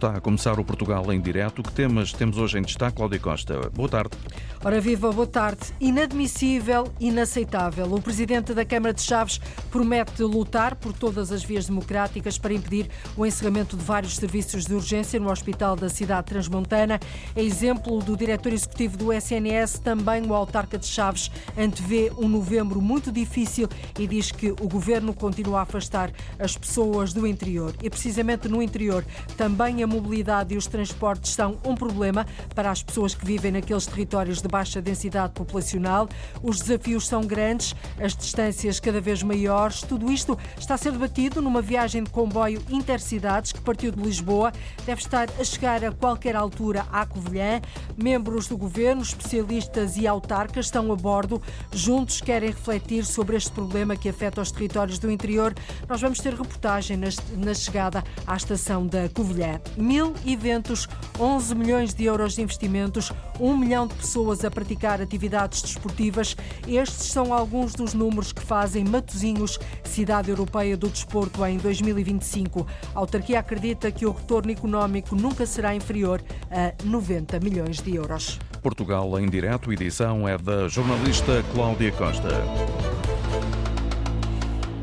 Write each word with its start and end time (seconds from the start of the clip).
está 0.00 0.16
a 0.16 0.20
começar 0.20 0.58
o 0.58 0.64
Portugal 0.64 1.12
em 1.12 1.20
direto. 1.20 1.62
Que 1.62 1.70
temas 1.70 2.10
temos 2.14 2.38
hoje 2.38 2.58
em 2.58 2.62
destaque, 2.62 2.96
Cláudia 2.96 3.18
Costa? 3.18 3.68
Boa 3.74 3.88
tarde. 3.88 4.16
Ora 4.62 4.78
viva, 4.78 5.10
boa 5.10 5.26
tarde. 5.26 5.72
Inadmissível, 5.80 6.92
inaceitável. 7.00 7.94
O 7.94 8.02
Presidente 8.02 8.52
da 8.52 8.62
Câmara 8.62 8.92
de 8.92 9.00
Chaves 9.00 9.40
promete 9.70 10.22
lutar 10.22 10.74
por 10.74 10.92
todas 10.92 11.32
as 11.32 11.42
vias 11.42 11.64
democráticas 11.64 12.36
para 12.36 12.52
impedir 12.52 12.90
o 13.16 13.24
encerramento 13.24 13.74
de 13.74 13.82
vários 13.82 14.16
serviços 14.16 14.66
de 14.66 14.74
urgência 14.74 15.18
no 15.18 15.30
Hospital 15.30 15.76
da 15.76 15.88
Cidade 15.88 16.26
Transmontana. 16.26 17.00
É 17.34 17.42
exemplo 17.42 18.00
do 18.00 18.14
Diretor 18.14 18.52
Executivo 18.52 18.98
do 18.98 19.10
SNS, 19.10 19.78
também 19.78 20.26
o 20.26 20.34
Autarca 20.34 20.76
de 20.76 20.86
Chaves 20.86 21.30
antevê 21.56 22.12
um 22.18 22.28
novembro 22.28 22.82
muito 22.82 23.10
difícil 23.10 23.66
e 23.98 24.06
diz 24.06 24.30
que 24.30 24.50
o 24.50 24.68
Governo 24.68 25.14
continua 25.14 25.60
a 25.60 25.62
afastar 25.62 26.12
as 26.38 26.54
pessoas 26.54 27.14
do 27.14 27.26
interior. 27.26 27.74
E 27.82 27.88
precisamente 27.88 28.46
no 28.46 28.60
interior 28.60 29.06
também 29.38 29.82
a 29.82 29.86
mobilidade 29.86 30.52
e 30.52 30.58
os 30.58 30.66
transportes 30.66 31.32
são 31.32 31.56
um 31.64 31.74
problema 31.74 32.26
para 32.54 32.70
as 32.70 32.82
pessoas 32.82 33.14
que 33.14 33.24
vivem 33.24 33.52
naqueles 33.52 33.86
territórios 33.86 34.42
de 34.42 34.49
baixa 34.50 34.82
densidade 34.82 35.32
populacional. 35.32 36.08
Os 36.42 36.60
desafios 36.60 37.06
são 37.06 37.22
grandes, 37.22 37.74
as 38.00 38.14
distâncias 38.14 38.80
cada 38.80 39.00
vez 39.00 39.22
maiores. 39.22 39.82
Tudo 39.82 40.10
isto 40.10 40.38
está 40.58 40.74
a 40.74 40.78
ser 40.78 40.92
debatido 40.92 41.40
numa 41.40 41.62
viagem 41.62 42.02
de 42.02 42.10
comboio 42.10 42.62
intercidades 42.68 43.52
que 43.52 43.60
partiu 43.60 43.90
de 43.90 44.02
Lisboa. 44.02 44.52
Deve 44.84 45.00
estar 45.00 45.28
a 45.38 45.44
chegar 45.44 45.84
a 45.84 45.92
qualquer 45.92 46.36
altura 46.36 46.86
à 46.92 47.06
Covilhã. 47.06 47.60
Membros 47.96 48.48
do 48.48 48.56
governo, 48.56 49.02
especialistas 49.02 49.96
e 49.96 50.06
autarcas 50.06 50.66
estão 50.66 50.90
a 50.92 50.96
bordo. 50.96 51.40
Juntos 51.72 52.20
querem 52.20 52.50
refletir 52.50 53.04
sobre 53.04 53.36
este 53.36 53.50
problema 53.52 53.96
que 53.96 54.08
afeta 54.08 54.40
os 54.40 54.50
territórios 54.50 54.98
do 54.98 55.10
interior. 55.10 55.54
Nós 55.88 56.00
vamos 56.00 56.18
ter 56.18 56.34
reportagem 56.34 56.96
na 56.96 57.54
chegada 57.54 58.02
à 58.26 58.36
estação 58.36 58.86
da 58.86 59.08
Covilhã. 59.08 59.60
Mil 59.76 60.14
eventos, 60.26 60.88
11 61.18 61.54
milhões 61.54 61.94
de 61.94 62.04
euros 62.04 62.34
de 62.34 62.42
investimentos, 62.42 63.12
um 63.38 63.56
milhão 63.56 63.86
de 63.86 63.94
pessoas 63.94 64.39
a 64.44 64.50
praticar 64.50 65.00
atividades 65.00 65.62
desportivas. 65.62 66.36
Estes 66.66 67.08
são 67.08 67.32
alguns 67.32 67.74
dos 67.74 67.94
números 67.94 68.32
que 68.32 68.42
fazem 68.42 68.84
Matosinhos 68.84 69.58
cidade 69.84 70.30
europeia 70.30 70.76
do 70.76 70.88
desporto 70.88 71.44
em 71.44 71.58
2025. 71.58 72.66
A 72.94 72.98
autarquia 72.98 73.40
acredita 73.40 73.90
que 73.90 74.06
o 74.06 74.12
retorno 74.12 74.50
económico 74.50 75.14
nunca 75.14 75.44
será 75.44 75.74
inferior 75.74 76.22
a 76.50 76.72
90 76.84 77.40
milhões 77.40 77.80
de 77.80 77.96
euros. 77.96 78.38
Portugal 78.62 79.18
em 79.18 79.28
direto, 79.28 79.72
edição 79.72 80.28
é 80.28 80.36
da 80.36 80.68
jornalista 80.68 81.42
Cláudia 81.52 81.90
Costa. 81.92 82.28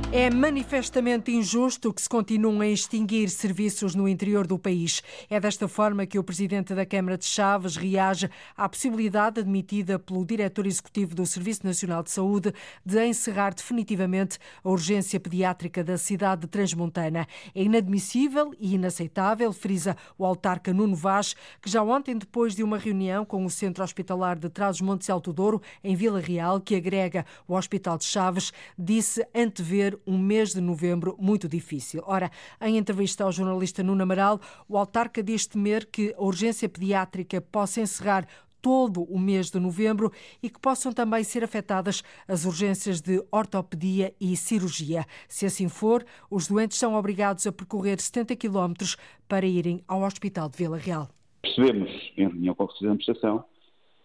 É 0.09 0.29
manifestamente 0.29 1.33
injusto 1.33 1.93
que 1.93 2.01
se 2.01 2.07
continuem 2.07 2.69
a 2.69 2.73
extinguir 2.73 3.29
serviços 3.29 3.93
no 3.93 4.07
interior 4.07 4.47
do 4.47 4.57
país. 4.57 5.03
É 5.29 5.37
desta 5.37 5.67
forma 5.67 6.05
que 6.05 6.17
o 6.17 6.23
presidente 6.23 6.73
da 6.73 6.85
Câmara 6.85 7.17
de 7.17 7.25
Chaves 7.25 7.75
reage 7.75 8.29
à 8.55 8.69
possibilidade 8.69 9.41
admitida 9.41 9.99
pelo 9.99 10.25
diretor 10.25 10.65
executivo 10.65 11.13
do 11.13 11.25
Serviço 11.25 11.65
Nacional 11.65 12.01
de 12.01 12.11
Saúde 12.11 12.53
de 12.85 13.05
encerrar 13.05 13.53
definitivamente 13.53 14.39
a 14.63 14.69
urgência 14.69 15.19
pediátrica 15.19 15.83
da 15.83 15.97
cidade 15.97 16.43
de 16.43 16.47
Transmontana. 16.47 17.27
É 17.53 17.63
inadmissível 17.63 18.53
e 18.57 18.75
inaceitável, 18.75 19.51
frisa 19.51 19.97
o 20.17 20.25
autarca 20.25 20.73
Nuno 20.73 20.95
Vaz, 20.95 21.35
que 21.61 21.69
já 21.69 21.83
ontem, 21.83 22.17
depois 22.17 22.55
de 22.55 22.63
uma 22.63 22.77
reunião 22.77 23.25
com 23.25 23.43
o 23.43 23.49
Centro 23.49 23.83
Hospitalar 23.83 24.39
de 24.39 24.49
Trás-os-Montes 24.49 25.09
Alto 25.09 25.33
Douro, 25.33 25.61
em 25.83 25.97
Vila 25.97 26.21
Real, 26.21 26.61
que 26.61 26.75
agrega 26.75 27.25
o 27.45 27.55
Hospital 27.55 27.97
de 27.97 28.05
Chaves, 28.05 28.53
disse 28.79 29.27
antever 29.35 29.96
um 30.05 30.17
mês 30.17 30.53
de 30.53 30.61
novembro 30.61 31.15
muito 31.19 31.47
difícil. 31.47 32.03
Ora, 32.05 32.29
em 32.61 32.77
entrevista 32.77 33.23
ao 33.23 33.31
jornalista 33.31 33.83
Nuno 33.83 34.03
Amaral, 34.03 34.39
o 34.67 34.77
autarca 34.77 35.23
diz 35.23 35.47
temer 35.47 35.85
que 35.85 36.13
a 36.17 36.21
urgência 36.21 36.67
pediátrica 36.67 37.41
possa 37.41 37.81
encerrar 37.81 38.27
todo 38.61 39.03
o 39.03 39.19
mês 39.19 39.49
de 39.49 39.59
novembro 39.59 40.11
e 40.41 40.49
que 40.49 40.59
possam 40.59 40.91
também 40.91 41.23
ser 41.23 41.43
afetadas 41.43 42.03
as 42.27 42.45
urgências 42.45 43.01
de 43.01 43.23
ortopedia 43.31 44.13
e 44.19 44.35
cirurgia. 44.35 45.05
Se 45.27 45.45
assim 45.45 45.69
for, 45.69 46.03
os 46.29 46.47
doentes 46.47 46.77
são 46.77 46.95
obrigados 46.95 47.45
a 47.47 47.51
percorrer 47.51 47.99
70 47.99 48.35
quilómetros 48.35 48.97
para 49.27 49.45
irem 49.45 49.81
ao 49.87 50.01
Hospital 50.01 50.49
de 50.49 50.57
Vila 50.57 50.77
Real. 50.77 51.07
Percebemos, 51.41 51.89
em 52.17 52.27
reunião 52.27 52.55
com 52.55 52.63
a 52.63 52.67
Administração, 52.67 53.45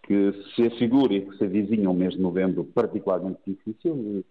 que 0.02 0.32
se 0.54 0.66
afigura 0.66 1.14
e 1.14 1.22
que 1.22 1.38
se 1.38 1.44
avizinha 1.44 1.88
um 1.88 1.94
mês 1.94 2.14
de 2.14 2.20
novembro 2.20 2.64
particularmente 2.64 3.40
difícil, 3.46 4.24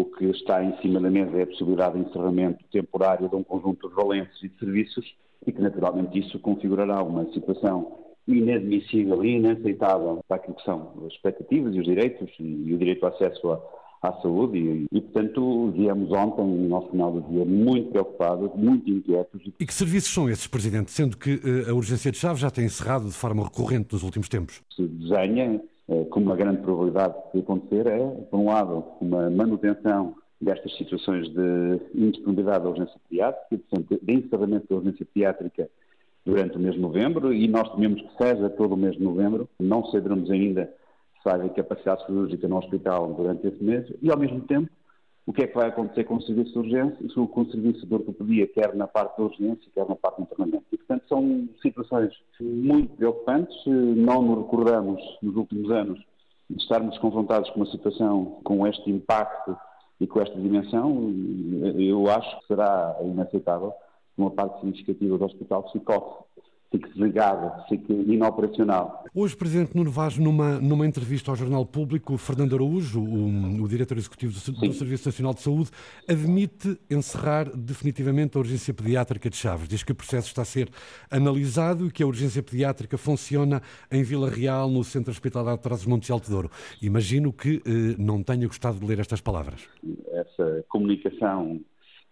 o 0.00 0.04
que 0.04 0.24
está 0.26 0.62
em 0.64 0.76
cima 0.80 1.00
da 1.00 1.10
mesa 1.10 1.36
é 1.36 1.42
a 1.42 1.46
possibilidade 1.46 1.98
de 1.98 2.08
encerramento 2.08 2.64
temporário 2.72 3.28
de 3.28 3.36
um 3.36 3.42
conjunto 3.42 3.88
de 3.88 3.94
valências 3.94 4.42
e 4.42 4.48
de 4.48 4.58
serviços 4.58 5.14
e 5.46 5.52
que 5.52 5.60
naturalmente 5.60 6.18
isso 6.18 6.38
configurará 6.38 7.02
uma 7.02 7.24
situação 7.32 7.98
inadmissível 8.26 9.24
e 9.24 9.36
inaceitável 9.36 10.22
para 10.26 10.36
aquilo 10.36 10.54
que 10.54 10.64
são 10.64 10.92
as 11.06 11.12
expectativas 11.12 11.74
e 11.74 11.80
os 11.80 11.84
direitos 11.84 12.30
e 12.38 12.72
o 12.74 12.78
direito 12.78 13.04
ao 13.04 13.12
acesso 13.12 13.52
à, 13.52 13.60
à 14.02 14.12
saúde 14.20 14.58
e, 14.58 14.86
e, 14.90 15.00
portanto, 15.00 15.70
viemos 15.72 16.10
ontem, 16.12 16.72
ao 16.72 16.88
final 16.90 17.12
do 17.12 17.20
dia, 17.28 17.44
muito 17.44 17.90
preocupados, 17.90 18.50
muito 18.54 18.88
inquietos. 18.90 19.42
E 19.58 19.66
que 19.66 19.74
serviços 19.74 20.12
são 20.12 20.28
esses, 20.28 20.46
Presidente, 20.46 20.90
sendo 20.90 21.16
que 21.16 21.34
uh, 21.34 21.70
a 21.70 21.74
urgência 21.74 22.10
de 22.10 22.18
Chaves 22.18 22.40
já 22.40 22.50
tem 22.50 22.64
encerrado 22.64 23.06
de 23.06 23.12
forma 23.14 23.44
recorrente 23.44 23.92
nos 23.92 24.02
últimos 24.02 24.28
tempos? 24.28 24.62
Se 24.74 24.86
desenha 24.86 25.54
eh, 25.54 25.60
com 26.10 26.20
uma 26.20 26.36
grande 26.36 26.62
probabilidade 26.62 27.14
de 27.34 27.40
acontecer 27.40 27.86
é, 27.86 27.98
por 28.30 28.38
um 28.38 28.46
lado, 28.46 28.84
uma 29.00 29.28
manutenção 29.28 30.14
destas 30.40 30.76
situações 30.76 31.28
de 31.28 31.80
indisponibilidade 31.94 32.64
da 32.64 32.70
urgência 32.70 33.00
pediátrica, 33.08 33.64
portanto, 33.68 33.98
de 34.00 34.12
encerramento 34.12 34.66
da 34.68 34.76
urgência 34.76 35.06
pediátrica 35.06 35.68
durante 36.24 36.56
o 36.56 36.60
mês 36.60 36.74
de 36.74 36.80
novembro, 36.80 37.32
e 37.32 37.48
nós 37.48 37.68
tememos 37.74 38.00
que 38.02 38.16
seja 38.16 38.48
todo 38.50 38.74
o 38.74 38.76
mês 38.76 38.96
de 38.96 39.02
novembro, 39.02 39.48
não 39.58 39.84
saberemos 39.86 40.30
ainda 40.30 40.72
se 41.22 41.28
haja 41.28 41.48
capacidade 41.50 42.06
cirúrgica 42.06 42.48
no 42.48 42.56
hospital 42.56 43.12
durante 43.12 43.46
esse 43.46 43.62
mês, 43.62 43.92
e 44.00 44.10
ao 44.10 44.18
mesmo 44.18 44.40
tempo 44.42 44.70
o 45.30 45.32
que 45.32 45.44
é 45.44 45.46
que 45.46 45.54
vai 45.54 45.68
acontecer 45.68 46.02
com 46.02 46.16
o 46.16 46.22
serviço 46.22 46.50
de 46.50 46.58
urgência, 46.58 47.08
com 47.14 47.40
o 47.40 47.50
serviço 47.52 47.86
de 47.86 47.94
ortopedia, 47.94 48.48
quer 48.48 48.74
na 48.74 48.88
parte 48.88 49.16
da 49.16 49.22
urgência, 49.22 49.70
quer 49.72 49.88
na 49.88 49.94
parte 49.94 50.16
do 50.16 50.22
internamento. 50.22 50.64
E, 50.72 50.76
portanto, 50.76 51.04
são 51.08 51.48
situações 51.62 52.12
muito 52.40 52.96
preocupantes. 52.96 53.56
Não 53.64 54.22
nos 54.22 54.38
recordamos, 54.38 55.00
nos 55.22 55.36
últimos 55.36 55.70
anos, 55.70 56.00
de 56.50 56.60
estarmos 56.60 56.98
confrontados 56.98 57.48
com 57.50 57.60
uma 57.60 57.70
situação 57.70 58.40
com 58.42 58.66
este 58.66 58.90
impacto 58.90 59.56
e 60.00 60.06
com 60.08 60.20
esta 60.20 60.34
dimensão. 60.34 61.14
Eu 61.78 62.10
acho 62.10 62.40
que 62.40 62.46
será 62.48 62.96
inaceitável 63.00 63.70
que 64.16 64.20
uma 64.20 64.32
parte 64.32 64.58
significativa 64.58 65.16
do 65.16 65.24
hospital 65.24 65.64
se 65.68 65.78
fique 65.78 65.92
fique 66.70 66.88
desligada, 66.88 67.64
fique 67.68 67.92
inoperacional. 67.92 69.04
Hoje, 69.12 69.36
Presidente 69.36 69.76
Nuno 69.76 69.90
Vaz, 69.90 70.16
numa, 70.16 70.60
numa 70.60 70.86
entrevista 70.86 71.30
ao 71.30 71.36
Jornal 71.36 71.66
Público, 71.66 72.16
Fernando 72.16 72.54
Araújo, 72.54 73.00
o, 73.00 73.62
o 73.62 73.68
diretor 73.68 73.98
executivo 73.98 74.32
do, 74.32 74.68
do, 74.68 74.72
Serviço 74.72 75.08
Nacional 75.08 75.34
de 75.34 75.40
Saúde, 75.40 75.70
admite 76.08 76.78
encerrar 76.88 77.50
definitivamente 77.56 78.36
a 78.36 78.40
urgência 78.40 78.72
pediátrica 78.72 79.28
de 79.28 79.36
Chaves. 79.36 79.68
Diz 79.68 79.82
que 79.82 79.90
o 79.90 79.94
processo 79.96 80.28
está 80.28 80.42
a 80.42 80.44
ser 80.44 80.68
analisado 81.10 81.88
e 81.88 81.90
que 81.90 82.02
a 82.04 82.06
urgência 82.06 82.42
pediátrica 82.42 82.96
funciona 82.96 83.60
em 83.90 84.04
Vila 84.04 84.30
Real, 84.30 84.70
no 84.70 84.84
Centro 84.84 85.10
Hospitalar 85.10 85.56
de 85.56 85.62
Trás-os-Montes 85.62 86.08
e 86.08 86.12
Alto 86.12 86.30
Douro. 86.30 86.50
Imagino 86.80 87.32
que 87.32 87.60
eh, 87.66 87.96
não 87.98 88.22
tenha 88.22 88.46
gostado 88.46 88.78
de 88.78 88.86
ler 88.86 89.00
estas 89.00 89.20
palavras. 89.20 89.68
Essa 90.12 90.64
comunicação 90.68 91.60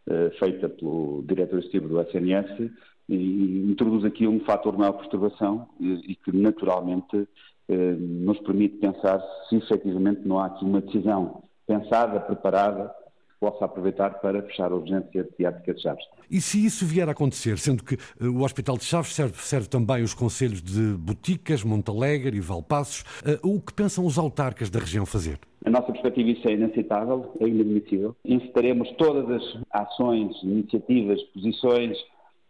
eh, 0.09 0.31
feita 0.41 0.69
pelo 0.69 1.23
diretor 1.29 1.59
executivo 1.59 1.89
do 1.89 2.01
SNS 2.01 2.73
e 3.09 3.71
introduz 3.71 4.05
aqui 4.05 4.27
um 4.27 4.41
fator 4.41 4.73
de 4.73 4.79
maior 4.79 4.93
perturbação 4.93 5.69
e, 5.81 6.13
e 6.13 6.15
que 6.15 6.31
naturalmente 6.31 7.27
eh, 7.69 7.97
nos 7.99 8.39
permite 8.41 8.77
pensar 8.77 9.23
se 9.49 9.57
efetivamente 9.57 10.23
não 10.27 10.39
há 10.39 10.47
aqui 10.47 10.65
uma 10.65 10.81
decisão 10.81 11.43
pensada, 11.67 12.21
preparada, 12.21 12.89
que 13.29 13.39
possa 13.41 13.65
aproveitar 13.65 14.21
para 14.21 14.43
fechar 14.43 14.73
a 14.73 14.75
urgência 14.75 15.25
pediátrica 15.25 15.75
de 15.75 15.83
Chaves. 15.83 16.05
E 16.31 16.41
se 16.41 16.65
isso 16.65 16.85
vier 16.85 17.09
a 17.09 17.13
acontecer, 17.13 17.59
sendo 17.59 17.83
que 17.83 17.95
eh, 17.95 18.27
o 18.27 18.43
Hospital 18.43 18.77
de 18.77 18.85
Chaves 18.85 19.15
serve, 19.15 19.37
serve 19.39 19.69
também 19.69 20.03
os 20.03 20.13
conselhos 20.13 20.63
de 20.63 20.95
Boticas, 20.99 21.65
Montalegre 21.65 22.37
e 22.37 22.41
Valpassos, 22.41 23.05
eh, 23.25 23.39
o 23.43 23.61
que 23.61 23.73
pensam 23.73 24.05
os 24.05 24.19
autarcas 24.19 24.69
da 24.69 24.79
região 24.79 25.07
fazer? 25.07 25.39
A 25.65 25.71
nossa 25.71 25.93
perspectiva 25.93 26.31
isso 26.31 26.49
é 26.49 26.53
inaceitável, 26.53 27.33
é 27.41 27.47
inadmissível. 27.47 28.15
Incitaremos 28.25 28.91
todas 28.93 29.31
as 29.31 29.63
ações, 29.73 30.35
iniciativas, 30.43 31.23
posições, 31.35 31.99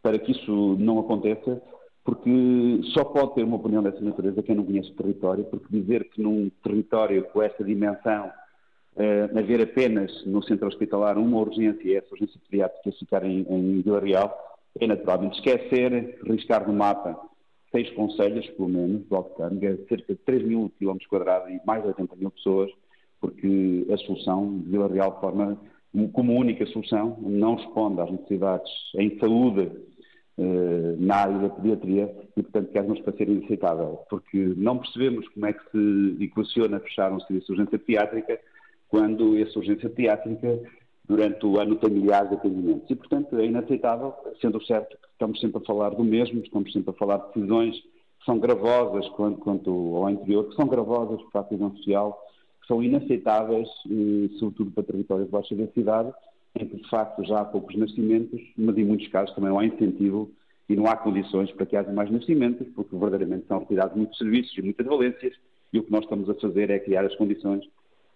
para 0.09 0.19
que 0.19 0.33
isso 0.33 0.75
não 0.79 0.99
aconteça, 1.01 1.61
porque 2.03 2.81
só 2.95 3.05
pode 3.05 3.35
ter 3.35 3.45
uma 3.45 3.57
opinião 3.57 3.83
dessa 3.83 4.01
natureza 4.01 4.43
quem 4.43 4.55
não 4.55 4.65
conhece 4.65 4.91
o 4.91 4.95
território, 4.95 5.45
porque 5.45 5.67
dizer 5.69 6.09
que 6.09 6.23
num 6.23 6.51
território 6.63 7.25
com 7.25 7.43
esta 7.43 7.63
dimensão 7.63 8.33
uh, 8.97 9.39
haver 9.39 9.61
apenas 9.61 10.25
no 10.25 10.43
centro 10.43 10.67
hospitalar 10.67 11.19
uma 11.19 11.37
urgência, 11.37 11.99
essa 11.99 12.07
urgência 12.11 12.41
pediátrica 12.49 12.99
ficar 12.99 13.23
em, 13.23 13.41
em 13.51 13.83
Vila 13.83 14.01
Real, 14.01 14.35
é 14.81 14.87
naturalmente 14.87 15.37
esquecer, 15.37 16.19
riscar 16.25 16.67
no 16.67 16.73
mapa 16.73 17.15
seis 17.71 17.91
conselhos, 17.91 18.47
pelo 18.53 18.71
menos, 18.71 19.05
do 19.05 19.15
Alcântara, 19.15 19.79
cerca 19.91 20.15
de 20.15 20.21
3 20.21 20.43
mil 20.43 20.73
quilómetros 20.79 21.11
quadrados 21.11 21.51
e 21.51 21.61
mais 21.67 21.83
de 21.83 21.89
80 21.89 22.17
mil 22.17 22.31
pessoas, 22.31 22.71
porque 23.21 23.87
a 23.93 23.97
solução 23.99 24.59
de 24.61 24.71
Vila 24.71 24.89
Real 24.89 25.21
forma 25.21 25.61
como 26.15 26.33
única 26.35 26.65
solução 26.67 27.19
não 27.21 27.57
responde 27.57 28.01
às 28.01 28.11
necessidades 28.11 28.71
em 28.95 29.19
saúde 29.19 29.71
na 30.99 31.17
área 31.17 31.39
da 31.39 31.49
pediatria 31.49 32.15
e, 32.37 32.43
portanto, 32.43 32.71
quer-nos 32.71 33.01
parecer 33.01 33.29
inaceitável, 33.29 34.01
porque 34.09 34.55
não 34.57 34.79
percebemos 34.79 35.27
como 35.29 35.47
é 35.47 35.53
que 35.53 35.71
se 35.71 36.25
equaciona 36.25 36.79
fechar 36.81 37.13
um 37.13 37.21
serviço 37.21 37.47
de 37.47 37.53
urgência 37.53 37.79
pediátrica 37.79 38.41
quando 38.89 39.37
essa 39.37 39.59
urgência 39.59 39.91
pediátrica, 39.91 40.61
durante 41.07 41.45
o 41.45 41.59
ano, 41.59 41.77
tem 41.77 41.91
milhares 41.91 42.31
de 42.31 42.37
atendimentos. 42.37 42.89
E, 42.89 42.95
portanto, 42.95 43.37
é 43.37 43.47
inaceitável, 43.47 44.15
sendo 44.41 44.63
certo 44.65 44.97
que 44.97 45.09
estamos 45.13 45.41
sempre 45.41 45.61
a 45.61 45.67
falar 45.67 45.91
do 45.91 46.05
mesmo, 46.05 46.41
estamos 46.41 46.73
sempre 46.73 46.91
a 46.91 46.95
falar 46.95 47.19
de 47.19 47.35
decisões 47.35 47.77
que 47.77 48.25
são 48.25 48.39
gravosas 48.39 49.09
quanto, 49.11 49.39
quanto 49.41 49.97
ao 49.97 50.11
interior, 50.11 50.49
que 50.49 50.55
são 50.55 50.67
gravosas 50.67 51.21
para 51.33 51.41
a 51.41 51.45
decisão 51.45 51.77
social, 51.77 52.19
que 52.61 52.67
são 52.67 52.83
inaceitáveis, 52.83 53.69
e, 53.87 54.31
sobretudo 54.39 54.71
para 54.71 54.85
territórios 54.85 55.27
de 55.27 55.33
baixa 55.33 55.55
densidade, 55.55 56.13
em 56.57 56.67
que 56.67 56.77
de 56.77 56.89
facto 56.89 57.25
já 57.25 57.41
há 57.41 57.45
poucos 57.45 57.77
nascimentos, 57.77 58.41
mas 58.57 58.77
em 58.77 58.85
muitos 58.85 59.09
casos 59.09 59.35
também 59.35 59.51
não 59.51 59.59
há 59.59 59.67
incentivo 59.67 60.31
e 60.69 60.77
não 60.77 60.87
há 60.87 60.97
condições 60.97 61.51
para 61.53 61.67
que 61.67 61.77
haja 61.77 61.93
mais 61.93 62.11
nascimentos, 62.11 62.67
porque 62.75 62.97
verdadeiramente 62.97 63.47
são 63.47 63.59
retirados 63.61 63.97
muitos 63.97 64.19
serviços 64.19 64.57
e 64.57 64.63
muitas 64.63 64.87
valências, 64.87 65.35
e 65.73 65.79
o 65.79 65.83
que 65.83 65.91
nós 65.91 66.05
estamos 66.05 66.29
a 66.29 66.35
fazer 66.35 66.71
é 66.71 66.79
criar 66.79 67.05
as 67.05 67.15
condições 67.17 67.65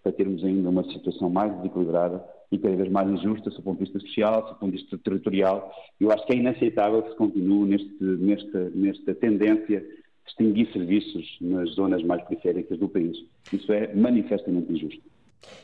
para 0.03 0.11
termos 0.11 0.43
ainda 0.43 0.69
uma 0.69 0.83
situação 0.83 1.29
mais 1.29 1.55
desequilibrada 1.57 2.23
e 2.51 2.57
cada 2.59 2.75
vez 2.75 2.91
mais 2.91 3.09
injusta, 3.09 3.49
do 3.49 3.61
ponto 3.61 3.79
de 3.79 3.85
vista 3.85 3.99
social, 3.99 4.41
do 4.41 4.55
ponto 4.55 4.71
de 4.71 4.81
vista 4.81 4.97
territorial. 4.97 5.73
Eu 5.99 6.11
acho 6.11 6.25
que 6.25 6.33
é 6.33 6.35
inaceitável 6.35 7.01
que 7.01 7.11
se 7.11 7.15
continue 7.15 7.69
neste, 7.69 8.03
nesta, 8.03 8.69
nesta 8.75 9.15
tendência 9.15 9.79
de 9.79 10.03
distinguir 10.25 10.71
serviços 10.71 11.37
nas 11.41 11.69
zonas 11.71 12.03
mais 12.03 12.21
periféricas 12.23 12.77
do 12.77 12.89
país. 12.89 13.17
Isso 13.51 13.71
é 13.71 13.93
manifestamente 13.95 14.71
injusto. 14.71 15.01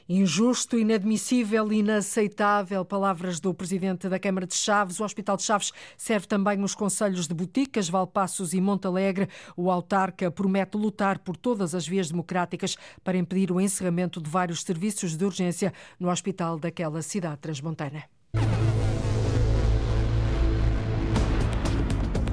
Injusto, 0.08 0.78
inadmissível, 0.78 1.72
inaceitável. 1.72 2.84
Palavras 2.84 3.40
do 3.40 3.54
presidente 3.54 4.10
da 4.10 4.20
Câmara 4.20 4.48
de 4.48 4.56
Chaves. 4.56 5.00
O 5.00 5.04
Hospital 5.04 5.38
de 5.38 5.44
Chaves 5.44 5.72
serve 5.98 6.28
também 6.28 6.58
nos 6.58 6.74
conselhos 6.76 7.28
de 7.28 7.34
Boticas, 7.34 7.90
Valpassos 7.90 8.54
e 8.54 8.62
Montalegre. 8.62 9.30
O 9.56 9.70
autarca 9.70 10.32
promete 10.32 10.78
lutar 10.78 11.20
por 11.20 11.38
todas 11.38 11.76
as 11.76 11.88
vias 11.88 12.10
democráticas 12.10 12.76
para 13.04 13.18
impedir 13.18 13.52
o 13.52 13.62
encerramento 13.62 14.22
de 14.22 14.30
vários 14.30 14.64
serviços 14.64 15.16
de 15.16 15.26
urgência 15.26 15.74
no 16.00 16.10
hospital 16.10 16.58
daquela 16.58 17.02
cidade 17.02 17.38
transmontana. 17.38 18.04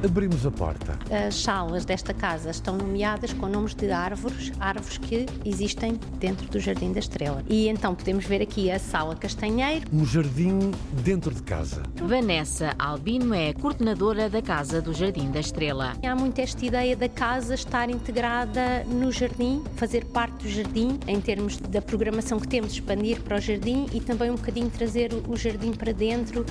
Abrimos 0.07 0.47
a 0.47 0.53
porta. 0.53 0.97
As 1.11 1.35
salas 1.35 1.85
desta 1.85 2.15
casa 2.15 2.51
estão 2.51 2.77
nomeadas 2.77 3.33
com 3.33 3.49
nomes 3.49 3.75
de 3.75 3.91
árvores, 3.91 4.53
árvores 4.61 4.99
que 4.99 5.27
existem 5.45 5.99
dentro 6.21 6.47
do 6.47 6.61
Jardim 6.61 6.93
da 6.93 7.01
Estrela. 7.01 7.43
E 7.49 7.67
então 7.67 7.93
podemos 7.93 8.25
ver 8.25 8.41
aqui 8.41 8.71
a 8.71 8.79
Sala 8.79 9.17
Castanheiro. 9.17 9.85
Um 9.93 10.07
jardim 10.07 10.71
dentro 11.03 11.35
de 11.35 11.43
casa. 11.43 11.83
Vanessa 11.97 12.73
Albino 12.79 13.35
é 13.35 13.53
coordenadora 13.53 14.31
da 14.31 14.41
Casa 14.41 14.81
do 14.81 14.95
Jardim 14.95 15.29
da 15.33 15.41
Estrela. 15.41 15.95
Há 16.01 16.15
muito 16.15 16.39
esta 16.39 16.65
ideia 16.65 16.95
da 16.95 17.09
casa 17.09 17.55
estar 17.55 17.91
integrada 17.91 18.85
no 18.85 19.11
jardim, 19.11 19.65
fazer 19.75 20.05
parte 20.05 20.45
do 20.45 20.49
jardim, 20.49 21.01
em 21.09 21.21
termos 21.21 21.57
da 21.57 21.83
programação 21.83 22.39
que 22.39 22.47
temos, 22.47 22.75
expandir 22.75 23.21
para 23.23 23.39
o 23.39 23.41
jardim 23.41 23.87
e 23.93 24.01
também 24.01 24.31
um 24.31 24.37
bocadinho 24.37 24.71
trazer 24.71 25.11
o 25.27 25.37
jardim 25.37 25.73
para 25.73 25.93
dentro. 25.93 26.47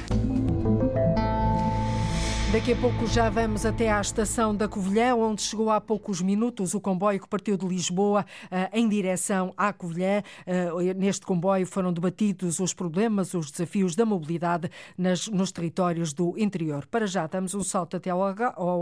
Daqui 2.55 2.71
a 2.71 2.75
pouco 2.77 3.05
já 3.05 3.29
vamos 3.29 3.65
até 3.65 3.91
à 3.91 3.99
estação 3.99 4.55
da 4.55 4.65
Covilhã, 4.65 5.13
onde 5.13 5.41
chegou 5.41 5.69
há 5.69 5.81
poucos 5.81 6.21
minutos 6.21 6.73
o 6.73 6.79
comboio 6.79 7.19
que 7.19 7.27
partiu 7.27 7.57
de 7.57 7.67
Lisboa 7.67 8.25
eh, 8.49 8.69
em 8.71 8.87
direção 8.87 9.53
à 9.57 9.73
Covilhã. 9.73 10.23
Eh, 10.47 10.93
neste 10.93 11.25
comboio 11.25 11.67
foram 11.67 11.91
debatidos 11.91 12.61
os 12.61 12.73
problemas, 12.73 13.33
os 13.33 13.51
desafios 13.51 13.93
da 13.93 14.05
mobilidade 14.05 14.71
nas, 14.97 15.27
nos 15.27 15.51
territórios 15.51 16.13
do 16.13 16.33
interior. 16.37 16.85
Para 16.85 17.05
já, 17.05 17.27
damos 17.27 17.53
um 17.53 17.61
salto 17.61 17.97
até 17.97 18.09
ao 18.09 18.21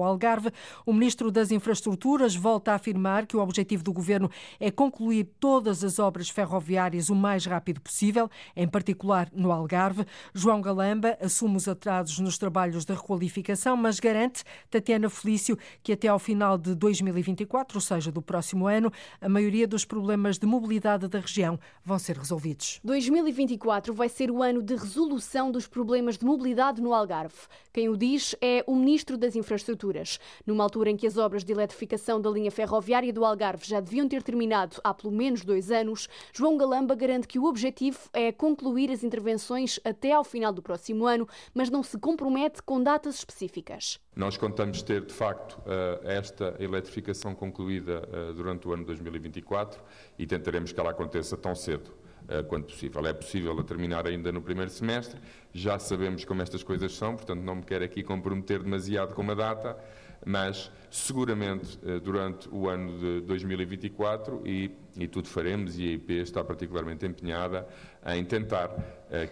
Algarve. 0.03 0.51
O 0.85 0.93
Ministro 0.93 1.31
das 1.31 1.49
Infraestruturas 1.49 2.35
volta 2.35 2.73
a 2.73 2.75
afirmar 2.75 3.25
que 3.25 3.35
o 3.35 3.41
objetivo 3.41 3.83
do 3.83 3.91
Governo 3.91 4.29
é 4.59 4.69
concluir 4.69 5.31
todas 5.39 5.83
as 5.83 5.97
obras 5.97 6.29
ferroviárias 6.29 7.09
o 7.09 7.15
mais 7.15 7.47
rápido 7.47 7.81
possível, 7.81 8.29
em 8.55 8.67
particular 8.67 9.29
no 9.33 9.51
Algarve. 9.51 10.05
João 10.31 10.61
Galamba 10.61 11.17
assume 11.19 11.57
os 11.57 11.67
atrasos 11.67 12.19
nos 12.19 12.37
trabalhos 12.37 12.85
de 12.85 12.93
requalificação 12.93 13.62
mas 13.71 13.99
garante 13.99 14.43
Tatiana 14.69 15.09
Felício 15.09 15.57
que 15.81 15.93
até 15.93 16.09
ao 16.09 16.19
final 16.19 16.57
de 16.57 16.75
2024, 16.75 17.77
ou 17.77 17.81
seja, 17.81 18.11
do 18.11 18.21
próximo 18.21 18.67
ano, 18.67 18.91
a 19.21 19.29
maioria 19.29 19.65
dos 19.65 19.85
problemas 19.85 20.37
de 20.37 20.45
mobilidade 20.45 21.07
da 21.07 21.19
região 21.19 21.57
vão 21.83 21.97
ser 21.97 22.17
resolvidos. 22.17 22.81
2024 22.83 23.93
vai 23.93 24.09
ser 24.09 24.29
o 24.29 24.43
ano 24.43 24.61
de 24.61 24.75
resolução 24.75 25.49
dos 25.49 25.65
problemas 25.65 26.17
de 26.17 26.25
mobilidade 26.25 26.81
no 26.81 26.93
Algarve. 26.93 27.47
Quem 27.71 27.87
o 27.87 27.95
diz 27.95 28.35
é 28.41 28.63
o 28.67 28.75
Ministro 28.75 29.17
das 29.17 29.35
Infraestruturas. 29.35 30.19
Numa 30.45 30.63
altura 30.63 30.89
em 30.89 30.97
que 30.97 31.07
as 31.07 31.17
obras 31.17 31.45
de 31.45 31.53
eletrificação 31.53 32.19
da 32.19 32.29
linha 32.29 32.51
ferroviária 32.51 33.13
do 33.13 33.23
Algarve 33.23 33.65
já 33.65 33.79
deviam 33.79 34.07
ter 34.07 34.21
terminado 34.21 34.81
há 34.83 34.93
pelo 34.93 35.13
menos 35.13 35.45
dois 35.45 35.71
anos, 35.71 36.09
João 36.33 36.57
Galamba 36.57 36.95
garante 36.95 37.27
que 37.27 37.39
o 37.39 37.45
objetivo 37.45 37.97
é 38.11 38.31
concluir 38.31 38.91
as 38.91 39.03
intervenções 39.03 39.79
até 39.85 40.11
ao 40.11 40.23
final 40.23 40.51
do 40.51 40.61
próximo 40.61 41.05
ano, 41.05 41.27
mas 41.53 41.69
não 41.69 41.81
se 41.81 41.97
compromete 41.97 42.61
com 42.61 42.83
datas 42.83 43.15
específicas 43.15 43.52
específicas. 43.53 43.99
Nós 44.15 44.35
contamos 44.37 44.81
ter, 44.81 45.05
de 45.05 45.13
facto, 45.13 45.61
eh, 45.65 46.17
esta 46.17 46.55
eletrificação 46.59 47.35
concluída 47.35 48.07
eh, 48.11 48.33
durante 48.33 48.67
o 48.67 48.73
ano 48.73 48.83
2024 48.85 49.81
e 50.17 50.25
tentaremos 50.25 50.71
que 50.71 50.79
ela 50.79 50.91
aconteça 50.91 51.37
tão 51.37 51.53
cedo 51.53 51.91
eh, 52.27 52.41
quanto 52.43 52.65
possível. 52.73 53.05
É 53.05 53.13
possível 53.13 53.57
a 53.59 53.63
terminar 53.63 54.07
ainda 54.07 54.31
no 54.31 54.41
primeiro 54.41 54.71
semestre, 54.71 55.19
já 55.53 55.77
sabemos 55.77 56.25
como 56.25 56.41
estas 56.41 56.63
coisas 56.63 56.95
são, 56.95 57.15
portanto 57.15 57.41
não 57.41 57.55
me 57.55 57.63
quero 57.63 57.83
aqui 57.83 58.03
comprometer 58.03 58.61
demasiado 58.63 59.13
com 59.13 59.21
uma 59.21 59.35
data, 59.35 59.77
mas 60.25 60.71
seguramente 60.89 61.77
durante 62.01 62.47
o 62.49 62.69
ano 62.69 62.97
de 62.97 63.21
2024 63.21 64.41
e, 64.45 64.71
e 64.95 65.05
tudo 65.05 65.27
faremos 65.27 65.77
e 65.77 65.83
a 65.83 65.91
IP 65.91 66.13
está 66.13 66.41
particularmente 66.41 67.05
empenhada 67.05 67.67
em 68.05 68.23
tentar 68.23 68.69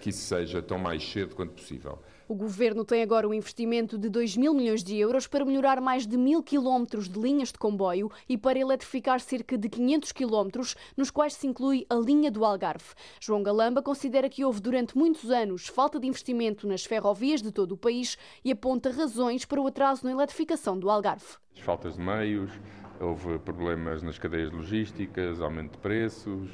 que 0.02 0.10
isso 0.10 0.28
seja 0.28 0.62
tão 0.62 0.78
mais 0.78 1.02
cedo 1.10 1.34
quanto 1.34 1.54
possível. 1.54 1.98
O 2.32 2.34
governo 2.34 2.86
tem 2.86 3.04
agora 3.04 3.28
um 3.28 3.34
investimento 3.34 3.98
de 3.98 4.08
2 4.08 4.38
mil 4.38 4.54
milhões 4.54 4.82
de 4.82 4.98
euros 4.98 5.28
para 5.28 5.44
melhorar 5.44 5.82
mais 5.82 6.08
de 6.08 6.16
mil 6.16 6.42
quilómetros 6.42 7.10
de 7.10 7.20
linhas 7.20 7.52
de 7.52 7.60
comboio 7.60 8.10
e 8.30 8.38
para 8.38 8.58
eletrificar 8.58 9.20
cerca 9.20 9.58
de 9.58 9.68
500 9.68 10.14
quilómetros, 10.14 10.78
nos 10.96 11.12
quais 11.12 11.34
se 11.34 11.46
inclui 11.46 11.86
a 11.90 11.96
linha 11.96 12.32
do 12.32 12.46
Algarve. 12.46 12.86
João 13.20 13.44
Galamba 13.44 13.82
considera 13.82 14.30
que 14.30 14.46
houve 14.46 14.62
durante 14.62 14.98
muitos 14.98 15.30
anos 15.30 15.68
falta 15.68 16.00
de 16.00 16.08
investimento 16.08 16.66
nas 16.66 16.86
ferrovias 16.86 17.42
de 17.42 17.52
todo 17.52 17.74
o 17.74 17.78
país 17.78 18.18
e 18.46 18.52
aponta 18.54 18.92
razões 18.92 19.44
para 19.44 19.60
o 19.60 19.68
atraso 19.68 20.06
na 20.06 20.14
eletrificação 20.14 20.80
do 20.80 20.90
Algarve. 20.90 21.36
Faltas 21.62 21.98
de 21.98 22.02
meios, 22.02 22.50
houve 23.02 23.40
problemas 23.40 24.02
nas 24.02 24.18
cadeias 24.18 24.54
logísticas, 24.54 25.42
aumento 25.42 25.74
de 25.74 25.80
preços 25.80 26.50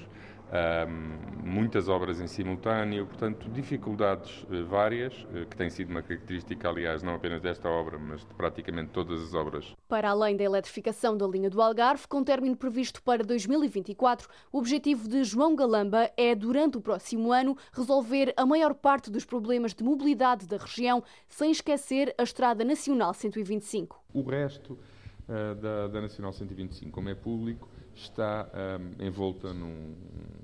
muitas 1.44 1.88
obras 1.88 2.20
em 2.22 2.28
simultâneo, 2.28 3.06
portanto, 3.06 3.50
dificuldades 3.50 4.44
uh, 4.44 4.66
várias, 4.66 5.14
uh, 5.14 5.46
que 5.50 5.56
tem 5.56 5.70
sido 5.70 5.90
uma 5.90 6.02
característica, 6.02 6.70
aliás, 6.70 7.02
não 7.02 7.16
apenas 7.16 7.42
desta 7.42 7.70
obra, 7.70 7.98
mas 7.98 8.22
de 8.22 8.34
praticamente 8.34 8.92
todas 8.92 9.22
as 9.22 9.34
obras. 9.34 9.76
Para 9.88 10.10
além 10.10 10.36
da 10.36 10.44
eletrificação 10.44 11.18
da 11.18 11.26
linha 11.28 11.50
do 11.50 11.62
Algarve, 11.62 12.08
com 12.08 12.24
término 12.24 12.56
previsto 12.56 13.02
para 13.02 13.24
2024, 13.24 14.28
o 14.52 14.60
objetivo 14.60 15.08
de 15.08 15.24
João 15.24 15.56
Galamba 15.56 16.12
é, 16.18 16.36
durante 16.36 16.78
o 16.78 16.82
próximo 16.82 17.32
ano, 17.32 17.58
resolver 17.72 18.34
a 18.38 18.46
maior 18.46 18.74
parte 18.74 19.10
dos 19.10 19.26
problemas 19.26 19.74
de 19.74 19.84
mobilidade 19.84 20.48
da 20.48 20.58
região, 20.58 21.04
sem 21.28 21.52
esquecer 21.52 22.14
a 22.18 22.24
Estrada 22.24 22.64
Nacional 22.64 23.14
125. 23.14 24.04
O 24.14 24.22
resto 24.22 24.74
uh, 24.74 25.56
da, 25.56 25.88
da 25.88 26.02
Nacional 26.02 26.34
125, 26.34 26.92
como 26.92 27.10
é 27.10 27.16
público, 27.16 27.70
está 28.02 28.50
um, 29.00 29.06
envolta 29.06 29.54
num, 29.54 29.96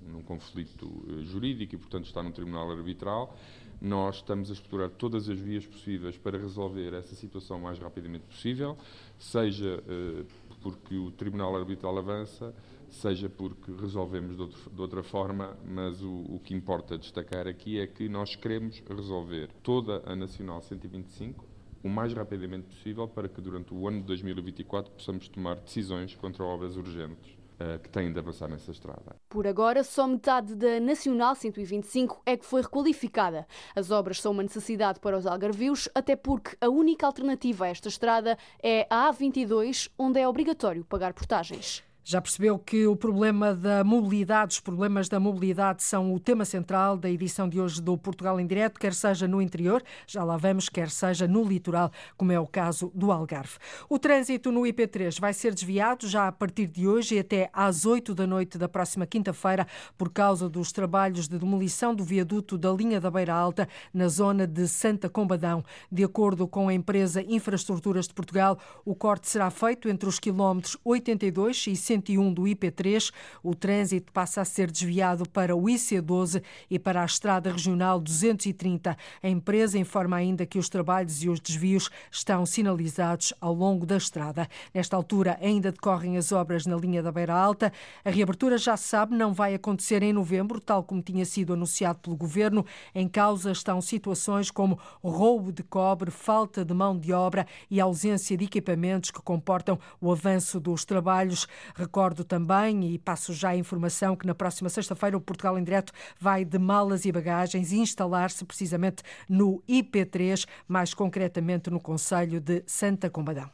num 0.07 0.21
conflito 0.21 0.85
uh, 0.85 1.23
jurídico 1.23 1.75
e, 1.75 1.77
portanto, 1.77 2.05
está 2.05 2.21
no 2.21 2.31
Tribunal 2.31 2.71
Arbitral. 2.71 3.35
Nós 3.81 4.17
estamos 4.17 4.49
a 4.49 4.53
explorar 4.53 4.89
todas 4.89 5.27
as 5.27 5.37
vias 5.37 5.65
possíveis 5.65 6.17
para 6.17 6.37
resolver 6.37 6.93
essa 6.93 7.15
situação 7.15 7.57
o 7.57 7.61
mais 7.61 7.77
rapidamente 7.79 8.25
possível, 8.25 8.77
seja 9.17 9.83
uh, 9.87 10.25
porque 10.61 10.95
o 10.95 11.11
Tribunal 11.11 11.55
Arbitral 11.55 11.97
avança, 11.97 12.55
seja 12.89 13.27
porque 13.29 13.71
resolvemos 13.73 14.35
de, 14.35 14.41
outro, 14.41 14.69
de 14.69 14.81
outra 14.81 15.03
forma, 15.03 15.57
mas 15.65 16.01
o, 16.01 16.25
o, 16.29 16.39
que 16.43 16.53
importa 16.53 16.97
destacar 16.97 17.47
aqui 17.47 17.79
é 17.79 17.87
que 17.87 18.07
nós 18.07 18.35
queremos 18.35 18.81
resolver 18.87 19.49
toda 19.61 20.01
a 20.05 20.15
Nacional 20.15 20.61
125 20.61 21.53
o 21.83 21.89
mais 21.89 22.13
rapidamente 22.13 22.67
possível 22.67 23.07
para 23.07 23.27
que 23.27 23.41
durante 23.41 23.73
o 23.73 23.87
ano 23.87 23.99
de 23.99 24.07
2024 24.07 24.91
possamos 24.93 25.27
tomar 25.27 25.55
decisões 25.55 26.15
contra 26.15 26.43
obras 26.43 26.77
urgentes. 26.77 27.42
Eh, 27.59 27.77
que 27.77 27.89
têm 27.89 28.11
de 28.11 28.17
avançar 28.17 28.49
nessa 28.49 28.71
estrada. 28.71 29.15
Por 29.29 29.45
agora, 29.45 29.83
só 29.83 30.07
metade 30.07 30.55
da 30.55 30.79
Nacional 30.79 31.35
125 31.35 32.21
é 32.25 32.35
que 32.35 32.45
foi 32.45 32.61
requalificada. 32.61 33.45
As 33.75 33.91
obras 33.91 34.19
são 34.19 34.31
uma 34.31 34.41
necessidade 34.41 34.99
para 34.99 35.17
os 35.17 35.27
algarvios, 35.27 35.87
até 35.93 36.15
porque 36.15 36.57
a 36.59 36.67
única 36.67 37.05
alternativa 37.05 37.65
a 37.65 37.69
esta 37.69 37.87
estrada 37.87 38.37
é 38.61 38.87
a 38.89 39.11
A22, 39.11 39.89
onde 39.97 40.19
é 40.19 40.27
obrigatório 40.27 40.83
pagar 40.83 41.13
portagens. 41.13 41.83
Já 42.05 42.19
percebeu 42.19 42.59
que 42.59 42.85
o 42.85 42.97
problema 42.97 43.53
da 43.53 43.81
mobilidade, 43.81 44.55
os 44.55 44.59
problemas 44.59 45.07
da 45.07 45.21
mobilidade 45.21 45.81
são 45.81 46.13
o 46.13 46.19
tema 46.19 46.43
central 46.43 46.97
da 46.97 47.09
edição 47.09 47.47
de 47.47 47.61
hoje 47.61 47.81
do 47.81 47.97
Portugal 47.97 48.37
em 48.41 48.45
Direto, 48.45 48.77
quer 48.77 48.93
seja 48.93 49.25
no 49.25 49.41
interior, 49.41 49.81
já 50.05 50.21
lá 50.21 50.35
vamos, 50.35 50.67
quer 50.67 50.89
seja 50.89 51.29
no 51.29 51.43
litoral, 51.45 51.89
como 52.17 52.33
é 52.33 52.39
o 52.39 52.45
caso 52.45 52.91
do 52.93 53.09
Algarve. 53.09 53.57
O 53.87 53.97
trânsito 53.97 54.51
no 54.51 54.63
IP3 54.63 55.17
vai 55.17 55.31
ser 55.31 55.53
desviado 55.53 56.05
já 56.05 56.27
a 56.27 56.31
partir 56.31 56.67
de 56.67 56.85
hoje 56.85 57.15
e 57.15 57.19
até 57.19 57.49
às 57.53 57.85
8 57.85 58.13
da 58.13 58.27
noite 58.27 58.57
da 58.57 58.67
próxima 58.67 59.05
quinta-feira 59.05 59.65
por 59.97 60.09
causa 60.09 60.49
dos 60.49 60.73
trabalhos 60.73 61.29
de 61.29 61.39
demolição 61.39 61.95
do 61.95 62.03
viaduto 62.03 62.57
da 62.57 62.71
linha 62.73 62.99
da 62.99 63.09
Beira 63.09 63.33
Alta 63.33 63.65
na 63.93 64.09
zona 64.09 64.45
de 64.45 64.67
Santa 64.67 65.09
Combadão. 65.09 65.63
De 65.89 66.03
acordo 66.03 66.49
com 66.49 66.67
a 66.67 66.73
empresa 66.73 67.21
Infraestruturas 67.21 68.09
de 68.09 68.13
Portugal, 68.13 68.59
o 68.83 68.93
corte 68.93 69.29
será 69.29 69.49
feito 69.49 69.87
entre 69.87 70.09
os 70.09 70.19
quilómetros 70.19 70.75
82 70.83 71.67
e 71.67 71.75
101 71.93 72.33
do 72.33 72.43
IP3, 72.43 73.11
o 73.43 73.53
trânsito 73.53 74.11
passa 74.11 74.41
a 74.41 74.45
ser 74.45 74.71
desviado 74.71 75.27
para 75.29 75.55
o 75.55 75.63
IC12 75.63 76.41
e 76.69 76.79
para 76.79 77.01
a 77.01 77.05
Estrada 77.05 77.51
Regional 77.51 77.99
230. 77.99 78.97
A 79.21 79.29
empresa 79.29 79.77
informa 79.77 80.17
ainda 80.17 80.45
que 80.45 80.57
os 80.57 80.69
trabalhos 80.69 81.23
e 81.23 81.29
os 81.29 81.39
desvios 81.39 81.89
estão 82.11 82.45
sinalizados 82.45 83.33
ao 83.39 83.53
longo 83.53 83.85
da 83.85 83.97
estrada. 83.97 84.47
Nesta 84.73 84.95
altura, 84.95 85.37
ainda 85.41 85.71
decorrem 85.71 86.17
as 86.17 86.31
obras 86.31 86.65
na 86.65 86.75
linha 86.75 87.03
da 87.03 87.11
Beira 87.11 87.33
Alta. 87.33 87.71
A 88.03 88.09
reabertura, 88.09 88.57
já 88.57 88.75
se 88.75 88.87
sabe, 88.87 89.15
não 89.15 89.33
vai 89.33 89.53
acontecer 89.53 90.01
em 90.01 90.13
novembro, 90.13 90.59
tal 90.59 90.83
como 90.83 91.01
tinha 91.01 91.25
sido 91.25 91.53
anunciado 91.53 91.99
pelo 91.99 92.15
governo. 92.15 92.65
Em 92.95 93.07
causa 93.07 93.51
estão 93.51 93.81
situações 93.81 94.49
como 94.49 94.79
roubo 95.03 95.51
de 95.51 95.63
cobre, 95.63 96.09
falta 96.09 96.65
de 96.65 96.73
mão 96.73 96.97
de 96.97 97.13
obra 97.13 97.45
e 97.69 97.79
ausência 97.79 98.35
de 98.35 98.45
equipamentos 98.45 99.11
que 99.11 99.21
comportam 99.21 99.77
o 100.01 100.11
avanço 100.11 100.59
dos 100.59 100.85
trabalhos. 100.85 101.47
Recordo 101.83 102.23
também, 102.23 102.93
e 102.93 102.97
passo 102.97 103.33
já 103.33 103.49
a 103.49 103.57
informação, 103.57 104.15
que 104.15 104.25
na 104.25 104.33
próxima 104.33 104.69
sexta-feira 104.69 105.17
o 105.17 105.21
Portugal 105.21 105.59
em 105.59 105.63
Direto 105.65 105.91
vai 106.17 106.45
de 106.45 106.57
malas 106.57 107.03
e 107.03 107.11
bagagens 107.11 107.73
instalar-se 107.73 108.45
precisamente 108.45 109.03
no 109.27 109.61
IP3, 109.67 110.47
mais 110.65 110.93
concretamente 110.93 111.69
no 111.69 111.81
Conselho 111.81 112.39
de 112.39 112.63
Santa 112.65 113.09
Combadão. 113.09 113.49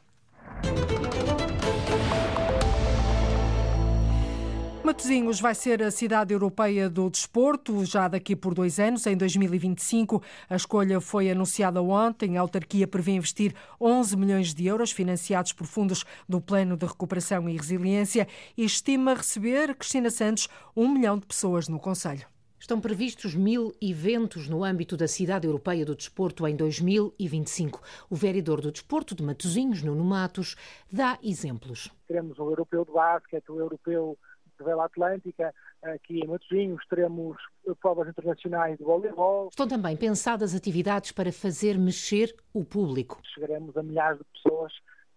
Matosinhos 4.90 5.40
vai 5.40 5.54
ser 5.54 5.80
a 5.84 5.90
cidade 5.92 6.34
europeia 6.34 6.90
do 6.90 7.08
desporto 7.08 7.84
já 7.84 8.08
daqui 8.08 8.34
por 8.34 8.54
dois 8.54 8.80
anos, 8.80 9.06
em 9.06 9.16
2025. 9.16 10.20
A 10.48 10.56
escolha 10.56 11.00
foi 11.00 11.30
anunciada 11.30 11.80
ontem. 11.80 12.36
A 12.36 12.40
autarquia 12.40 12.88
prevê 12.88 13.12
investir 13.12 13.54
11 13.80 14.16
milhões 14.16 14.52
de 14.52 14.66
euros 14.66 14.90
financiados 14.90 15.52
por 15.52 15.68
fundos 15.68 16.04
do 16.28 16.40
Plano 16.40 16.76
de 16.76 16.86
Recuperação 16.86 17.48
e 17.48 17.56
Resiliência 17.56 18.26
e 18.56 18.64
estima 18.64 19.14
receber, 19.14 19.76
Cristina 19.76 20.10
Santos, 20.10 20.48
um 20.76 20.88
milhão 20.88 21.16
de 21.16 21.24
pessoas 21.24 21.68
no 21.68 21.78
Conselho. 21.78 22.26
Estão 22.58 22.80
previstos 22.80 23.34
mil 23.34 23.72
eventos 23.80 24.48
no 24.48 24.64
âmbito 24.64 24.96
da 24.96 25.06
Cidade 25.06 25.46
Europeia 25.46 25.86
do 25.86 25.94
Desporto 25.94 26.46
em 26.48 26.56
2025. 26.56 27.80
O 28.10 28.16
vereador 28.16 28.60
do 28.60 28.72
Desporto 28.72 29.14
de 29.14 29.22
Matosinhos, 29.22 29.82
Nuno 29.84 30.04
Matos, 30.04 30.56
dá 30.92 31.16
exemplos. 31.22 31.90
Teremos 32.08 32.38
o 32.40 32.50
europeu 32.50 32.84
de 32.84 32.92
basquete, 32.92 33.50
o 33.50 33.60
europeu 33.60 34.18
de 34.20 34.29
vela 34.64 34.84
atlântica, 34.84 35.54
aqui 35.82 36.20
em 36.20 36.26
Matosinhos 36.26 36.84
teremos 36.88 37.36
provas 37.80 38.08
internacionais 38.08 38.78
de 38.78 38.84
voleibol. 38.84 39.48
Estão 39.48 39.68
também 39.68 39.96
pensadas 39.96 40.54
atividades 40.54 41.12
para 41.12 41.32
fazer 41.32 41.78
mexer 41.78 42.34
o 42.52 42.64
público. 42.64 43.20
Chegaremos 43.34 43.76
a 43.76 43.82
milhares 43.82 44.18
de 44.18 44.24
pessoas, 44.24 44.72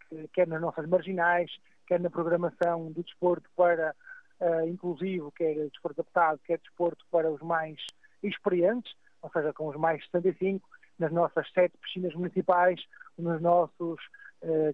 que, 0.09 0.27
quer 0.29 0.47
nas 0.47 0.61
nossas 0.61 0.87
marginais, 0.87 1.51
quer 1.87 1.99
na 1.99 2.09
programação 2.09 2.91
do 2.91 3.03
desporto 3.03 3.49
para 3.55 3.95
uh, 4.39 4.67
inclusivo, 4.67 5.31
quer 5.31 5.55
desporto 5.69 6.01
adaptado, 6.01 6.39
quer 6.45 6.59
desporto 6.59 7.05
para 7.11 7.31
os 7.31 7.41
mais 7.41 7.77
experientes, 8.21 8.93
ou 9.21 9.29
seja, 9.31 9.53
com 9.53 9.67
os 9.67 9.75
mais 9.75 10.03
75, 10.05 10.67
nas 10.99 11.11
nossas 11.11 11.47
sete 11.53 11.77
piscinas 11.77 12.13
municipais, 12.15 12.79
nos 13.17 13.41
nossos 13.41 13.99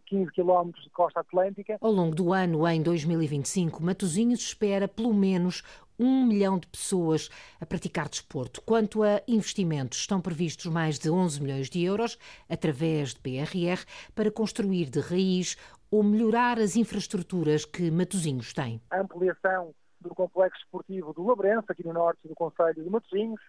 15 0.07 0.31
quilómetros 0.31 0.83
de 0.83 0.89
costa 0.89 1.19
atlântica. 1.19 1.77
Ao 1.79 1.91
longo 1.91 2.15
do 2.15 2.33
ano, 2.33 2.67
em 2.67 2.81
2025, 2.81 3.83
Matosinhos 3.83 4.39
espera 4.39 4.87
pelo 4.87 5.13
menos 5.13 5.63
um 5.99 6.25
milhão 6.25 6.57
de 6.57 6.65
pessoas 6.65 7.29
a 7.59 7.65
praticar 7.65 8.07
desporto. 8.07 8.61
Quanto 8.61 9.03
a 9.03 9.21
investimentos, 9.27 9.99
estão 9.99 10.21
previstos 10.21 10.65
mais 10.71 10.97
de 10.97 11.09
11 11.11 11.41
milhões 11.41 11.69
de 11.69 11.83
euros 11.83 12.17
através 12.49 13.13
de 13.13 13.21
BRR 13.21 13.85
para 14.15 14.31
construir 14.31 14.89
de 14.89 15.01
raiz 15.01 15.57
ou 15.91 16.01
melhorar 16.01 16.57
as 16.57 16.75
infraestruturas 16.75 17.65
que 17.65 17.91
Matosinhos 17.91 18.53
tem. 18.53 18.81
A 18.89 19.01
ampliação 19.01 19.73
do 19.99 20.15
complexo 20.15 20.59
esportivo 20.61 21.13
do 21.13 21.27
Labrense, 21.27 21.65
aqui 21.67 21.85
no 21.85 21.93
norte 21.93 22.27
do 22.27 22.33
Conselho 22.33 22.81
de 22.81 22.89
Matosinhos, 22.89 23.41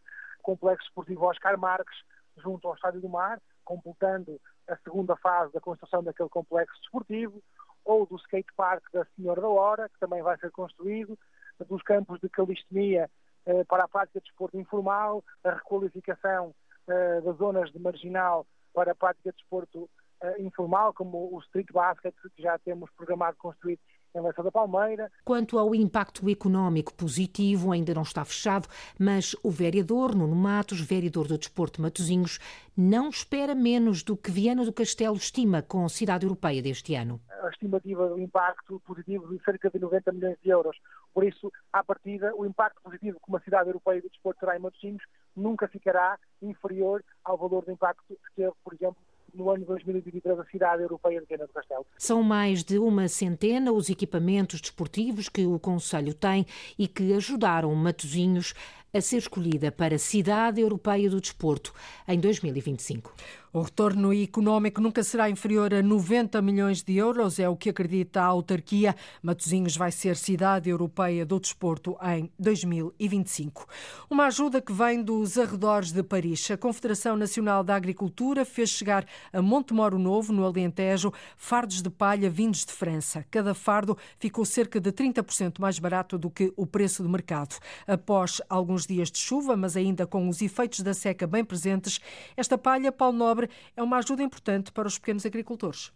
complexo 0.43 0.85
esportivo 0.89 1.25
Oscar 1.25 1.57
Marques, 1.59 1.97
junto 2.37 2.69
ao 2.69 2.75
Estádio 2.75 3.01
do 3.01 3.09
Mar, 3.09 3.41
completando 3.65 4.41
a 4.69 4.77
segunda 4.79 5.17
fase 5.17 5.53
da 5.53 5.61
construção 5.61 6.03
daquele 6.03 6.29
complexo 6.29 6.81
desportivo, 6.81 7.43
ou 7.85 8.07
do 8.07 8.17
skate 8.17 8.53
park 8.57 8.85
da 8.93 9.05
Senhora 9.17 9.41
da 9.41 9.49
Hora, 9.49 9.89
que 9.89 9.99
também 9.99 10.23
vai 10.23 10.39
ser 10.39 10.51
construído, 10.51 11.19
dos 11.67 11.83
campos 11.83 12.19
de 12.21 12.29
calistemia 12.29 13.11
eh, 13.47 13.65
para 13.65 13.85
a 13.85 13.89
prática 13.89 14.21
de 14.21 14.27
desporto 14.27 14.59
informal, 14.59 15.25
a 15.45 15.51
requalificação 15.51 16.55
eh, 16.87 17.21
das 17.21 17.37
zonas 17.37 17.71
de 17.71 17.79
marginal 17.79 18.47
para 18.73 18.93
a 18.93 18.95
prática 18.95 19.31
de 19.31 19.37
desporto 19.37 19.89
eh, 20.23 20.43
informal, 20.43 20.93
como 20.95 21.35
o 21.35 21.39
street 21.41 21.71
basket, 21.73 22.15
que 22.35 22.43
já 22.43 22.59
temos 22.59 22.91
programado 22.93 23.37
construir 23.37 23.79
em 24.15 24.21
Leça 24.21 24.43
da 24.43 24.51
Palmeira. 24.51 25.11
Quanto 25.25 25.59
ao 25.59 25.75
impacto 25.75 26.29
económico 26.29 26.93
positivo, 26.95 27.73
ainda 27.73 27.95
não 27.95 28.03
está 28.03 28.25
fechado, 28.25 28.69
mas 28.99 29.37
o 29.43 29.51
vereador 29.51 30.15
Nuno 30.15 30.35
Matos, 30.35 30.81
vereador 30.81 31.27
do 31.27 31.39
Desporto 31.39 31.81
Matosinhos, 31.81 32.39
não 32.77 33.09
espera 33.09 33.55
menos 33.55 34.03
do 34.03 34.17
que 34.17 34.31
Viana 34.31 34.65
do 34.65 34.73
Castelo 34.73 35.17
estima 35.17 35.63
com 35.63 35.85
a 35.85 35.89
cidade 35.89 36.25
europeia 36.25 36.63
deste 36.63 36.95
ano. 36.95 37.21
A 37.43 37.49
estimativa 37.49 38.09
do 38.09 38.19
impacto 38.19 38.81
positivo 38.87 39.29
de 39.29 39.43
cerca 39.45 39.71
de 39.71 39.79
90 39.79 40.13
milhões 40.13 40.39
de 40.43 40.51
euros. 40.51 40.77
Por 41.13 41.25
isso, 41.25 41.53
à 41.73 41.83
partida, 41.83 42.35
o 42.35 42.47
impacto 42.47 42.81
positivo 42.83 43.19
que 43.19 43.29
uma 43.29 43.41
cidade 43.41 43.69
europeia 43.69 44.01
do 44.01 44.09
desporto 44.09 44.41
terá 44.41 44.57
em 44.57 44.61
Matosinhos 44.61 45.03
nunca 45.37 45.69
ficará 45.69 46.19
inferior 46.43 47.05
ao 47.25 47.37
valor 47.37 47.65
do 47.65 47.73
impacto 47.73 48.05
que 48.09 48.35
teve, 48.37 48.53
por 48.65 48.75
exemplo, 48.75 48.97
no 49.35 49.51
ano 49.51 49.65
2023 49.65 50.39
a 50.39 50.45
cidade 50.45 50.83
europeia 50.83 51.21
de 51.21 51.27
Viana 51.27 51.47
do 51.47 51.53
Castelo. 51.53 51.87
São 51.99 52.23
mais 52.23 52.63
de 52.65 52.79
uma 52.79 53.09
centena 53.09 53.73
os 53.73 53.89
equipamentos 53.89 54.61
desportivos 54.61 55.29
que 55.29 55.47
o 55.47 55.59
Conselho 55.59 56.15
tem 56.15 56.47
e 56.79 56.87
que 56.87 57.13
ajudaram 57.15 57.75
Matosinhos 57.75 58.55
a 58.93 59.01
ser 59.01 59.19
escolhida 59.19 59.71
para 59.71 59.99
Cidade 59.99 60.61
Europeia 60.61 61.09
do 61.09 61.21
Desporto 61.21 61.73
em 62.09 62.19
2025. 62.19 63.15
O 63.53 63.63
retorno 63.63 64.15
económico 64.15 64.81
nunca 64.81 65.03
será 65.03 65.29
inferior 65.29 65.75
a 65.75 65.83
90 65.83 66.41
milhões 66.41 66.85
de 66.85 66.97
euros, 66.97 67.41
é 67.41 67.49
o 67.49 67.57
que 67.57 67.71
acredita 67.71 68.23
a 68.23 68.27
autarquia. 68.27 68.95
Matosinhos 69.21 69.77
vai 69.77 69.91
ser 69.91 70.17
cidade 70.17 70.71
europeia 70.71 71.27
do 71.27 71.41
desporto 71.41 71.97
em 72.01 72.31
2025. 72.39 73.67
Uma 74.09 74.27
ajuda 74.27 74.61
que 74.61 74.73
vem 74.73 75.03
dos 75.03 75.37
arredores 75.37 75.91
de 75.91 76.01
Paris. 76.01 76.49
A 76.49 76.57
Confederação 76.57 77.17
Nacional 77.17 77.65
da 77.65 77.75
Agricultura 77.75 78.45
fez 78.45 78.71
chegar 78.71 79.05
a 79.33 79.43
Montemoro 79.43 79.99
Novo, 79.99 80.33
no 80.33 80.45
Alentejo, 80.45 81.13
fardos 81.37 81.83
de 81.83 81.91
palha 81.91 82.31
vindos 82.31 82.65
de 82.65 82.73
França. 82.73 83.27
Cada 83.33 83.53
fardo 83.53 83.99
ficou 84.21 84.45
cerca 84.45 84.79
de 84.81 84.93
30% 84.93 85.59
mais 85.59 85.77
barato 85.81 86.17
do 86.17 86.31
que 86.31 86.53
o 86.57 86.69
preço 86.69 87.03
do 87.03 87.09
mercado. 87.09 87.57
Após 87.85 88.41
alguns 88.49 88.87
dias 88.87 89.11
de 89.11 89.19
chuva, 89.19 89.57
mas 89.57 89.77
ainda 89.77 90.07
com 90.07 90.29
os 90.29 90.41
efeitos 90.41 90.83
da 90.83 90.95
seca 90.95 91.27
bem 91.27 91.45
presentes, 91.45 91.99
esta 92.37 92.57
palha, 92.57 92.93
Paulo 92.93 93.19
Nobre, 93.19 93.40
é 93.77 93.83
uma 93.83 93.99
ajuda 93.99 94.23
importante 94.23 94.73
para 94.73 94.89
os 94.89 94.99
pequenos 94.99 95.25
agricultores. 95.25 95.93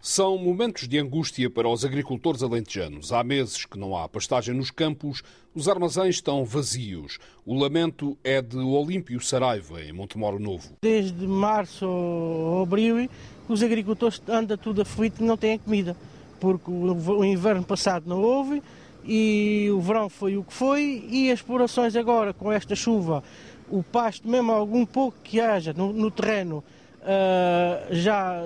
São 0.00 0.38
momentos 0.38 0.86
de 0.86 0.96
angústia 0.96 1.50
para 1.50 1.68
os 1.68 1.84
agricultores 1.84 2.42
alentejanos. 2.42 3.12
Há 3.12 3.24
meses 3.24 3.66
que 3.66 3.76
não 3.76 3.96
há 3.96 4.08
pastagem 4.08 4.54
nos 4.54 4.70
campos, 4.70 5.22
os 5.52 5.68
armazéns 5.68 6.14
estão 6.14 6.44
vazios. 6.44 7.18
O 7.44 7.58
lamento 7.58 8.16
é 8.22 8.40
de 8.40 8.58
Olímpio 8.58 9.20
Saraiva, 9.20 9.82
em 9.82 9.92
Montemoro 9.92 10.38
Novo. 10.38 10.76
Desde 10.80 11.26
março 11.26 11.84
ou 11.84 12.62
abril, 12.62 13.10
os 13.48 13.60
agricultores 13.60 14.22
andam 14.28 14.56
tudo 14.56 14.82
aflito 14.82 15.20
e 15.20 15.26
não 15.26 15.36
têm 15.36 15.58
comida, 15.58 15.96
porque 16.38 16.70
o 16.70 17.24
inverno 17.24 17.64
passado 17.64 18.08
não 18.08 18.22
houve 18.22 18.62
e 19.04 19.68
o 19.72 19.80
verão 19.80 20.08
foi 20.08 20.36
o 20.36 20.44
que 20.44 20.52
foi 20.52 21.04
e 21.10 21.32
as 21.32 21.40
explorações 21.40 21.96
agora, 21.96 22.32
com 22.32 22.52
esta 22.52 22.76
chuva, 22.76 23.24
o 23.68 23.82
pasto, 23.82 24.28
mesmo 24.28 24.52
algum 24.52 24.86
pouco 24.86 25.18
que 25.24 25.40
haja 25.40 25.72
no, 25.72 25.92
no 25.92 26.10
terreno, 26.10 26.62
uh, 27.08 27.94
já, 27.94 28.42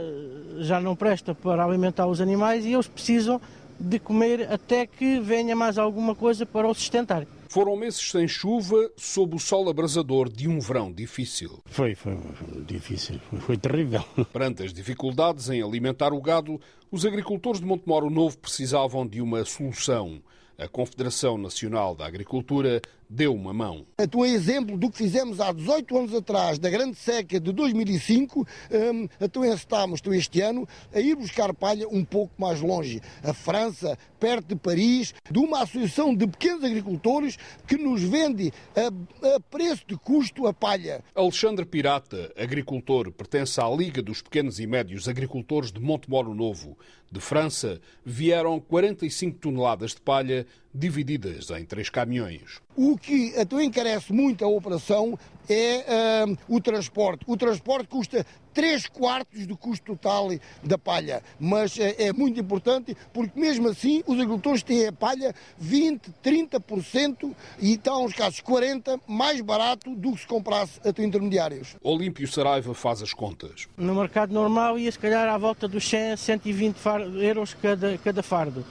já 0.59 0.81
não 0.81 0.95
presta 0.95 1.35
para 1.35 1.65
alimentar 1.65 2.07
os 2.07 2.21
animais 2.21 2.65
e 2.65 2.73
eles 2.73 2.87
precisam 2.87 3.41
de 3.79 3.99
comer 3.99 4.51
até 4.51 4.87
que 4.87 5.19
venha 5.19 5.57
mais 5.57 5.77
alguma 5.77 6.15
coisa 6.15 6.47
para 6.47 6.69
o 6.69 6.75
sustentar. 6.75 7.27
Foram 7.49 7.77
meses 7.77 8.11
sem 8.11 8.27
chuva, 8.27 8.91
sob 8.97 9.37
o 9.37 9.39
sol 9.39 9.69
abrasador 9.69 10.31
de 10.31 10.49
um 10.49 10.59
verão 10.59 10.91
difícil. 10.91 11.61
Foi, 11.67 11.95
foi, 11.95 12.17
foi 12.17 12.65
difícil, 12.65 13.21
foi, 13.29 13.41
foi 13.41 13.57
terrível. 13.59 14.03
Perante 14.33 14.63
as 14.63 14.73
dificuldades 14.73 15.51
em 15.51 15.63
alimentar 15.63 16.15
o 16.15 16.23
gado, 16.23 16.59
os 16.91 17.05
agricultores 17.05 17.61
de 17.61 17.67
Montemoro 17.67 18.09
Novo 18.09 18.39
precisavam 18.39 19.07
de 19.07 19.21
uma 19.21 19.45
solução. 19.45 20.23
A 20.57 20.69
Confederação 20.69 21.37
Nacional 21.37 21.95
da 21.95 22.07
Agricultura 22.07 22.81
deu 23.13 23.35
uma 23.35 23.53
mão. 23.53 23.87
Tu 24.11 24.25
é 24.25 24.31
exemplo 24.31 24.77
do 24.77 24.91
que 24.91 24.97
fizemos 24.97 25.39
há 25.39 25.53
18 25.53 25.99
anos 25.99 26.15
atrás, 26.15 26.59
da 26.59 26.71
grande 26.71 26.97
seca 26.97 27.39
de 27.39 27.53
2005, 27.53 28.41
um, 28.41 29.09
então 29.21 29.45
estamos 29.45 30.01
então 30.01 30.15
este 30.15 30.41
ano 30.41 30.67
a 30.95 31.01
ir 31.01 31.15
buscar 31.15 31.53
palha 31.55 31.87
um 31.89 32.05
pouco 32.05 32.33
mais 32.39 32.61
longe. 32.61 33.01
A 33.23 33.35
França, 33.35 33.99
perto 34.19 34.49
de 34.49 34.57
Paris, 34.57 35.15
de 35.31 35.39
uma 35.39 35.63
associação 35.63 36.15
de 36.15 36.27
pequenos 36.27 36.65
agricultores 36.65 37.37
que 37.67 37.77
nos 37.77 38.03
vende 38.03 38.53
a, 38.75 39.37
a 39.37 39.41
preço 39.41 39.85
de 39.87 39.97
custo 39.97 40.47
a 40.47 40.55
palha. 40.55 41.05
Alexandre 41.15 41.67
Pirata, 41.67 42.33
agricultor, 42.37 43.13
pertence 43.13 43.61
à 43.61 43.69
Liga 43.69 44.03
dos 44.03 44.23
Pequenos 44.23 44.59
e 44.59 44.67
Médios 44.67 45.09
Agricultores 45.09 45.71
de 45.71 45.81
Montemoro 45.81 46.35
Novo. 46.35 46.79
De 47.11 47.21
França, 47.21 47.79
vieram 48.03 48.59
45 48.59 49.39
toneladas 49.39 49.91
de 49.91 50.01
palha 50.01 50.47
divididas 50.75 51.51
em 51.51 51.65
três 51.65 51.91
caminhões. 51.91 52.61
O 52.75 52.97
que 52.97 53.35
encarece 53.63 54.13
muito 54.13 54.45
a 54.45 54.49
operação 54.49 55.19
é 55.49 56.25
uh, 56.27 56.39
o 56.49 56.61
transporte. 56.61 57.25
O 57.27 57.37
transporte 57.37 57.89
custa 57.89 58.25
3 58.55 58.87
quartos 58.87 59.47
do 59.47 59.57
custo 59.57 59.97
total 59.97 60.29
da 60.63 60.79
palha, 60.79 61.23
mas 61.39 61.77
uh, 61.77 61.83
é 61.99 62.13
muito 62.13 62.41
importante 62.41 62.97
porque 63.13 63.39
mesmo 63.39 63.69
assim 63.69 64.03
os 64.07 64.15
agricultores 64.15 64.63
têm 64.63 64.87
a 64.87 64.93
palha 64.93 65.35
20, 65.59 66.11
30% 66.25 67.35
e 67.61 67.73
estão 67.73 68.05
uns 68.05 68.15
casos 68.15 68.41
40% 68.41 69.01
mais 69.07 69.41
barato 69.41 69.95
do 69.95 70.13
que 70.13 70.21
se 70.21 70.27
comprasse 70.27 70.81
a 70.85 71.03
intermediários. 71.03 71.77
Olímpio 71.83 72.27
Saraiva 72.27 72.73
faz 72.73 73.03
as 73.03 73.13
contas. 73.13 73.69
No 73.77 73.95
mercado 73.95 74.33
normal 74.33 74.79
ia 74.79 74.91
se 74.91 74.99
calhar 74.99 75.29
à 75.29 75.37
volta 75.37 75.69
dos 75.69 75.87
100, 75.89 76.17
120 76.17 76.77
euros 77.21 77.55
cada, 77.55 77.99
cada 77.99 78.23
fardo 78.23 78.65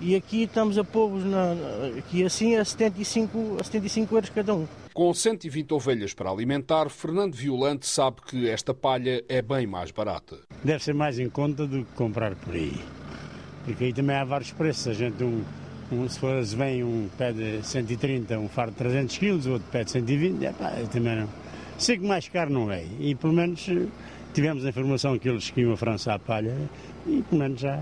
e 0.00 0.14
aqui 0.14 0.44
estamos 0.44 0.78
a 0.78 0.84
pô-los 0.84 1.24
aqui 1.96 2.24
assim 2.24 2.56
a 2.56 2.64
75, 2.64 3.56
a 3.60 3.64
75 3.64 4.14
euros 4.14 4.30
cada 4.30 4.54
um. 4.54 4.66
Com 4.94 5.12
120 5.12 5.72
ovelhas 5.74 6.14
para 6.14 6.30
alimentar, 6.30 6.88
Fernando 6.88 7.34
Violante 7.34 7.86
sabe 7.86 8.16
que 8.22 8.48
esta 8.48 8.74
palha 8.74 9.24
é 9.28 9.40
bem 9.40 9.66
mais 9.66 9.90
barata. 9.90 10.38
Deve 10.62 10.82
ser 10.82 10.94
mais 10.94 11.18
em 11.18 11.28
conta 11.28 11.66
do 11.66 11.84
que 11.84 11.92
comprar 11.92 12.34
por 12.34 12.54
aí. 12.54 12.74
Porque 13.64 13.84
aí 13.84 13.92
também 13.92 14.16
há 14.16 14.24
vários 14.24 14.50
preços. 14.50 14.88
A 14.88 14.92
gente, 14.94 15.22
um, 15.22 15.44
um, 15.92 16.08
se 16.08 16.18
for, 16.18 16.42
vem 16.42 16.82
um 16.82 17.08
pede 17.16 17.60
130, 17.62 18.38
um 18.38 18.48
fardo 18.48 18.72
de 18.72 18.78
300 18.78 19.18
kg, 19.18 19.48
o 19.48 19.52
outro 19.52 19.68
pede 19.70 19.90
120, 19.90 20.44
é 20.44 20.52
pá, 20.52 20.72
também 20.90 21.16
não. 21.16 21.28
Sei 21.78 21.96
que 21.96 22.04
mais 22.04 22.28
caro 22.28 22.50
não 22.50 22.70
é. 22.72 22.84
E 22.98 23.14
pelo 23.14 23.32
menos 23.32 23.68
eh, 23.68 23.86
tivemos 24.34 24.64
a 24.64 24.70
informação 24.70 25.18
que 25.18 25.28
eles 25.28 25.52
iam 25.56 25.72
a 25.72 25.76
França 25.76 26.12
à 26.12 26.18
palha 26.18 26.56
e 27.06 27.22
pelo 27.22 27.40
menos 27.40 27.60
já, 27.60 27.80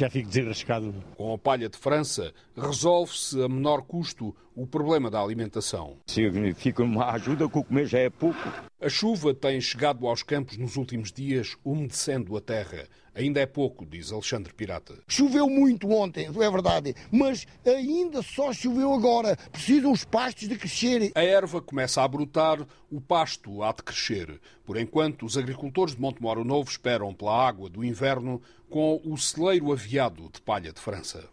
já 0.00 0.08
fico 0.08 0.28
desenrascado. 0.28 0.94
Com 1.16 1.34
a 1.34 1.38
palha 1.38 1.68
de 1.68 1.76
França, 1.76 2.32
resolve-se 2.56 3.42
a 3.42 3.48
menor 3.48 3.82
custo 3.82 4.34
o 4.54 4.66
problema 4.66 5.10
da 5.10 5.20
alimentação. 5.20 5.98
Significa 6.06 6.82
uma 6.82 7.10
ajuda 7.12 7.48
que 7.48 7.58
o 7.58 7.64
comer 7.64 7.86
já 7.86 7.98
é 7.98 8.10
pouco. 8.10 8.40
A 8.80 8.88
chuva 8.88 9.32
tem 9.34 9.60
chegado 9.60 10.06
aos 10.06 10.22
campos 10.22 10.56
nos 10.56 10.76
últimos 10.76 11.12
dias, 11.12 11.56
umedecendo 11.64 12.36
a 12.36 12.40
terra. 12.40 12.88
Ainda 13.14 13.40
é 13.40 13.46
pouco, 13.46 13.84
diz 13.84 14.12
Alexandre 14.12 14.52
Pirata. 14.54 14.94
Choveu 15.08 15.48
muito 15.48 15.90
ontem, 15.90 16.26
é 16.26 16.50
verdade, 16.50 16.94
mas 17.10 17.46
ainda 17.66 18.22
só 18.22 18.52
choveu 18.52 18.94
agora. 18.94 19.36
Precisam 19.50 19.92
os 19.92 20.04
pastos 20.04 20.48
de 20.48 20.56
crescer. 20.56 21.10
A 21.14 21.22
erva 21.22 21.60
começa 21.60 22.02
a 22.02 22.08
brotar, 22.08 22.64
o 22.90 23.00
pasto 23.00 23.62
há 23.62 23.72
de 23.72 23.82
crescer. 23.82 24.40
Por 24.64 24.76
enquanto, 24.76 25.26
os 25.26 25.36
agricultores 25.36 25.94
de 25.94 26.00
Montemoro 26.00 26.44
Novo 26.44 26.70
esperam 26.70 27.12
pela 27.12 27.46
água 27.46 27.68
do 27.68 27.84
inverno 27.84 28.40
com 28.68 29.00
o 29.04 29.16
celeiro 29.18 29.72
aviado 29.72 30.30
de 30.32 30.40
palha 30.40 30.72
de 30.72 30.80
França. 30.80 31.28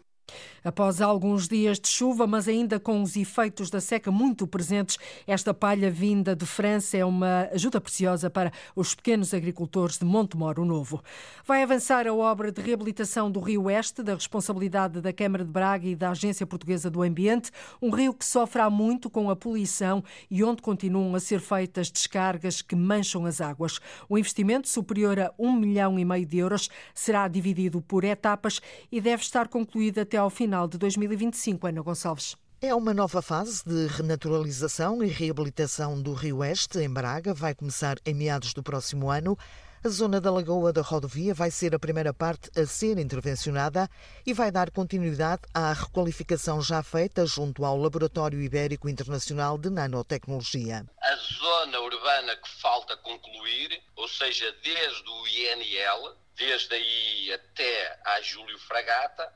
Após 0.68 1.00
alguns 1.00 1.48
dias 1.48 1.80
de 1.80 1.88
chuva, 1.88 2.26
mas 2.26 2.46
ainda 2.46 2.78
com 2.78 3.02
os 3.02 3.16
efeitos 3.16 3.70
da 3.70 3.80
seca 3.80 4.10
muito 4.10 4.46
presentes, 4.46 4.98
esta 5.26 5.54
palha 5.54 5.90
vinda 5.90 6.36
de 6.36 6.44
França 6.44 6.94
é 6.98 7.02
uma 7.06 7.48
ajuda 7.54 7.80
preciosa 7.80 8.28
para 8.28 8.52
os 8.76 8.94
pequenos 8.94 9.32
agricultores 9.32 9.96
de 9.96 10.04
Montemoro 10.04 10.66
Novo. 10.66 11.02
Vai 11.46 11.62
avançar 11.62 12.06
a 12.06 12.12
obra 12.12 12.52
de 12.52 12.60
reabilitação 12.60 13.30
do 13.30 13.40
Rio 13.40 13.62
Oeste, 13.62 14.02
da 14.02 14.12
responsabilidade 14.12 15.00
da 15.00 15.10
Câmara 15.10 15.42
de 15.42 15.50
Braga 15.50 15.88
e 15.88 15.96
da 15.96 16.10
Agência 16.10 16.46
Portuguesa 16.46 16.90
do 16.90 17.02
Ambiente, 17.02 17.50
um 17.80 17.88
rio 17.88 18.12
que 18.12 18.26
sofre 18.26 18.60
há 18.60 18.68
muito 18.68 19.08
com 19.08 19.30
a 19.30 19.36
poluição 19.36 20.04
e 20.30 20.44
onde 20.44 20.60
continuam 20.60 21.14
a 21.14 21.20
ser 21.20 21.40
feitas 21.40 21.90
descargas 21.90 22.60
que 22.60 22.76
mancham 22.76 23.24
as 23.24 23.40
águas. 23.40 23.80
O 24.06 24.18
investimento, 24.18 24.68
superior 24.68 25.18
a 25.18 25.32
um 25.38 25.50
milhão 25.50 25.98
e 25.98 26.04
meio 26.04 26.26
de 26.26 26.36
euros, 26.36 26.68
será 26.92 27.26
dividido 27.26 27.80
por 27.80 28.04
etapas 28.04 28.60
e 28.92 29.00
deve 29.00 29.22
estar 29.22 29.48
concluído 29.48 30.00
até 30.00 30.18
ao 30.18 30.28
final 30.28 30.57
de 30.66 30.78
2025. 30.78 31.66
Ana 31.66 31.82
Gonçalves. 31.82 32.34
É 32.60 32.74
uma 32.74 32.92
nova 32.92 33.22
fase 33.22 33.62
de 33.64 33.86
renaturalização 33.86 35.04
e 35.04 35.06
reabilitação 35.06 36.02
do 36.02 36.12
Rio 36.12 36.38
Oeste, 36.38 36.80
em 36.80 36.92
Braga. 36.92 37.32
Vai 37.32 37.54
começar 37.54 37.98
em 38.04 38.12
meados 38.14 38.52
do 38.52 38.64
próximo 38.64 39.10
ano. 39.10 39.38
A 39.84 39.88
zona 39.88 40.20
da 40.20 40.28
Lagoa 40.28 40.72
da 40.72 40.82
Rodovia 40.82 41.32
vai 41.32 41.52
ser 41.52 41.72
a 41.72 41.78
primeira 41.78 42.12
parte 42.12 42.50
a 42.58 42.66
ser 42.66 42.98
intervencionada 42.98 43.88
e 44.26 44.34
vai 44.34 44.50
dar 44.50 44.72
continuidade 44.72 45.42
à 45.54 45.72
requalificação 45.72 46.60
já 46.60 46.82
feita 46.82 47.24
junto 47.24 47.64
ao 47.64 47.78
Laboratório 47.78 48.42
Ibérico 48.42 48.88
Internacional 48.88 49.56
de 49.56 49.70
Nanotecnologia. 49.70 50.84
A 51.00 51.14
zona 51.14 51.78
urbana 51.78 52.34
que 52.34 52.60
falta 52.60 52.96
concluir, 52.96 53.80
ou 53.94 54.08
seja, 54.08 54.52
desde 54.64 55.08
o 55.08 55.28
INL, 55.28 56.16
desde 56.36 56.74
aí 56.74 57.32
até 57.32 58.00
a 58.04 58.20
Júlio 58.20 58.58
Fragata, 58.58 59.32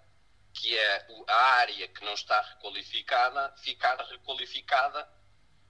que 0.53 0.77
é 0.77 1.07
a 1.29 1.43
área 1.61 1.89
que 1.89 2.05
não 2.05 2.15
está 2.15 2.41
requalificada, 2.41 3.55
ficar 3.59 3.97
requalificada 4.11 5.09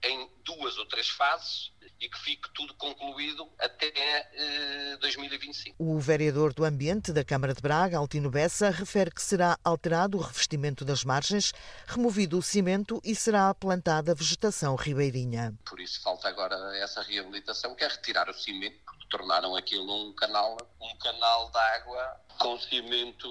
em 0.03 0.29
duas 0.43 0.77
ou 0.77 0.85
três 0.85 1.09
fases 1.09 1.71
e 1.99 2.09
que 2.09 2.19
fique 2.19 2.49
tudo 2.53 2.73
concluído 2.75 3.49
até 3.57 3.91
eh, 3.95 4.97
2025. 4.99 5.75
O 5.79 5.97
vereador 5.99 6.53
do 6.53 6.65
Ambiente 6.65 7.13
da 7.13 7.23
Câmara 7.23 7.53
de 7.53 7.61
Braga, 7.61 7.97
Altino 7.97 8.29
Bessa, 8.29 8.69
refere 8.69 9.09
que 9.09 9.21
será 9.21 9.57
alterado 9.63 10.17
o 10.17 10.21
revestimento 10.21 10.83
das 10.83 11.05
margens, 11.05 11.53
removido 11.87 12.37
o 12.37 12.41
cimento 12.41 12.99
e 13.05 13.15
será 13.15 13.53
plantada 13.53 14.13
vegetação 14.13 14.75
ribeirinha. 14.75 15.53
Por 15.65 15.79
isso 15.79 16.01
falta 16.01 16.27
agora 16.27 16.55
essa 16.77 17.01
reabilitação, 17.01 17.73
que 17.73 17.85
é 17.85 17.87
retirar 17.87 18.29
o 18.29 18.33
cimento, 18.33 18.92
tornaram 19.13 19.55
aquilo 19.55 19.93
um 19.93 20.11
canal, 20.13 20.57
um 20.81 20.97
canal 20.97 21.51
de 21.51 21.57
água 21.59 22.19
com 22.39 22.59
cimento 22.59 23.27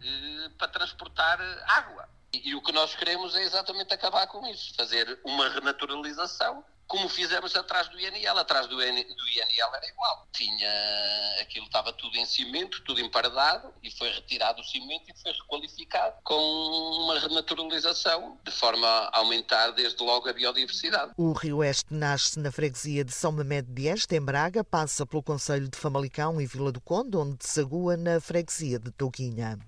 eh, 0.00 0.48
para 0.56 0.68
transportar 0.68 1.40
água. 1.66 2.08
E, 2.32 2.50
e 2.50 2.54
o 2.54 2.62
que 2.62 2.70
nós 2.70 2.94
queremos 2.94 3.34
é 3.34 3.42
exatamente 3.42 3.92
acabar 3.92 4.28
com 4.28 4.46
isso, 4.46 4.72
fazer 4.76 5.20
uma 5.24 5.48
renaturalização 5.48 6.64
como 6.86 7.08
fizemos 7.08 7.54
atrás 7.56 7.88
do 7.88 7.98
INL. 7.98 8.38
Atrás 8.38 8.66
do, 8.66 8.82
IN, 8.82 8.94
do 8.94 9.28
INL 9.28 9.74
era 9.74 9.88
igual. 9.88 10.28
Tinha, 10.32 11.40
aquilo 11.40 11.66
estava 11.66 11.92
tudo 11.92 12.16
em 12.16 12.26
cimento, 12.26 12.82
tudo 12.84 13.00
emparedado, 13.00 13.72
e 13.82 13.90
foi 13.90 14.10
retirado 14.10 14.60
o 14.60 14.64
cimento 14.64 15.04
e 15.10 15.22
foi 15.22 15.32
requalificado 15.32 16.16
com 16.22 16.34
uma 16.34 17.18
renaturalização, 17.18 18.38
de 18.44 18.50
forma 18.50 18.86
a 18.86 19.18
aumentar 19.18 19.70
desde 19.72 20.02
logo 20.02 20.28
a 20.28 20.32
biodiversidade. 20.32 21.12
O 21.16 21.32
Rio 21.32 21.58
Oeste 21.58 21.92
nasce 21.92 22.38
na 22.38 22.50
freguesia 22.50 23.04
de 23.04 23.12
São 23.12 23.32
Mamede 23.32 23.68
de 23.72 23.86
Este, 23.86 24.16
em 24.16 24.20
Braga, 24.20 24.64
passa 24.64 25.06
pelo 25.06 25.22
Conselho 25.22 25.68
de 25.68 25.78
Famalicão 25.78 26.40
e 26.40 26.46
Vila 26.46 26.72
do 26.72 26.80
Conde, 26.80 27.16
onde 27.16 27.36
desagua 27.36 27.96
na 27.96 28.20
freguesia 28.20 28.78
de 28.78 28.90
Touguinha. 28.90 29.58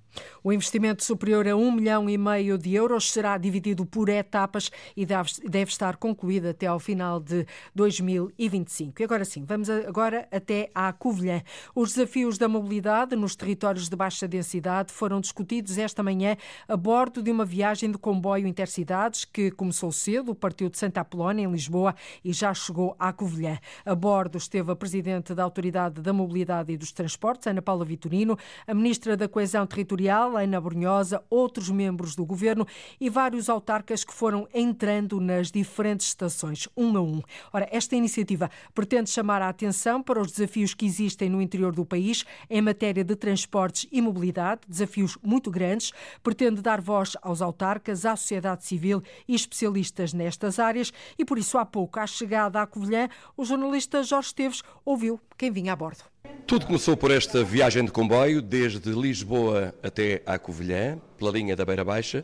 O 0.47 0.53
investimento 0.53 1.03
superior 1.03 1.45
a 1.45 1.57
um 1.57 1.69
milhão 1.69 2.09
e 2.09 2.17
meio 2.17 2.57
de 2.57 2.73
euros 2.73 3.11
será 3.11 3.37
dividido 3.37 3.85
por 3.85 4.07
etapas 4.07 4.71
e 4.95 5.05
deve 5.05 5.69
estar 5.69 5.97
concluído 5.97 6.47
até 6.47 6.67
ao 6.67 6.79
final 6.79 7.19
de 7.19 7.45
2025. 7.75 9.01
E 9.01 9.03
agora 9.03 9.25
sim, 9.25 9.43
vamos 9.43 9.69
agora 9.69 10.25
até 10.31 10.71
à 10.73 10.93
Covilhã. 10.93 11.41
Os 11.75 11.95
desafios 11.95 12.37
da 12.37 12.47
mobilidade 12.47 13.13
nos 13.13 13.35
territórios 13.35 13.89
de 13.89 13.95
baixa 13.97 14.25
densidade 14.25 14.93
foram 14.93 15.19
discutidos 15.19 15.77
esta 15.77 16.01
manhã 16.01 16.37
a 16.65 16.77
bordo 16.77 17.21
de 17.21 17.29
uma 17.29 17.43
viagem 17.43 17.91
de 17.91 17.97
comboio 17.97 18.47
intercidades 18.47 19.25
que 19.25 19.51
começou 19.51 19.91
cedo, 19.91 20.33
partiu 20.33 20.69
de 20.69 20.77
Santa 20.77 21.01
Apolónia, 21.01 21.43
em 21.43 21.51
Lisboa, 21.51 21.93
e 22.23 22.31
já 22.31 22.53
chegou 22.53 22.95
à 22.97 23.11
Covilhã. 23.11 23.59
A 23.85 23.93
bordo 23.93 24.37
esteve 24.37 24.71
a 24.71 24.77
Presidente 24.77 25.35
da 25.35 25.43
Autoridade 25.43 26.01
da 26.01 26.13
Mobilidade 26.13 26.71
e 26.71 26.77
dos 26.77 26.93
Transportes, 26.93 27.47
Ana 27.47 27.61
Paula 27.61 27.83
Vitorino, 27.83 28.37
a 28.65 28.73
Ministra 28.73 29.17
da 29.17 29.27
Coesão 29.27 29.67
Territorial 29.67 30.36
Ana 30.41 30.59
Brunhosa, 30.59 31.23
outros 31.29 31.69
membros 31.69 32.15
do 32.15 32.25
governo 32.25 32.65
e 32.99 33.09
vários 33.09 33.49
autarcas 33.49 34.03
que 34.03 34.13
foram 34.13 34.47
entrando 34.53 35.19
nas 35.19 35.51
diferentes 35.51 36.07
estações, 36.07 36.67
um 36.75 36.97
a 36.97 37.01
um. 37.01 37.21
Ora, 37.51 37.67
esta 37.71 37.95
iniciativa 37.95 38.49
pretende 38.73 39.09
chamar 39.09 39.41
a 39.41 39.49
atenção 39.49 40.01
para 40.01 40.21
os 40.21 40.31
desafios 40.31 40.73
que 40.73 40.85
existem 40.85 41.29
no 41.29 41.41
interior 41.41 41.73
do 41.73 41.85
país 41.85 42.25
em 42.49 42.61
matéria 42.61 43.03
de 43.03 43.15
transportes 43.15 43.87
e 43.91 44.01
mobilidade, 44.01 44.61
desafios 44.67 45.17
muito 45.23 45.49
grandes, 45.51 45.91
pretende 46.21 46.61
dar 46.61 46.81
voz 46.81 47.15
aos 47.21 47.41
autarcas, 47.41 48.05
à 48.05 48.15
sociedade 48.15 48.65
civil 48.65 49.01
e 49.27 49.35
especialistas 49.35 50.13
nestas 50.13 50.59
áreas 50.59 50.91
e 51.17 51.25
por 51.25 51.37
isso 51.37 51.57
há 51.57 51.65
pouco, 51.65 51.99
à 51.99 52.07
chegada 52.07 52.61
à 52.61 52.67
Covilhã, 52.67 53.09
o 53.35 53.45
jornalista 53.45 54.03
Jorge 54.03 54.27
Esteves 54.27 54.63
ouviu 54.85 55.19
quem 55.37 55.51
vinha 55.51 55.73
a 55.73 55.75
bordo. 55.75 56.03
Tudo 56.47 56.65
começou 56.65 56.95
por 56.95 57.11
esta 57.11 57.43
viagem 57.43 57.83
de 57.83 57.91
comboio, 57.91 58.41
desde 58.41 58.89
Lisboa 58.91 59.75
até 59.83 60.21
à 60.25 60.39
Covilhã, 60.39 60.97
pela 61.17 61.29
linha 61.29 61.55
da 61.55 61.65
Beira 61.65 61.83
Baixa. 61.83 62.23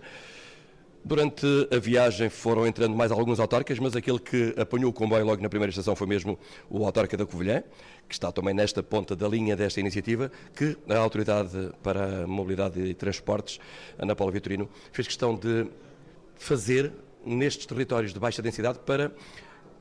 Durante 1.04 1.46
a 1.70 1.78
viagem 1.78 2.30
foram 2.30 2.66
entrando 2.66 2.96
mais 2.96 3.12
alguns 3.12 3.38
autarcas, 3.38 3.78
mas 3.80 3.94
aquele 3.94 4.20
que 4.20 4.56
apanhou 4.58 4.90
o 4.90 4.94
comboio 4.94 5.26
logo 5.26 5.42
na 5.42 5.50
primeira 5.50 5.70
estação 5.70 5.94
foi 5.98 6.08
mesmo 6.08 6.40
o 6.70 6.86
autarca 6.86 7.18
da 7.18 7.26
Covilhã, 7.26 7.62
que 8.08 8.14
está 8.14 8.32
também 8.32 8.54
nesta 8.54 8.82
ponta 8.82 9.14
da 9.14 9.28
linha 9.28 9.58
desta 9.58 9.82
iniciativa, 9.82 10.32
que 10.56 10.78
a 10.88 10.98
Autoridade 10.98 11.72
para 11.84 12.24
a 12.24 12.28
Mobilidade 12.28 12.80
e 12.80 12.94
Transportes, 12.94 13.60
Ana 14.00 14.16
Paula 14.16 14.32
Vitorino, 14.32 14.70
fez 14.94 15.06
questão 15.06 15.36
de 15.36 15.68
fazer 16.36 16.94
nestes 17.26 17.66
territórios 17.66 18.14
de 18.14 18.20
baixa 18.20 18.42
densidade 18.42 18.80
para 18.86 19.12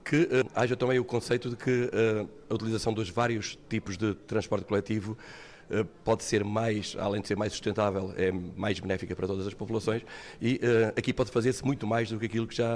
que 0.04 0.22
uh, 0.22 0.50
haja 0.54 0.76
também 0.76 0.98
o 0.98 1.04
conceito 1.04 1.48
de 1.48 1.56
que 1.56 1.70
uh, 1.84 2.28
a 2.50 2.54
utilização 2.54 2.92
dos 2.92 3.08
vários 3.08 3.58
tipos 3.68 3.96
de 3.96 4.14
transporte 4.14 4.64
coletivo 4.64 5.16
pode 6.04 6.24
ser 6.24 6.44
mais, 6.44 6.96
além 6.98 7.20
de 7.20 7.28
ser 7.28 7.37
mais 7.37 7.52
sustentável, 7.52 8.12
é 8.16 8.30
mais 8.30 8.78
benéfica 8.80 9.14
para 9.14 9.26
todas 9.26 9.46
as 9.46 9.54
populações 9.54 10.02
e 10.40 10.61
aqui 10.96 11.12
pode 11.12 11.30
fazer-se 11.30 11.64
muito 11.64 11.87
mais 11.87 12.11
do 12.11 12.18
que 12.18 12.26
aquilo 12.26 12.46
que 12.46 12.56
já 12.56 12.70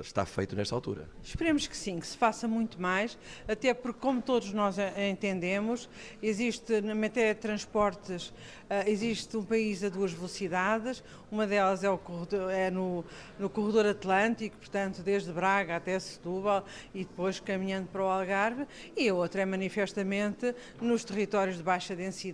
está 0.00 0.24
feito 0.24 0.56
nesta 0.56 0.74
altura. 0.74 1.08
Esperemos 1.22 1.66
que 1.66 1.76
sim, 1.76 2.00
que 2.00 2.06
se 2.06 2.16
faça 2.16 2.48
muito 2.48 2.80
mais, 2.80 3.18
até 3.46 3.72
porque, 3.74 4.00
como 4.00 4.20
todos 4.20 4.52
nós 4.52 4.76
entendemos, 5.10 5.88
existe 6.22 6.80
na 6.80 6.94
matéria 6.94 7.34
de 7.34 7.40
transportes 7.40 8.32
Uh, 8.72 8.88
existe 8.88 9.36
um 9.36 9.44
país 9.44 9.84
a 9.84 9.90
duas 9.90 10.14
velocidades, 10.14 11.04
uma 11.30 11.46
delas 11.46 11.84
é, 11.84 11.94
corredor, 11.94 12.50
é 12.50 12.70
no, 12.70 13.04
no, 13.38 13.50
corredor 13.50 13.84
atlântico, 13.84 14.56
portanto, 14.56 15.02
desde 15.02 15.30
Braga 15.30 15.76
até 15.76 15.98
Setúbal 15.98 16.64
e 16.94 17.00
depois 17.04 17.38
caminhando 17.38 17.88
para 17.88 18.02
o 18.02 18.06
Algarve, 18.06 18.66
e 18.96 19.10
a 19.10 19.14
outra 19.14 19.42
é 19.42 19.44
manifestamente 19.44 20.54
nos 20.80 21.04
territórios 21.04 21.58
de 21.58 21.62
baixa 21.62 21.94
densidade, 21.94 22.31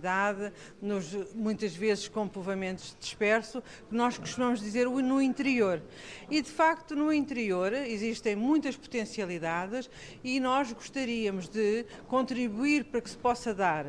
nos, 0.81 1.13
muitas 1.33 1.75
vezes 1.75 2.07
com 2.07 2.27
povoamentos 2.27 2.95
dispersos, 2.99 3.61
que 3.89 3.95
nós 3.95 4.17
costumamos 4.17 4.59
dizer 4.59 4.87
no 4.87 5.21
interior. 5.21 5.81
E 6.29 6.41
de 6.41 6.49
facto, 6.49 6.95
no 6.95 7.11
interior 7.11 7.73
existem 7.73 8.35
muitas 8.35 8.75
potencialidades 8.75 9.89
e 10.23 10.39
nós 10.39 10.71
gostaríamos 10.71 11.47
de 11.47 11.85
contribuir 12.07 12.85
para 12.85 13.01
que 13.01 13.09
se 13.09 13.17
possa 13.17 13.53
dar 13.53 13.85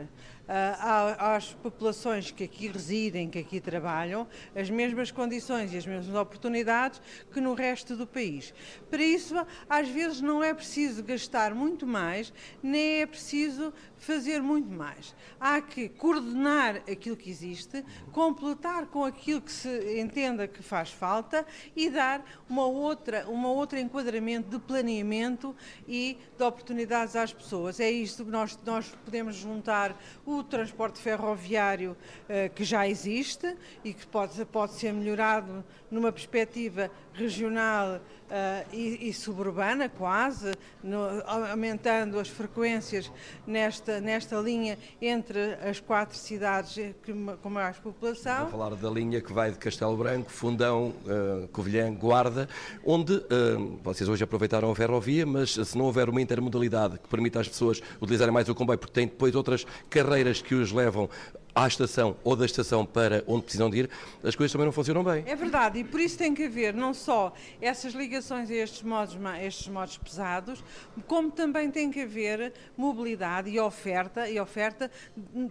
às 1.18 1.54
populações 1.54 2.30
que 2.30 2.44
aqui 2.44 2.66
residem, 2.66 3.30
que 3.30 3.38
aqui 3.38 3.60
trabalham, 3.60 4.26
as 4.54 4.68
mesmas 4.68 5.10
condições 5.10 5.72
e 5.72 5.76
as 5.76 5.86
mesmas 5.86 6.14
oportunidades 6.14 7.00
que 7.32 7.40
no 7.40 7.54
resto 7.54 7.96
do 7.96 8.06
país. 8.06 8.52
Para 8.90 9.02
isso, 9.02 9.34
às 9.68 9.88
vezes 9.88 10.20
não 10.20 10.42
é 10.42 10.52
preciso 10.52 11.02
gastar 11.04 11.54
muito 11.54 11.86
mais, 11.86 12.32
nem 12.62 13.02
é 13.02 13.06
preciso 13.06 13.72
fazer 13.96 14.42
muito 14.42 14.68
mais. 14.68 15.14
Há 15.38 15.60
que 15.60 15.88
coordenar 15.88 16.76
aquilo 16.90 17.16
que 17.16 17.30
existe, 17.30 17.84
completar 18.10 18.86
com 18.86 19.04
aquilo 19.04 19.40
que 19.40 19.52
se 19.52 20.00
entenda 20.00 20.48
que 20.48 20.62
faz 20.62 20.90
falta 20.90 21.46
e 21.76 21.90
dar 21.90 22.24
uma 22.48 22.66
outra, 22.66 23.28
uma 23.28 23.50
outra 23.50 23.78
enquadramento 23.78 24.48
de 24.50 24.58
planeamento 24.58 25.54
e 25.86 26.18
de 26.36 26.42
oportunidades 26.42 27.14
às 27.14 27.32
pessoas. 27.32 27.78
É 27.78 27.90
isto 27.90 28.24
que 28.24 28.30
nós, 28.30 28.58
nós 28.64 28.88
podemos 29.04 29.36
juntar 29.36 29.96
o 30.24 30.39
transporte 30.48 30.98
ferroviário 30.98 31.92
uh, 31.92 32.52
que 32.54 32.64
já 32.64 32.88
existe 32.88 33.56
e 33.84 33.92
que 33.92 34.06
pode, 34.06 34.44
pode 34.46 34.72
ser 34.72 34.92
melhorado 34.92 35.64
numa 35.90 36.12
perspectiva 36.12 36.90
regional 37.12 37.96
uh, 37.96 38.66
e, 38.72 39.08
e, 39.08 39.12
suburbana, 39.12 39.88
quase, 39.88 40.52
no, 40.82 40.98
aumentando 41.26 42.18
as 42.18 42.28
frequências 42.28 43.10
nesta, 43.46 44.00
nesta 44.00 44.36
linha 44.36 44.78
entre 45.02 45.54
as 45.68 45.80
quatro 45.80 46.16
cidades 46.16 46.94
que, 47.02 47.12
com 47.42 47.50
mais 47.50 47.76
população. 47.78 48.42
Vou 48.42 48.58
falar 48.58 48.74
da 48.74 48.90
linha 48.90 49.20
que 49.20 49.32
vai 49.32 49.50
de 49.50 49.58
Castelo 49.58 49.96
Branco, 49.96 50.30
Fundão, 50.30 50.94
uh, 51.04 51.48
Covilhã, 51.48 51.92
Guarda, 51.92 52.48
onde 52.84 53.14
uh, 53.14 53.78
vocês 53.82 54.08
hoje 54.08 54.22
aproveitaram 54.24 54.70
a 54.70 54.76
ferrovia, 54.76 55.26
mas 55.26 55.54
se 55.54 55.76
não 55.76 55.86
houver 55.86 56.08
uma 56.08 56.22
intermodalidade 56.22 56.98
que 56.98 57.08
permita 57.08 57.40
às 57.40 57.48
pessoas 57.48 57.82
utilizarem 58.00 58.32
mais 58.32 58.48
o 58.48 58.54
comboio, 58.54 58.78
porque 58.78 58.92
tem 58.92 59.06
depois 59.06 59.34
outras 59.34 59.66
carreiras 59.88 60.40
que 60.40 60.54
os 60.54 60.72
levam 60.72 61.08
à 61.54 61.66
estação 61.66 62.16
ou 62.22 62.36
da 62.36 62.44
estação 62.44 62.84
para 62.84 63.24
onde 63.26 63.42
precisam 63.42 63.70
de 63.70 63.80
ir, 63.80 63.90
as 64.22 64.34
coisas 64.34 64.52
também 64.52 64.66
não 64.66 64.72
funcionam 64.72 65.02
bem. 65.02 65.24
É 65.26 65.34
verdade, 65.34 65.80
e 65.80 65.84
por 65.84 66.00
isso 66.00 66.16
tem 66.16 66.34
que 66.34 66.44
haver 66.44 66.74
não 66.74 66.94
só 66.94 67.32
essas 67.60 67.92
ligações 67.92 68.50
a 68.50 68.54
estes 68.54 68.82
modos, 68.82 69.16
estes 69.42 69.68
modos 69.68 69.96
pesados, 69.98 70.62
como 71.06 71.30
também 71.30 71.70
tem 71.70 71.90
que 71.90 72.02
haver 72.02 72.52
mobilidade 72.76 73.50
e 73.50 73.58
oferta, 73.58 74.28
e 74.28 74.38
oferta 74.38 74.90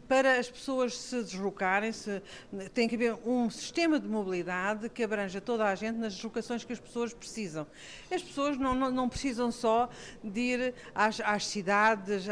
para 0.07 0.39
as 0.39 0.49
pessoas 0.49 0.97
se 0.97 1.21
deslocarem, 1.23 1.91
se, 1.91 2.21
tem 2.73 2.87
que 2.87 2.95
haver 2.95 3.15
um 3.25 3.49
sistema 3.49 3.99
de 3.99 4.07
mobilidade 4.07 4.89
que 4.89 5.03
abranja 5.03 5.41
toda 5.41 5.65
a 5.65 5.75
gente 5.75 5.97
nas 5.97 6.13
deslocações 6.13 6.63
que 6.63 6.73
as 6.73 6.79
pessoas 6.79 7.13
precisam. 7.13 7.67
As 8.11 8.21
pessoas 8.21 8.57
não, 8.57 8.73
não, 8.73 8.91
não 8.91 9.09
precisam 9.09 9.51
só 9.51 9.89
de 10.23 10.39
ir 10.39 10.73
às, 10.95 11.19
às 11.19 11.45
cidades, 11.45 12.25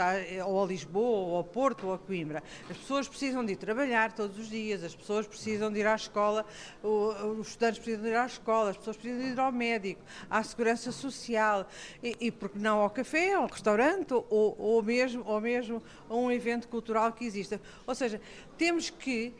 ou 0.45 0.63
a 0.63 0.67
Lisboa, 0.67 1.27
ou 1.27 1.36
ao 1.36 1.43
Porto, 1.43 1.88
ou 1.88 1.93
a 1.93 1.97
Coimbra. 1.97 2.43
As 2.69 2.77
pessoas 2.77 3.08
precisam 3.08 3.43
de 3.43 3.57
ir 3.58 3.60
trabalhar 3.60 4.13
todos 4.13 4.38
os 4.38 4.50
dias, 4.50 4.84
as 4.84 4.96
pessoas 4.96 5.28
precisam 5.28 5.72
de 5.72 5.80
ir 5.80 5.88
à 5.88 5.96
escola, 5.96 6.46
os 6.84 7.48
estudantes 7.48 7.80
precisam 7.80 8.04
de 8.04 8.10
ir 8.10 8.15
à 8.15 8.26
escola, 8.26 8.70
as 8.70 8.78
pessoas 8.78 8.98
precisam 8.98 9.26
de 9.26 9.32
ir 9.32 9.39
ao 9.39 9.52
médico, 9.52 10.02
à 10.30 10.41
segurança 10.43 10.91
social 10.91 11.67
e, 12.02 12.15
e 12.20 12.32
porque 12.32 12.60
não 12.60 12.80
ao 12.80 12.89
café, 12.89 13.34
ao 13.34 13.48
restaurante 13.48 14.13
ou, 14.13 14.56
ou, 14.58 14.84
mesmo, 14.84 15.24
ou 15.26 15.41
mesmo 15.41 15.82
a 16.08 16.15
um 16.15 16.32
evento 16.32 16.67
cultural 16.67 17.12
que 17.12 17.26
exista. 17.26 17.60
Ou 17.86 17.96
seja, 17.96 18.22
temos 18.58 18.89
que 18.89 19.34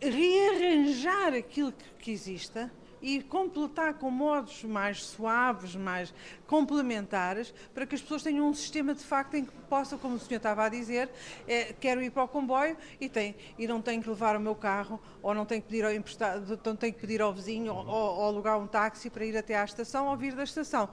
rearranjar 0.00 1.34
aquilo 1.34 1.72
que, 1.72 1.84
que 1.98 2.10
exista 2.10 2.70
e 3.00 3.22
completar 3.22 3.94
com 3.94 4.10
modos 4.10 4.64
mais 4.64 5.04
suaves, 5.04 5.74
mais 5.76 6.12
complementares, 6.46 7.54
para 7.74 7.86
que 7.86 7.94
as 7.94 8.02
pessoas 8.02 8.22
tenham 8.22 8.48
um 8.48 8.54
sistema 8.54 8.94
de 8.94 9.04
facto 9.04 9.34
em 9.34 9.44
que 9.44 9.52
possam, 9.68 9.98
como 9.98 10.16
o 10.16 10.18
senhor 10.18 10.38
estava 10.38 10.64
a 10.64 10.68
dizer, 10.68 11.08
é, 11.46 11.74
quero 11.78 12.02
ir 12.02 12.10
para 12.10 12.24
o 12.24 12.28
comboio 12.28 12.76
e, 13.00 13.08
tem, 13.08 13.36
e 13.58 13.66
não 13.66 13.80
tenho 13.82 14.02
que 14.02 14.08
levar 14.08 14.36
o 14.36 14.40
meu 14.40 14.54
carro 14.54 15.00
ou 15.22 15.34
não 15.34 15.44
tenho 15.44 15.60
que 15.60 15.68
pedir 15.68 15.84
ao, 15.84 15.92
emprestado, 15.92 16.58
não 16.64 16.76
tenho 16.76 16.92
que 16.92 17.00
pedir 17.00 17.20
ao 17.20 17.32
vizinho 17.32 17.74
ou, 17.74 17.86
ou, 17.86 18.24
alugar 18.24 18.58
um 18.58 18.66
táxi 18.66 19.10
para 19.10 19.24
ir 19.24 19.36
até 19.36 19.56
à 19.56 19.64
estação 19.64 20.08
ou 20.08 20.16
vir 20.16 20.34
da 20.34 20.44
estação. 20.44 20.88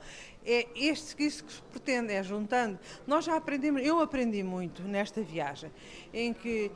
É 0.46 0.68
este, 0.76 1.26
isso 1.26 1.44
que 1.44 1.54
se 1.54 1.62
pretende, 1.64 2.14
é 2.14 2.22
juntando. 2.22 2.78
Nós 3.08 3.26
já 3.26 3.36
aprendemos, 3.36 3.82
eu 3.82 4.00
aprendi 4.00 4.44
muito 4.44 4.84
nesta 4.84 5.22
viagem, 5.22 5.72
em 6.14 6.34
que 6.34 6.72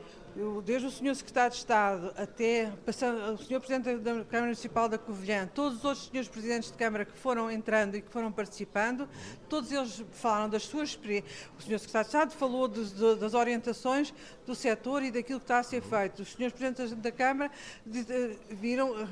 desde 0.64 0.86
o 0.86 0.90
Sr. 0.90 1.14
Secretário 1.14 1.50
de 1.50 1.56
Estado 1.56 2.12
até 2.16 2.72
o 2.86 3.36
Sr. 3.36 3.60
Presidente 3.60 3.96
da 3.98 4.24
Câmara 4.24 4.46
Municipal 4.46 4.88
da 4.88 4.98
Covilhã, 4.98 5.48
todos 5.52 5.78
os 5.78 5.84
outros 5.84 6.06
senhores 6.06 6.28
Presidentes 6.28 6.70
de 6.70 6.78
Câmara 6.78 7.04
que 7.04 7.18
foram 7.18 7.50
entrando 7.50 7.96
e 7.96 8.02
que 8.02 8.10
foram 8.10 8.30
participando, 8.30 9.08
todos 9.48 9.72
eles 9.72 10.04
falaram 10.12 10.48
das 10.48 10.62
suas 10.62 10.90
experiências. 10.90 11.32
O 11.58 11.62
Sr. 11.62 11.78
Secretário 11.78 12.08
de 12.08 12.16
Estado 12.16 12.32
falou 12.32 12.68
de, 12.68 12.84
de, 12.90 13.16
das 13.16 13.34
orientações 13.34 14.14
do 14.46 14.54
setor 14.54 15.02
e 15.02 15.10
daquilo 15.10 15.38
que 15.38 15.44
está 15.44 15.58
a 15.58 15.62
ser 15.62 15.82
feito. 15.82 16.22
Os 16.22 16.32
senhores 16.32 16.56
Presidentes 16.56 16.92
da 16.96 17.12
Câmara 17.12 17.50
de, 17.84 18.04
viram, 18.50 18.90
uh, 18.90 19.06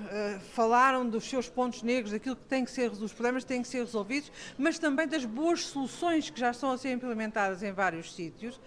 falaram 0.52 1.08
dos 1.08 1.28
seus 1.28 1.48
pontos 1.48 1.82
negros, 1.82 2.12
daquilo 2.12 2.36
que 2.36 2.44
tem 2.44 2.64
que 2.64 2.70
ser, 2.70 2.90
dos 2.90 3.12
problemas 3.12 3.44
que 3.44 3.48
têm 3.48 3.62
que 3.62 3.68
ser 3.68 3.78
resolvidos, 3.78 4.30
mas 4.56 4.78
também 4.78 5.06
das 5.06 5.24
boas 5.24 5.64
soluções 5.66 6.30
que 6.30 6.38
já 6.38 6.50
estão 6.50 6.70
a 6.70 6.78
ser 6.78 6.92
implementadas 6.92 7.62
em 7.62 7.72
vários 7.72 8.14
sítios. 8.14 8.60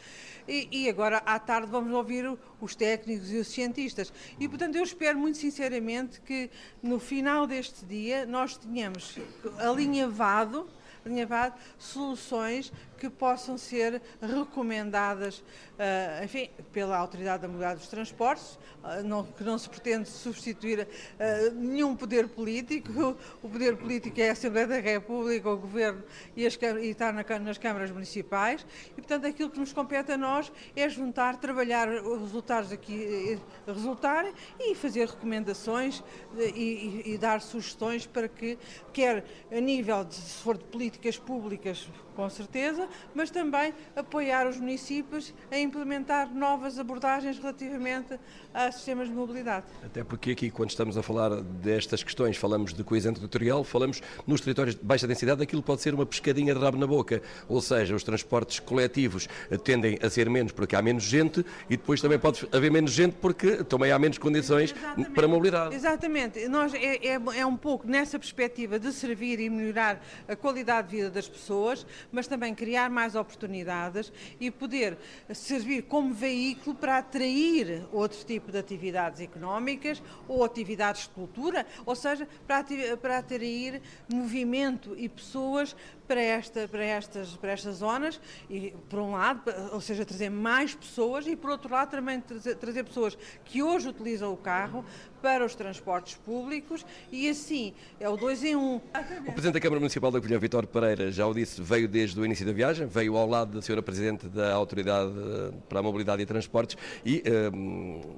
E, 0.48 0.68
e, 0.72 0.90
agora 0.90 1.18
à 1.26 1.40
tarde 1.40 1.68
vamos 1.68 1.94
ouvir 1.94 2.38
os 2.60 2.76
técnicos 2.76 3.32
e 3.32 3.38
os 3.38 3.48
cientistas. 3.48 4.14
E 4.40 4.48
portanto 4.48 4.76
eu 4.76 4.84
espero 4.84 5.18
muito 5.18 5.38
sinceramente 5.38 6.22
que 6.22 6.50
no 6.82 7.00
final 7.00 7.48
deste 7.48 7.86
dia 7.86 8.26
nós 8.26 8.58
tenhamos 8.58 9.18
alinhavado 9.58 10.68
alinhavado 11.04 11.56
soluções 11.80 12.72
que 13.02 13.10
possam 13.10 13.58
ser 13.58 14.00
recomendadas, 14.22 15.40
uh, 15.40 16.24
enfim, 16.24 16.52
pela 16.72 16.96
Autoridade 16.96 17.42
da 17.42 17.48
Mobilidade 17.48 17.80
dos 17.80 17.88
Transportes, 17.88 18.60
uh, 18.84 19.04
não, 19.04 19.24
que 19.26 19.44
não 19.44 19.58
se 19.58 19.68
pretende 19.68 20.08
substituir 20.08 20.82
uh, 20.82 21.56
nenhum 21.56 21.96
poder 21.96 22.28
político. 22.28 23.18
O 23.42 23.50
poder 23.50 23.76
político 23.76 24.22
é 24.22 24.30
a 24.30 24.34
Assembleia 24.34 24.68
da 24.68 24.80
República, 24.80 25.50
o 25.50 25.58
Governo 25.58 26.04
e, 26.38 26.46
as, 26.46 26.56
e 26.56 26.92
está 26.92 27.12
na, 27.12 27.24
nas 27.40 27.58
câmaras 27.58 27.90
municipais. 27.90 28.64
E, 28.92 29.02
portanto, 29.02 29.26
aquilo 29.26 29.50
que 29.50 29.60
nos 29.60 29.74
compete 29.74 30.12
a 30.12 30.18
nós 30.18 30.52
é 30.76 30.88
juntar, 30.88 31.38
trabalhar 31.38 31.90
os 31.90 32.22
resultados 32.22 32.72
aqui 32.72 33.40
resultarem 33.66 34.32
e 34.60 34.76
fazer 34.76 35.08
recomendações 35.08 36.04
e, 36.38 37.02
e, 37.06 37.14
e 37.14 37.18
dar 37.18 37.42
sugestões 37.42 38.06
para 38.06 38.28
que, 38.28 38.60
quer 38.94 39.26
a 39.52 39.60
nível 39.60 40.04
de, 40.04 40.14
se 40.14 40.44
for 40.44 40.56
de 40.56 40.66
políticas 40.66 41.18
públicas, 41.18 41.90
com 42.16 42.30
certeza, 42.30 42.88
mas 43.14 43.30
também 43.30 43.74
apoiar 43.96 44.48
os 44.48 44.58
municípios 44.58 45.34
a 45.50 45.58
implementar 45.58 46.34
novas 46.34 46.78
abordagens 46.80 47.38
relativamente 47.38 48.20
a 48.54 48.72
sistemas 48.72 49.08
de 49.08 49.14
mobilidade. 49.14 49.66
Até 49.84 50.04
porque 50.04 50.32
aqui, 50.32 50.50
quando 50.50 50.70
estamos 50.70 50.98
a 50.98 51.04
falar 51.04 51.42
destas 51.42 52.04
questões, 52.04 52.38
falamos 52.38 52.74
de 52.74 52.84
coesão 52.84 53.14
territorial, 53.14 53.64
falamos 53.64 54.02
nos 54.28 54.42
territórios 54.42 54.76
de 54.76 54.84
baixa 54.84 55.08
densidade, 55.08 55.42
aquilo 55.42 55.64
pode 55.64 55.82
ser 55.82 55.94
uma 55.94 56.06
pescadinha 56.06 56.54
de 56.54 56.60
rabo 56.60 56.78
na 56.78 56.88
boca, 56.88 57.22
ou 57.48 57.62
seja, 57.62 57.96
os 57.96 58.04
transportes 58.04 58.60
coletivos 58.60 59.28
tendem 59.64 59.98
a 60.02 60.10
ser 60.10 60.30
menos 60.30 60.52
porque 60.52 60.76
há 60.76 60.82
menos 60.82 61.04
gente 61.04 61.46
e 61.70 61.78
depois 61.78 62.02
também 62.02 62.20
pode 62.20 62.48
haver 62.52 62.72
menos 62.72 62.92
gente 62.92 63.16
porque 63.22 63.64
também 63.64 63.92
há 63.92 64.00
menos 64.00 64.18
condições 64.18 64.72
Exatamente. 64.72 65.12
para 65.12 65.26
a 65.26 65.30
mobilidade. 65.30 65.76
Exatamente, 65.76 66.48
Nós, 66.48 66.74
é, 66.74 67.08
é, 67.08 67.22
é 67.38 67.46
um 67.46 67.58
pouco 67.58 67.88
nessa 67.88 68.20
perspectiva 68.20 68.80
de 68.80 68.92
servir 68.92 69.40
e 69.40 69.50
melhorar 69.50 70.04
a 70.28 70.36
qualidade 70.36 70.90
de 70.90 70.98
vida 70.98 71.10
das 71.10 71.28
pessoas, 71.28 71.86
mas 72.12 72.28
também 72.28 72.56
criar 72.56 72.90
mais 72.90 73.16
oportunidades 73.16 74.12
e 74.40 74.50
poder 74.50 74.98
servir 75.34 75.84
como 75.84 76.14
veículo 76.14 76.76
para 76.76 76.98
atrair 76.98 77.86
outro 77.92 78.24
tipo 78.26 78.52
de 78.52 78.58
atividades 78.58 79.22
económicas 79.22 80.02
ou 80.28 80.44
atividades 80.44 81.04
de 81.04 81.10
cultura, 81.10 81.66
ou 81.86 81.96
seja, 81.96 82.28
para, 82.48 83.18
atrair 83.18 83.82
movimento 84.12 84.96
e 84.98 85.10
pessoas 85.10 85.76
para, 86.12 86.22
esta, 86.22 86.68
para, 86.68 86.84
estas, 86.84 87.38
para 87.38 87.52
estas 87.54 87.78
zonas, 87.78 88.20
e 88.50 88.74
por 88.90 89.00
um 89.00 89.12
lado, 89.12 89.44
ou 89.72 89.80
seja, 89.80 90.04
trazer 90.04 90.30
mais 90.30 90.76
pessoas 90.76 91.26
e 91.26 91.38
por 91.38 91.52
outro 91.52 91.72
lado 91.72 91.90
também 91.90 92.20
trazer, 92.20 92.56
trazer 92.56 92.84
pessoas 92.84 93.18
que 93.46 93.64
hoje 93.64 93.88
utilizam 93.88 94.34
o 94.34 94.36
carro 94.36 94.84
para 95.22 95.46
os 95.46 95.56
transportes 95.56 96.16
públicos 96.16 96.86
e 97.12 97.30
assim 97.30 97.74
é 98.00 98.10
o 98.10 98.18
dois 98.18 98.44
em 98.44 98.56
um. 98.56 98.76
O 98.76 99.32
Presidente 99.32 99.54
da 99.54 99.60
Câmara 99.62 99.80
Municipal 99.80 100.12
da 100.12 100.20
Covilhã, 100.20 100.40
Vitor 100.40 100.66
Pereira, 100.68 101.12
já 101.12 101.26
o 101.26 101.34
disse, 101.34 101.62
veio 101.62 101.88
desde 101.88 102.20
o 102.20 102.26
início 102.26 102.46
da 102.46 102.52
viagem, 102.52 102.88
veio 102.88 103.16
ao 103.16 103.28
lado 103.28 103.54
da 103.54 103.62
Senhora 103.62 103.82
Presidente 103.82 104.28
da 104.28 104.52
Autoridade 104.52 105.12
eh, 105.12 105.54
para 105.70 105.80
a 105.80 105.84
Mobilidade 105.84 106.22
e 106.24 106.26
Transportes 106.26 106.76
e, 107.06 107.24
eh, 107.24 107.52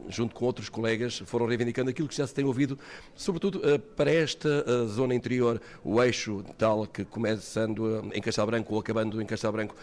junto 0.09 0.33
com 0.33 0.45
outros 0.45 0.69
colegas, 0.69 1.19
foram 1.25 1.45
reivindicando 1.45 1.89
aquilo 1.89 2.07
que 2.07 2.15
já 2.15 2.25
se 2.25 2.33
tem 2.33 2.45
ouvido, 2.45 2.79
sobretudo 3.13 3.57
uh, 3.57 3.77
para 3.77 4.11
esta 4.11 4.85
zona 4.87 5.13
interior, 5.13 5.61
o 5.83 6.01
eixo 6.01 6.43
tal 6.57 6.87
que 6.87 7.03
começando 7.03 7.82
em 8.13 8.21
Castelo 8.21 8.47
Branco 8.47 8.73
ou 8.73 8.79
acabando 8.79 9.21
em 9.21 9.25
Castelo 9.25 9.53
Branco 9.53 9.75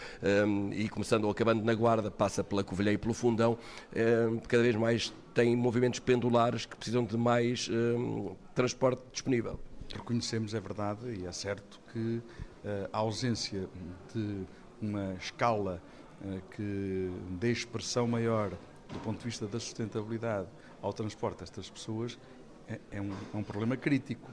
um, 0.45 0.71
e 0.73 0.87
começando 0.89 1.25
ou 1.25 1.31
acabando 1.31 1.63
na 1.63 1.73
Guarda, 1.73 2.11
passa 2.11 2.43
pela 2.43 2.63
Covilhã 2.63 2.91
e 2.91 2.97
pelo 2.97 3.13
Fundão, 3.13 3.57
um, 3.95 4.37
cada 4.39 4.63
vez 4.63 4.75
mais 4.75 5.13
tem 5.33 5.55
movimentos 5.55 5.99
pendulares 5.99 6.65
que 6.65 6.75
precisam 6.75 7.03
de 7.03 7.17
mais 7.17 7.69
um, 7.69 8.35
transporte 8.53 9.01
disponível. 9.11 9.59
Reconhecemos, 9.93 10.53
é 10.53 10.59
verdade, 10.59 11.19
e 11.19 11.25
é 11.25 11.31
certo 11.31 11.79
que 11.91 12.21
eh, 12.63 12.89
a 12.93 12.99
ausência 12.99 13.67
de 14.13 14.45
uma 14.81 15.13
escala 15.15 15.81
eh, 16.23 16.39
que 16.55 17.11
dê 17.39 17.51
expressão 17.51 18.07
maior 18.07 18.51
do 18.91 18.99
ponto 18.99 19.19
de 19.19 19.25
vista 19.25 19.47
da 19.47 19.59
sustentabilidade 19.59 20.47
ao 20.81 20.93
transporte 20.93 21.39
destas 21.39 21.69
pessoas 21.69 22.19
é, 22.67 22.79
é, 22.91 23.01
um, 23.01 23.11
é 23.33 23.37
um, 23.37 23.43
problema 23.43 23.75
crítico. 23.75 24.29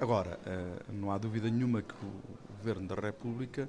Agora, 0.00 0.38
eh, 0.46 0.82
não 0.92 1.10
há 1.10 1.18
dúvida 1.18 1.50
nenhuma 1.50 1.82
que 1.82 1.94
Governo 2.58 2.86
da 2.86 2.94
República 2.94 3.68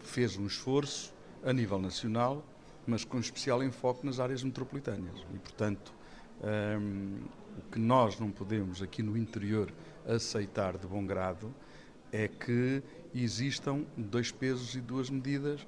fez 0.00 0.36
um 0.38 0.46
esforço 0.46 1.12
a 1.44 1.52
nível 1.52 1.78
nacional 1.78 2.42
mas 2.86 3.04
com 3.04 3.18
especial 3.18 3.62
enfoque 3.62 4.04
nas 4.04 4.20
áreas 4.20 4.42
metropolitanas. 4.42 5.24
E, 5.34 5.38
portanto, 5.38 5.92
um, 6.42 7.18
o 7.58 7.70
que 7.70 7.78
nós 7.78 8.18
não 8.18 8.30
podemos 8.30 8.82
aqui 8.82 9.02
no 9.02 9.16
interior 9.16 9.72
aceitar 10.06 10.76
de 10.76 10.86
bom 10.86 11.04
grado 11.04 11.54
é 12.12 12.28
que 12.28 12.82
existam 13.14 13.84
dois 13.96 14.30
pesos 14.30 14.74
e 14.74 14.80
duas 14.80 15.08
medidas 15.08 15.66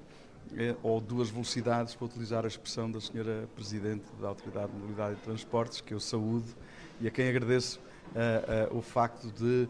é, 0.55 0.75
ou 0.81 1.01
duas 1.01 1.29
velocidades, 1.29 1.93
para 1.93 2.05
utilizar 2.05 2.45
a 2.45 2.47
expressão 2.47 2.89
da 2.89 3.01
senhora 3.01 3.49
Presidente 3.53 4.05
da 4.21 4.29
Autoridade 4.29 4.71
de 4.71 4.77
Mobilidade 4.77 5.17
e 5.19 5.23
Transportes, 5.23 5.81
que 5.81 5.93
eu 5.93 5.99
saúdo 5.99 6.55
e 7.01 7.07
a 7.07 7.11
quem 7.11 7.27
agradeço 7.27 7.79
uh, 8.15 8.73
uh, 8.73 8.77
o 8.77 8.81
facto 8.81 9.29
de, 9.31 9.67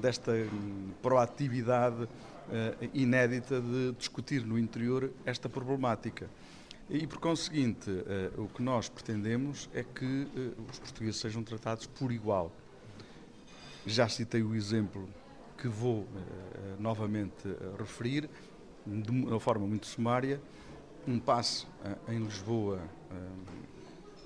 desta 0.00 0.32
um, 0.32 0.90
proatividade 1.00 2.02
uh, 2.04 2.08
inédita 2.92 3.60
de 3.60 3.92
discutir 3.92 4.44
no 4.44 4.58
interior 4.58 5.10
esta 5.24 5.48
problemática. 5.48 6.28
E, 6.88 7.06
por 7.06 7.18
conseguinte, 7.18 7.90
uh, 7.90 8.42
o 8.42 8.48
que 8.48 8.62
nós 8.62 8.88
pretendemos 8.88 9.70
é 9.72 9.82
que 9.82 10.04
uh, 10.04 10.54
os 10.70 10.78
portugueses 10.78 11.20
sejam 11.20 11.42
tratados 11.42 11.86
por 11.86 12.12
igual. 12.12 12.52
Já 13.86 14.08
citei 14.08 14.42
o 14.42 14.54
exemplo 14.54 15.08
que 15.56 15.68
vou 15.68 16.06
novamente 16.78 17.48
referir, 17.78 18.28
de 18.86 19.10
uma 19.10 19.40
forma 19.40 19.66
muito 19.66 19.86
sumária. 19.86 20.40
Um 21.06 21.18
passe 21.18 21.66
em 22.08 22.18
Lisboa 22.18 22.80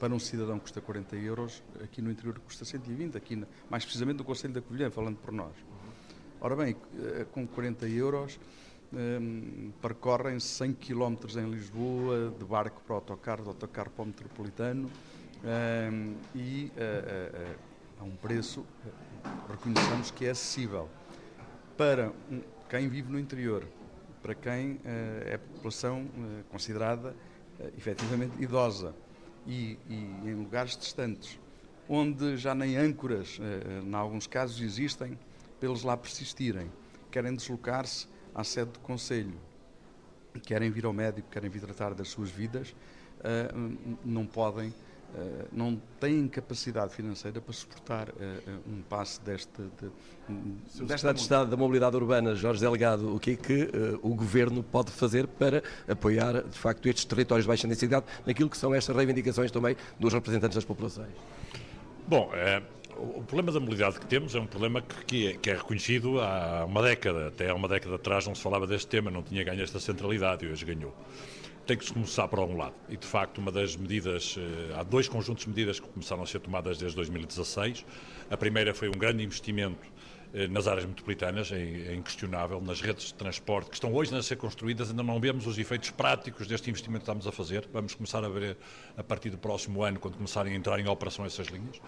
para 0.05 0.15
um 0.15 0.19
cidadão 0.19 0.59
custa 0.59 0.83
40 0.83 1.17
euros, 1.17 1.63
aqui 1.83 2.03
no 2.03 2.11
interior 2.11 2.39
custa 2.41 2.63
120, 2.63 3.17
aqui 3.17 3.43
mais 3.71 3.87
precisamente 3.87 4.19
no 4.19 4.25
Conselho 4.25 4.53
da 4.53 4.61
Covilhã, 4.61 4.91
falando 4.91 5.17
por 5.17 5.33
nós. 5.33 5.55
Ora 6.43 6.55
bem, 6.55 6.77
com 7.33 7.47
40 7.47 7.89
euros 7.89 8.39
um, 8.93 9.73
percorrem 9.81 10.39
100 10.39 10.75
km 10.75 11.17
em 11.39 11.51
Lisboa, 11.51 12.35
de 12.39 12.45
barco 12.45 12.83
para 12.83 12.93
o 12.93 12.97
autocarro, 12.97 13.45
de 13.45 13.49
autocarro 13.49 13.91
para 13.93 14.03
o 14.03 14.07
metropolitano, 14.07 14.91
um, 15.43 16.15
e 16.35 16.71
uh, 16.77 17.55
uh, 17.55 18.03
a 18.03 18.05
um 18.05 18.15
preço, 18.17 18.63
reconheçamos 19.49 20.11
que 20.11 20.27
é 20.27 20.33
acessível. 20.33 20.87
Para 21.79 22.13
um, 22.31 22.43
quem 22.69 22.91
vive 22.91 23.11
no 23.11 23.19
interior, 23.19 23.67
para 24.23 24.35
quem 24.35 24.73
uh, 24.73 24.81
é 25.25 25.39
população 25.39 26.07
considerada 26.51 27.17
efetivamente 27.79 28.35
idosa 28.43 28.95
e, 29.47 29.79
e, 29.89 29.95
em 30.25 30.35
lugares 30.35 30.77
distantes, 30.77 31.39
onde 31.89 32.37
já 32.37 32.55
nem 32.55 32.77
âncoras, 32.77 33.39
em 33.85 33.95
alguns 33.95 34.27
casos, 34.27 34.61
existem, 34.61 35.19
pelos 35.61 35.83
lá 35.83 35.97
persistirem, 35.97 36.71
querem 37.11 37.35
deslocar-se 37.35 38.07
à 38.35 38.43
sede 38.43 38.73
do 38.73 38.81
Conselho, 38.81 39.39
querem 40.43 40.71
vir 40.71 40.85
ao 40.85 40.93
médico, 40.93 41.29
querem 41.31 41.49
vir 41.51 41.61
tratar 41.61 41.95
das 41.95 42.09
suas 42.09 42.31
vidas, 42.31 42.75
uh, 43.21 43.99
não 44.05 44.27
podem, 44.27 44.75
uh, 45.15 45.49
não 45.53 45.81
têm 46.01 46.27
capacidade 46.29 46.95
financeira 46.95 47.41
para 47.41 47.53
suportar 47.53 48.09
uh, 48.09 48.13
um 48.67 48.83
passe 48.83 49.21
deste. 49.21 49.63
De, 49.81 50.85
desta 50.85 51.13
de 51.13 51.21
Estado 51.21 51.51
da 51.51 51.57
Mobilidade 51.57 51.97
Urbana, 51.97 52.35
Jorge 52.35 52.61
Delegado, 52.61 53.15
o 53.15 53.21
que 53.21 53.33
é 53.33 53.37
que 53.37 53.71
o 54.03 54.15
Governo 54.15 54.63
pode 54.63 54.91
fazer 54.91 55.27
para 55.27 55.63
apoiar, 55.87 56.43
de 56.43 56.59
facto, 56.59 56.89
estes 56.89 57.05
territórios 57.05 57.45
de 57.45 57.49
baixa 57.49 57.69
densidade 57.69 58.07
naquilo 58.25 58.49
que 58.49 58.57
são 58.57 58.75
estas 58.75 58.97
reivindicações 58.97 59.51
também 59.51 59.77
dos 60.01 60.15
representantes 60.15 60.55
das 60.55 60.65
populações? 60.65 61.13
Bom, 62.09 62.31
o 62.97 63.23
problema 63.23 63.53
da 63.53 63.61
mobilidade 63.61 63.99
que 63.99 64.07
temos 64.07 64.35
é 64.35 64.41
um 64.41 64.47
problema 64.47 64.83
que, 65.07 65.29
é, 65.29 65.33
que, 65.35 65.51
é, 65.51 65.57
reconhecido 65.57 66.21
há 66.21 66.65
uma 66.65 66.83
década. 66.83 67.29
Até 67.29 67.51
há 67.51 67.55
uma 67.55 67.69
década 67.69 67.97
atrás 67.97 68.27
não 68.27 68.35
se 68.35 68.43
falava 68.43 68.67
deste 68.67 68.87
tema, 68.87 69.11
não 69.11 69.23
tinha 69.23 69.43
ganho 69.43 69.63
esta 69.63 69.81
centralidade 69.81 70.45
e 70.45 70.49
hoje 70.49 70.65
ganhou. 70.65 70.95
Tem 71.67 71.79
que 71.79 71.85
se 71.87 71.93
começar 71.93 72.29
por 72.29 72.39
algum 72.39 72.59
lado. 72.59 72.75
E, 72.91 72.97
de 72.97 73.07
facto, 73.07 73.39
uma 73.39 73.51
das 73.51 73.75
medidas, 73.75 74.37
eh, 74.39 74.75
há 74.75 74.83
dois 74.83 75.09
conjuntos 75.09 75.45
de 75.45 75.49
medidas 75.49 75.81
que 75.81 75.89
começaram 75.89 76.23
a 76.23 76.27
ser 76.27 76.41
tomadas 76.41 76.77
desde 76.77 76.95
2016. 76.97 77.87
A 78.31 78.37
primeira 78.37 78.75
foi 78.75 78.89
um 78.89 78.93
grande 78.93 79.25
investimento 79.25 79.79
nas 80.51 80.67
áreas 80.67 80.85
metropolitanas, 80.85 81.53
é, 81.53 81.57
é, 81.57 81.95
inquestionável, 81.95 82.61
nas 82.61 82.81
redes 82.81 83.07
de 83.07 83.15
transporte 83.15 83.69
que 83.69 83.75
estão 83.75 83.95
hoje 83.95 84.15
a 84.15 84.23
ser 84.23 84.37
construídas, 84.37 84.91
ainda 84.91 85.03
não 85.03 85.21
vemos 85.21 85.47
os 85.47 85.57
efeitos 85.59 85.91
práticos 85.91 86.49
deste 86.49 86.69
investimento 86.69 87.05
que 87.05 87.11
estamos 87.11 87.27
a 87.27 87.33
fazer. 87.33 87.69
Vamos 87.73 87.95
começar 87.95 88.25
a 88.25 88.29
ver 88.29 88.57
a 88.97 89.03
partir 89.05 89.31
do 89.31 89.39
próximo 89.39 89.85
ano, 89.85 90.01
quando 90.01 90.17
começarem 90.17 90.53
a 90.53 90.57
entrar 90.57 90.81
em 90.81 90.89
operação 90.89 91.25
essas 91.25 91.47
linhas. 91.47 91.81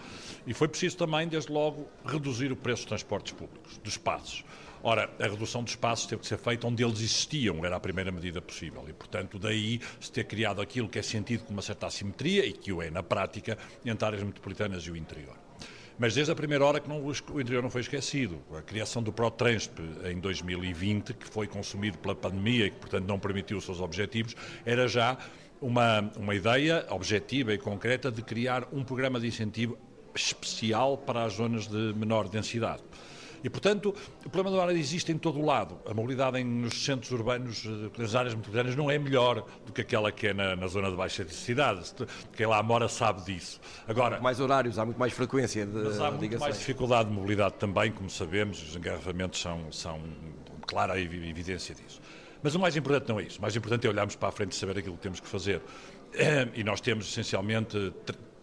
E 0.45 0.53
foi 0.53 0.69
preciso 0.69 0.95
também, 0.95 1.27
desde 1.27 1.51
logo, 1.51 1.89
reduzir 2.05 2.51
o 2.51 2.55
preço 2.55 2.83
dos 2.83 2.89
transportes 2.89 3.33
públicos, 3.33 3.77
dos 3.79 3.97
passos. 3.97 4.45
Ora, 4.81 5.09
a 5.19 5.23
redução 5.23 5.63
dos 5.63 5.73
espaços 5.73 6.05
teve 6.05 6.21
que 6.21 6.27
ser 6.27 6.37
feita 6.37 6.67
onde 6.67 6.83
eles 6.83 6.99
existiam, 6.99 7.65
era 7.65 7.75
a 7.75 7.79
primeira 7.79 8.11
medida 8.11 8.41
possível. 8.41 8.85
E, 8.87 8.93
portanto, 8.93 9.37
daí 9.37 9.81
se 9.99 10.09
ter 10.09 10.23
criado 10.23 10.61
aquilo 10.61 10.87
que 10.87 10.99
é 10.99 11.01
sentido 11.01 11.43
com 11.43 11.51
uma 11.51 11.61
certa 11.61 11.87
assimetria, 11.87 12.45
e 12.45 12.53
que 12.53 12.71
o 12.71 12.81
é 12.81 12.89
na 12.89 13.03
prática, 13.03 13.57
entre 13.83 14.05
áreas 14.05 14.23
metropolitanas 14.23 14.83
e 14.83 14.91
o 14.91 14.95
interior. 14.95 15.46
Mas 15.99 16.13
desde 16.13 16.31
a 16.31 16.35
primeira 16.35 16.63
hora 16.63 16.79
que 16.79 16.87
não, 16.87 17.03
o 17.03 17.41
interior 17.41 17.63
não 17.63 17.71
foi 17.71 17.81
esquecido. 17.81 18.39
A 18.55 18.61
criação 18.61 19.01
do 19.01 19.11
ProTransp 19.11 19.81
em 20.05 20.19
2020, 20.19 21.13
que 21.13 21.27
foi 21.27 21.47
consumido 21.47 21.97
pela 21.97 22.13
pandemia 22.13 22.67
e 22.67 22.71
que, 22.71 22.77
portanto, 22.77 23.07
não 23.07 23.17
permitiu 23.17 23.57
os 23.57 23.65
seus 23.65 23.81
objetivos, 23.81 24.35
era 24.63 24.87
já 24.87 25.17
uma, 25.59 26.11
uma 26.15 26.35
ideia 26.35 26.85
objetiva 26.89 27.51
e 27.51 27.57
concreta 27.57 28.11
de 28.11 28.21
criar 28.21 28.67
um 28.71 28.83
programa 28.83 29.19
de 29.19 29.27
incentivo 29.27 29.75
especial 30.13 30.97
para 30.97 31.23
as 31.23 31.33
zonas 31.33 31.67
de 31.67 31.93
menor 31.95 32.27
densidade. 32.29 32.83
E, 33.43 33.49
portanto, 33.49 33.93
o 34.25 34.29
problema 34.29 34.55
do 34.55 34.61
ar 34.61 34.75
existe 34.75 35.11
em 35.11 35.17
todo 35.17 35.39
o 35.39 35.45
lado. 35.45 35.77
A 35.85 35.93
mobilidade 35.93 36.43
nos 36.43 36.83
centros 36.83 37.11
urbanos, 37.11 37.65
eh, 37.65 38.01
nas 38.01 38.15
áreas 38.15 38.33
metropolitanas, 38.33 38.75
não 38.75 38.89
é 38.89 38.97
melhor 38.97 39.45
do 39.65 39.71
que 39.71 39.81
aquela 39.81 40.11
que 40.11 40.27
é 40.27 40.33
na, 40.33 40.55
na 40.55 40.67
zona 40.67 40.89
de 40.89 40.95
baixa 40.95 41.23
densidade. 41.23 41.93
Quem 42.35 42.45
lá 42.45 42.61
mora 42.63 42.87
sabe 42.87 43.21
disso. 43.23 43.59
Agora, 43.87 44.07
há 44.07 44.09
muito 44.11 44.23
mais 44.23 44.39
horários, 44.39 44.79
há 44.79 44.85
muito 44.85 44.97
mais 44.97 45.13
frequência 45.13 45.65
de 45.65 45.71
Mas 45.71 45.99
há 45.99 46.11
muito 46.11 46.39
mais 46.39 46.57
dificuldade 46.57 47.09
de 47.09 47.15
mobilidade 47.15 47.55
também, 47.55 47.91
como 47.91 48.09
sabemos, 48.09 48.61
os 48.61 48.75
engarrafamentos 48.75 49.39
são, 49.39 49.71
são 49.71 50.01
clara 50.65 50.99
evidência 50.99 51.73
disso. 51.73 52.01
Mas 52.43 52.55
o 52.55 52.59
mais 52.59 52.75
importante 52.75 53.09
não 53.09 53.19
é 53.19 53.23
isso. 53.23 53.39
O 53.39 53.41
mais 53.41 53.55
importante 53.55 53.87
é 53.87 53.89
olharmos 53.89 54.15
para 54.15 54.29
a 54.29 54.31
frente 54.31 54.51
e 54.51 54.55
saber 54.55 54.77
aquilo 54.77 54.95
que 54.95 55.01
temos 55.01 55.19
que 55.19 55.27
fazer. 55.27 55.61
E 56.55 56.63
nós 56.63 56.79
temos, 56.79 57.07
essencialmente, 57.09 57.93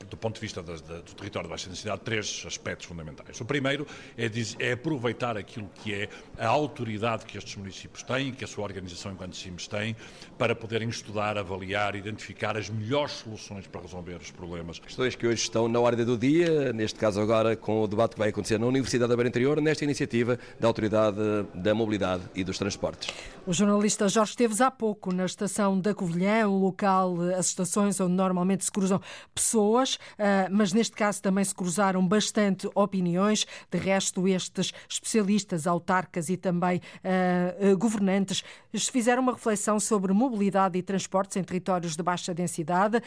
do 0.08 0.16
ponto 0.16 0.34
de 0.34 0.40
vista 0.40 0.62
da, 0.62 0.74
da, 0.74 1.00
do 1.00 1.14
território 1.14 1.48
de 1.48 1.50
baixa 1.50 1.68
densidade, 1.68 2.00
três 2.02 2.44
aspectos 2.46 2.86
fundamentais. 2.86 3.40
O 3.40 3.44
primeiro 3.44 3.86
é, 4.16 4.30
é, 4.58 4.72
aproveitar 4.72 5.36
aquilo 5.36 5.70
que 5.82 5.94
é 5.94 6.08
a 6.38 6.46
autoridade 6.46 7.24
que 7.24 7.38
estes 7.38 7.56
municípios 7.56 8.02
têm, 8.02 8.32
que 8.32 8.44
a 8.44 8.46
sua 8.46 8.64
organização 8.64 9.12
enquanto 9.12 9.36
CIMES 9.36 9.66
tem, 9.66 9.96
para 10.38 10.54
poderem 10.54 10.88
estudar, 10.88 11.38
avaliar, 11.38 11.94
identificar 11.94 12.56
as 12.56 12.68
melhores 12.68 13.12
soluções 13.12 13.66
para 13.66 13.80
resolver 13.80 14.16
os 14.16 14.30
problemas. 14.30 14.78
Questões 14.78 15.14
que 15.14 15.26
hoje 15.26 15.42
estão 15.42 15.68
na 15.68 15.80
ordem 15.80 16.04
do 16.04 16.16
dia, 16.16 16.72
neste 16.72 16.98
caso 16.98 17.20
agora 17.20 17.56
com 17.56 17.82
o 17.82 17.86
debate 17.86 18.12
que 18.12 18.18
vai 18.18 18.28
acontecer 18.28 18.58
na 18.58 18.66
Universidade 18.66 19.08
da 19.08 19.16
Beira 19.16 19.28
Interior, 19.28 19.60
nesta 19.60 19.84
iniciativa 19.84 20.38
da 20.58 20.66
Autoridade 20.68 21.16
da 21.54 21.74
Mobilidade 21.74 22.22
e 22.34 22.44
dos 22.44 22.58
Transportes. 22.58 23.08
O 23.46 23.52
jornalista 23.52 24.08
Jorge 24.08 24.30
Esteves 24.30 24.62
há 24.62 24.70
pouco 24.70 25.12
na 25.12 25.26
estação 25.26 25.78
da 25.78 25.94
Covilhã, 25.94 26.48
um 26.48 26.56
local, 26.60 27.20
as 27.38 27.48
estações 27.48 28.00
onde 28.00 28.14
normalmente 28.14 28.64
se 28.64 28.72
cruzam 28.72 28.98
pessoas, 29.34 29.98
ah, 30.18 30.48
mas 30.50 30.72
neste 30.72 30.96
caso 30.96 31.20
também 31.20 31.44
se 31.44 31.54
cruzaram 31.54 32.08
bastante 32.08 32.66
opiniões. 32.74 33.46
De 33.70 33.76
resto, 33.76 34.26
estes 34.26 34.72
especialistas, 34.88 35.66
autarcas 35.66 36.30
e 36.30 36.38
também 36.38 36.80
uh, 37.04 37.76
governantes 37.76 38.42
fizeram 38.90 39.22
uma 39.22 39.32
reflexão 39.32 39.78
sobre 39.78 40.14
mobilidade 40.14 40.78
e 40.78 40.82
transportes 40.82 41.36
em 41.36 41.44
territórios 41.44 41.96
de 41.96 42.02
baixa 42.02 42.32
densidade, 42.32 43.00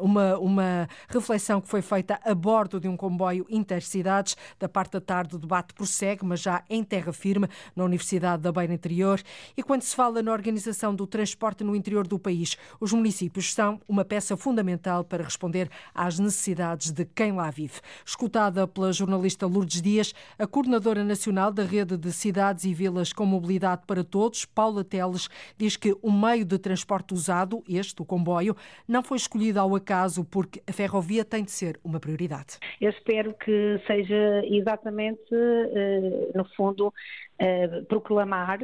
uma, 0.00 0.36
uma 0.38 0.88
reflexão 1.08 1.60
que 1.60 1.68
foi 1.68 1.80
feita 1.80 2.18
a 2.24 2.34
bordo 2.34 2.80
de 2.80 2.88
um 2.88 2.96
comboio 2.96 3.46
intercidades. 3.48 4.36
Da 4.58 4.68
parte 4.68 4.92
da 4.92 5.00
tarde, 5.00 5.36
o 5.36 5.38
debate 5.38 5.72
prossegue, 5.72 6.24
mas 6.24 6.40
já 6.40 6.62
em 6.68 6.82
terra 6.82 7.12
firme, 7.12 7.48
na 7.74 7.84
Universidade 7.84 8.42
da 8.42 8.52
Beira 8.52 8.74
Interior. 8.74 9.22
E 9.56 9.62
quando 9.62 9.83
se 9.84 9.94
fala 9.94 10.22
na 10.22 10.32
organização 10.32 10.94
do 10.94 11.06
transporte 11.06 11.62
no 11.62 11.76
interior 11.76 12.06
do 12.06 12.18
país, 12.18 12.56
os 12.80 12.92
municípios 12.92 13.52
são 13.52 13.80
uma 13.86 14.04
peça 14.04 14.36
fundamental 14.36 15.04
para 15.04 15.22
responder 15.22 15.68
às 15.94 16.18
necessidades 16.18 16.90
de 16.90 17.04
quem 17.04 17.32
lá 17.32 17.50
vive. 17.50 17.80
Escutada 18.04 18.66
pela 18.66 18.92
jornalista 18.92 19.46
Lourdes 19.46 19.82
Dias, 19.82 20.14
a 20.38 20.46
coordenadora 20.46 21.04
nacional 21.04 21.52
da 21.52 21.62
rede 21.62 21.96
de 21.96 22.12
cidades 22.12 22.64
e 22.64 22.72
vilas 22.72 23.12
com 23.12 23.26
mobilidade 23.26 23.82
para 23.86 24.02
todos, 24.02 24.44
Paula 24.44 24.82
Teles, 24.82 25.28
diz 25.56 25.76
que 25.76 25.96
o 26.02 26.10
meio 26.10 26.44
de 26.44 26.58
transporte 26.58 27.12
usado, 27.12 27.62
este, 27.68 28.00
o 28.00 28.04
comboio, 28.04 28.56
não 28.88 29.02
foi 29.02 29.16
escolhido 29.16 29.60
ao 29.60 29.74
acaso 29.74 30.24
porque 30.24 30.62
a 30.66 30.72
ferrovia 30.72 31.24
tem 31.24 31.44
de 31.44 31.50
ser 31.50 31.78
uma 31.84 32.00
prioridade. 32.00 32.58
Eu 32.80 32.90
espero 32.90 33.34
que 33.34 33.80
seja 33.86 34.42
exatamente, 34.46 35.32
eh, 35.32 36.30
no 36.34 36.44
fundo, 36.56 36.92
eh, 37.38 37.82
proclamar 37.88 38.60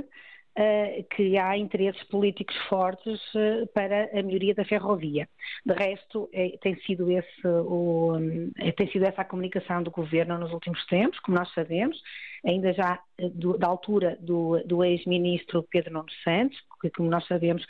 que 1.15 1.39
há 1.39 1.57
interesses 1.57 2.03
políticos 2.05 2.57
fortes 2.69 3.21
uh, 3.35 3.67
para 3.73 4.11
a 4.13 4.23
melhoria 4.23 4.55
da 4.55 4.65
ferrovia. 4.65 5.29
De 5.65 5.73
resto, 5.73 6.29
é, 6.33 6.59
tem, 6.61 6.77
sido 6.81 7.11
esse 7.11 7.47
o, 7.47 8.17
é, 8.59 8.73
tem 8.73 8.91
sido 8.91 9.05
essa 9.05 9.23
a 9.23 9.25
comunicação 9.25 9.83
do 9.83 9.91
governo 9.91 10.39
nos 10.39 10.53
últimos 10.53 10.85
tempos, 10.87 11.19
como 11.21 11.39
nós 11.39 11.53
sabemos, 11.55 12.01
ainda 12.45 12.73
já 12.73 12.99
do, 13.35 13.57
da 13.59 13.67
altura 13.67 14.17
do, 14.21 14.63
do 14.65 14.83
ex-ministro 14.83 15.63
Pedro 15.71 15.93
Nuno 15.93 16.11
Santos, 16.25 16.59
que, 16.81 16.91
como 16.91 17.11
nós 17.11 17.27
sabemos, 17.27 17.65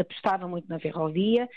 apostava 0.00 0.46
muito 0.46 0.68
na 0.68 0.78
ferrovia, 0.78 1.48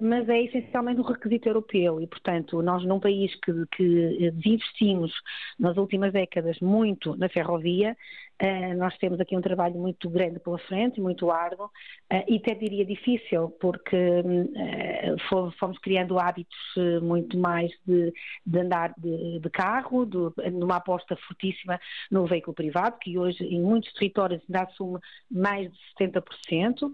mas 0.00 0.28
é 0.28 0.42
essencialmente 0.42 1.00
um 1.00 1.04
requisito 1.04 1.48
europeu 1.48 2.00
e, 2.00 2.06
portanto, 2.08 2.60
nós 2.60 2.84
num 2.84 2.98
país 2.98 3.32
que, 3.36 3.52
que 3.76 4.30
desinvestimos 4.32 5.12
nas 5.58 5.76
últimas 5.76 6.12
décadas 6.12 6.58
muito 6.58 7.16
na 7.16 7.28
ferrovia, 7.28 7.96
nós 8.76 8.96
temos 8.98 9.18
aqui 9.18 9.36
um 9.36 9.40
trabalho 9.40 9.76
muito 9.76 10.10
grande 10.10 10.38
pela 10.38 10.58
frente, 10.58 11.00
muito 11.00 11.30
árduo, 11.30 11.66
uh, 11.66 12.24
e 12.28 12.36
até 12.36 12.54
diria 12.54 12.84
difícil, 12.84 13.50
porque 13.60 13.96
uh, 13.96 15.52
fomos 15.58 15.78
criando 15.78 16.18
hábitos 16.18 16.56
muito 17.02 17.38
mais 17.38 17.70
de, 17.86 18.12
de 18.44 18.58
andar 18.58 18.92
de, 18.98 19.38
de 19.40 19.50
carro, 19.50 20.04
de, 20.04 20.50
numa 20.50 20.76
aposta 20.76 21.16
fortíssima 21.26 21.80
no 22.10 22.26
veículo 22.26 22.54
privado, 22.54 22.98
que 23.00 23.18
hoje 23.18 23.42
em 23.42 23.60
muitos 23.60 23.92
territórios 23.94 24.42
ainda 24.48 24.62
assume 24.62 24.98
mais 25.30 25.70
de 25.72 25.78
70%. 25.98 26.90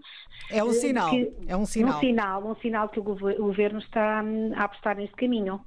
É 0.49 0.63
um 0.63 0.71
sinal, 0.71 1.09
que, 1.09 1.33
é 1.47 1.57
um 1.57 1.65
sinal. 1.65 1.97
Um 1.97 1.99
sinal, 1.99 2.47
um 2.51 2.55
sinal 2.55 2.89
que 2.89 2.99
o 2.99 3.03
governo 3.03 3.79
está 3.79 4.23
hum, 4.23 4.51
a 4.55 4.63
apostar 4.63 4.95
nesse 4.95 5.13
caminho. 5.13 5.59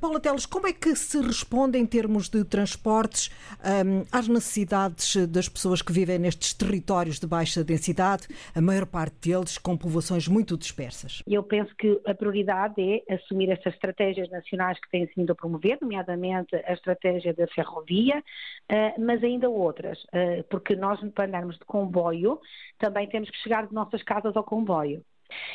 Paula 0.00 0.20
Teles, 0.20 0.44
como 0.44 0.66
é 0.66 0.72
que 0.72 0.94
se 0.94 1.20
responde 1.20 1.78
em 1.78 1.86
termos 1.86 2.28
de 2.28 2.44
transportes 2.44 3.30
um, 3.64 4.04
às 4.12 4.28
necessidades 4.28 4.97
das 5.28 5.48
pessoas 5.48 5.82
que 5.82 5.92
vivem 5.92 6.18
nestes 6.18 6.52
territórios 6.54 7.18
de 7.18 7.26
baixa 7.26 7.64
densidade, 7.64 8.28
a 8.54 8.60
maior 8.60 8.86
parte 8.86 9.28
deles 9.28 9.58
com 9.58 9.76
povoações 9.76 10.28
muito 10.28 10.56
dispersas? 10.56 11.22
Eu 11.26 11.42
penso 11.42 11.74
que 11.76 12.00
a 12.06 12.14
prioridade 12.14 12.74
é 12.78 13.14
assumir 13.14 13.50
essas 13.50 13.74
estratégias 13.74 14.30
nacionais 14.30 14.78
que 14.80 14.90
têm 14.90 15.06
sido 15.08 15.32
a 15.32 15.34
promover, 15.34 15.78
nomeadamente 15.80 16.56
a 16.56 16.72
estratégia 16.72 17.34
da 17.34 17.46
ferrovia, 17.48 18.22
eh, 18.68 18.94
mas 18.98 19.22
ainda 19.22 19.48
outras, 19.48 19.98
eh, 20.12 20.42
porque 20.50 20.74
nós, 20.76 21.00
para 21.14 21.26
andarmos 21.26 21.56
de 21.56 21.64
comboio, 21.64 22.40
também 22.78 23.08
temos 23.08 23.30
que 23.30 23.38
chegar 23.38 23.66
de 23.66 23.74
nossas 23.74 24.02
casas 24.02 24.36
ao 24.36 24.44
comboio. 24.44 25.02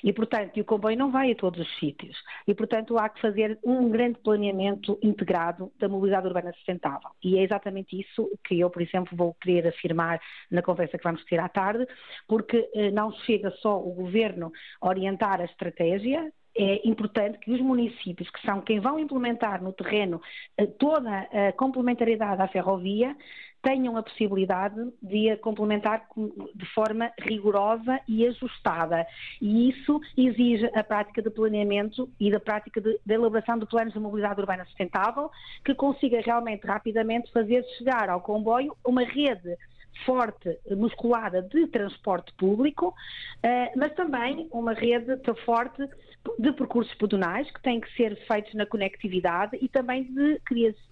E, 0.04 0.14
portanto, 0.14 0.60
o 0.60 0.66
comboio 0.66 0.98
não 0.98 1.12
vai 1.12 1.32
a 1.32 1.36
todos 1.36 1.60
os 1.60 1.80
sítios. 1.80 2.18
E, 2.48 2.54
portanto, 2.54 2.98
há 2.98 3.10
que 3.10 3.22
fazer 3.22 3.60
um 3.64 3.90
grande 3.90 4.20
planeamento 4.20 4.98
integrado 5.02 5.72
da 5.80 5.88
mobilidade 5.90 6.28
urbana 6.28 6.54
sustentável. 6.54 7.10
E 7.24 7.38
é 7.38 7.44
exatamente 7.44 8.00
isso 8.00 8.30
que 8.44 8.60
eu, 8.60 8.70
por 8.70 8.82
exemplo, 8.82 9.16
vou 9.18 9.34
querer 9.36 9.68
afirmar 9.68 10.20
na 10.50 10.62
conversa 10.62 10.98
que 10.98 11.04
vamos 11.04 11.24
ter 11.26 11.40
à 11.40 11.50
tarde, 11.50 11.88
porque 12.28 12.70
eh, 12.74 12.92
não 12.92 13.12
chega 13.12 13.52
só 13.62 13.80
o 13.80 13.94
governo 13.94 14.52
orientar 14.82 15.42
a 15.42 15.46
estratégia, 15.46 16.32
é 16.56 16.88
importante 16.88 17.40
que 17.40 17.52
os 17.52 17.60
municípios, 17.60 18.30
que 18.30 18.42
são 18.46 18.62
quem 18.62 18.80
vão 18.80 19.00
implementar 19.00 19.64
no 19.64 19.74
terreno 19.74 20.22
eh, 20.58 20.66
toda 20.66 21.28
a 21.32 21.52
complementariedade 21.54 22.42
à 22.42 22.48
ferrovia, 22.48 23.16
tenham 23.64 23.96
a 23.96 24.04
possibilidade 24.04 24.76
de 25.02 25.32
a 25.32 25.38
complementar 25.38 26.06
de 26.54 26.66
forma 26.74 27.12
rigorosa 27.18 28.00
e 28.08 28.28
ajustada. 28.28 29.08
E 29.42 29.70
isso 29.70 30.00
exige 30.18 30.70
a 30.76 30.84
prática 30.84 31.22
de 31.22 31.30
planeamento 31.30 32.10
e 32.20 32.30
da 32.30 32.42
prática 32.42 32.82
de, 32.82 33.00
de 33.04 33.14
elaboração 33.14 33.58
de 33.58 33.66
planos 33.66 33.94
de 33.94 34.00
mobilidade 34.00 34.42
urbana 34.42 34.66
sustentável, 34.66 35.32
que 35.64 35.74
consiga 35.74 36.22
realmente 36.22 36.68
rapidamente 36.68 37.32
fazer 37.32 37.64
chegar 37.78 38.10
ao 38.10 38.20
comboio 38.20 38.76
uma 38.86 39.04
rede 39.04 39.58
forte, 40.06 40.58
musculada 40.72 41.42
de 41.42 41.68
transporte 41.68 42.34
público, 42.34 42.94
eh, 43.42 43.72
mas 43.76 43.94
também 43.94 44.50
uma 44.52 44.74
rede 44.74 45.18
forte 45.46 45.88
de 46.40 46.52
percursos 46.54 46.94
pedonais 46.96 47.50
que 47.52 47.62
têm 47.62 47.80
que 47.80 47.94
ser 47.96 48.16
feitos 48.28 48.54
na 48.54 48.66
conectividade 48.66 49.58
e 49.62 49.68
também 49.68 50.06
de 50.06 50.40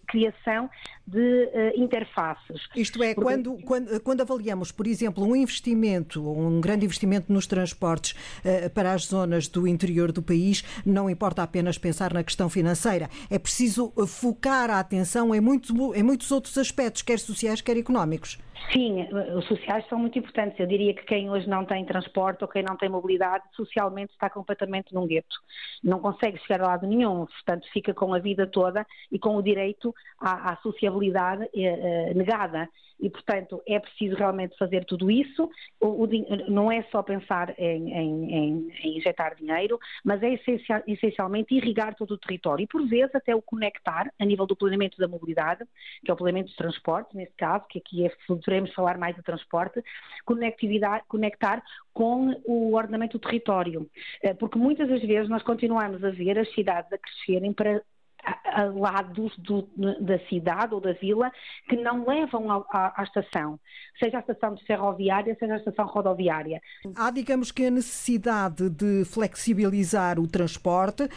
criação 0.08 0.70
de 1.08 1.18
uh, 1.18 1.82
interfaces. 1.82 2.68
Isto 2.76 3.02
é, 3.02 3.14
quando, 3.16 3.58
quando, 3.64 4.00
quando, 4.02 4.22
avaliamos, 4.22 4.72
por 4.72 4.86
exemplo, 4.86 5.24
um 5.26 5.36
investimento, 5.36 6.22
um 6.30 6.60
grande 6.60 6.86
investimento 6.86 7.32
nos 7.32 7.48
transportes 7.48 8.12
uh, 8.12 8.70
para 8.72 8.92
as 8.92 9.06
zonas 9.06 9.48
do 9.48 9.68
interior 9.68 10.12
do 10.12 10.22
país, 10.22 10.64
não 10.86 11.10
importa 11.10 11.44
apenas 11.44 11.78
pensar 11.78 12.14
na 12.14 12.24
questão 12.24 12.50
financeira, 12.50 13.10
é 13.30 13.40
preciso 13.40 13.92
focar 14.08 14.70
a 14.70 14.80
atenção 14.80 15.34
em, 15.34 15.40
muito, 15.40 15.96
em 15.96 16.04
muitos 16.04 16.30
outros 16.32 16.58
aspectos, 16.58 17.02
quer 17.02 17.20
sociais, 17.20 17.62
quer 17.62 17.78
económicos. 17.78 18.38
Sim, 18.70 18.92
Sim, 18.92 19.08
os 19.36 19.46
sociais 19.46 19.86
são 19.88 20.00
muito 20.00 20.18
importantes. 20.18 20.60
Eu 20.60 20.68
diria 20.68 20.94
que 20.94 21.04
quem 21.04 21.30
hoje 21.30 21.48
não 21.48 21.66
tem 21.66 21.86
transporte 21.86 22.44
ou 22.44 22.48
quem 22.48 22.64
não 22.64 22.76
tem 22.76 22.90
mobilidade, 22.90 23.44
socialmente 23.54 24.12
está 24.14 24.30
completamente 24.30 24.94
num 24.94 25.08
gueto. 25.08 25.36
Não 25.84 26.00
consegue 26.00 26.38
chegar 26.40 26.62
a 26.62 26.68
lado 26.68 26.88
nenhum, 26.88 27.26
portanto, 27.26 27.68
fica 27.72 27.94
com 27.94 28.14
a 28.14 28.20
vida 28.20 28.48
toda 28.48 28.86
e 29.12 29.20
com 29.20 29.36
o 29.36 29.42
direito 29.42 29.94
à, 30.20 30.54
à 30.54 30.58
sociabilidade 30.58 31.44
eh, 31.56 32.10
eh 32.10 32.14
negada 32.14 32.68
e, 33.02 33.10
portanto, 33.10 33.62
é 33.68 33.80
preciso 33.80 34.16
realmente 34.16 34.56
fazer 34.58 34.86
tudo 34.86 35.10
isso. 35.10 35.50
O, 35.80 36.04
o, 36.04 36.10
não 36.48 36.72
é 36.72 36.84
só 36.92 37.02
pensar 37.02 37.54
em, 37.58 37.92
em, 37.92 38.34
em, 38.34 38.74
em 38.84 38.98
injetar 38.98 39.36
dinheiro, 39.36 39.80
mas 40.04 40.22
é 40.22 40.36
essencial, 40.36 40.84
essencialmente 40.86 41.56
irrigar 41.56 41.96
todo 41.96 42.12
o 42.12 42.18
território 42.18 42.64
e, 42.64 42.68
por 42.68 42.88
vezes, 42.88 43.16
até 43.16 43.36
o 43.36 43.42
conectar 43.42 44.14
a 44.20 44.26
nível 44.26 44.46
do 44.46 44.56
planeamento 44.56 44.98
da 45.00 45.08
mobilidade, 45.08 45.66
que 46.06 46.12
é 46.12 46.14
o 46.14 46.18
planeamento 46.18 46.48
dos 46.48 46.56
transportes, 46.56 47.16
neste 47.16 47.34
caso, 47.36 47.66
que 47.68 47.80
aqui 47.80 48.06
é, 48.06 48.12
poderemos 48.52 48.74
falar 48.74 48.98
mais 48.98 49.16
de 49.16 49.24
transporte, 49.24 49.82
conectividade, 50.26 51.06
conectar 51.08 51.64
com 51.94 52.36
o 52.46 52.76
ordenamento 52.76 53.18
do 53.18 53.22
território. 53.22 53.90
Eh, 54.22 54.34
porque 54.34 54.58
muitas 54.58 54.90
das 54.90 55.02
vezes 55.02 55.30
nós 55.30 55.42
continuamos 55.44 56.04
a 56.04 56.10
ver 56.10 56.38
as 56.38 56.54
cidades 56.54 56.92
a 56.92 56.98
crescerem 56.98 57.54
para 57.54 57.82
a, 58.24 58.64
lados 58.66 59.36
do, 59.38 59.68
da 60.00 60.20
cidade 60.28 60.74
ou 60.74 60.82
da 60.82 60.94
vila 60.94 61.32
que 61.68 61.76
não 61.76 62.06
levam 62.08 62.52
à, 62.52 62.94
à, 62.96 63.04
estação, 63.04 63.60
seja 64.00 64.18
a 64.18 64.20
estação 64.20 64.54
de 64.56 64.64
ferroviária, 64.66 65.36
seja 65.40 65.54
a 65.54 65.58
estação 65.58 65.86
rodoviária. 65.86 66.62
Há, 66.96 67.12
digamos 67.12 67.52
que, 67.52 67.66
a 67.66 67.72
necessidade 67.72 68.70
de 68.70 69.06
flexibilizar 69.06 70.20
o 70.20 70.28
transporte 70.28 71.08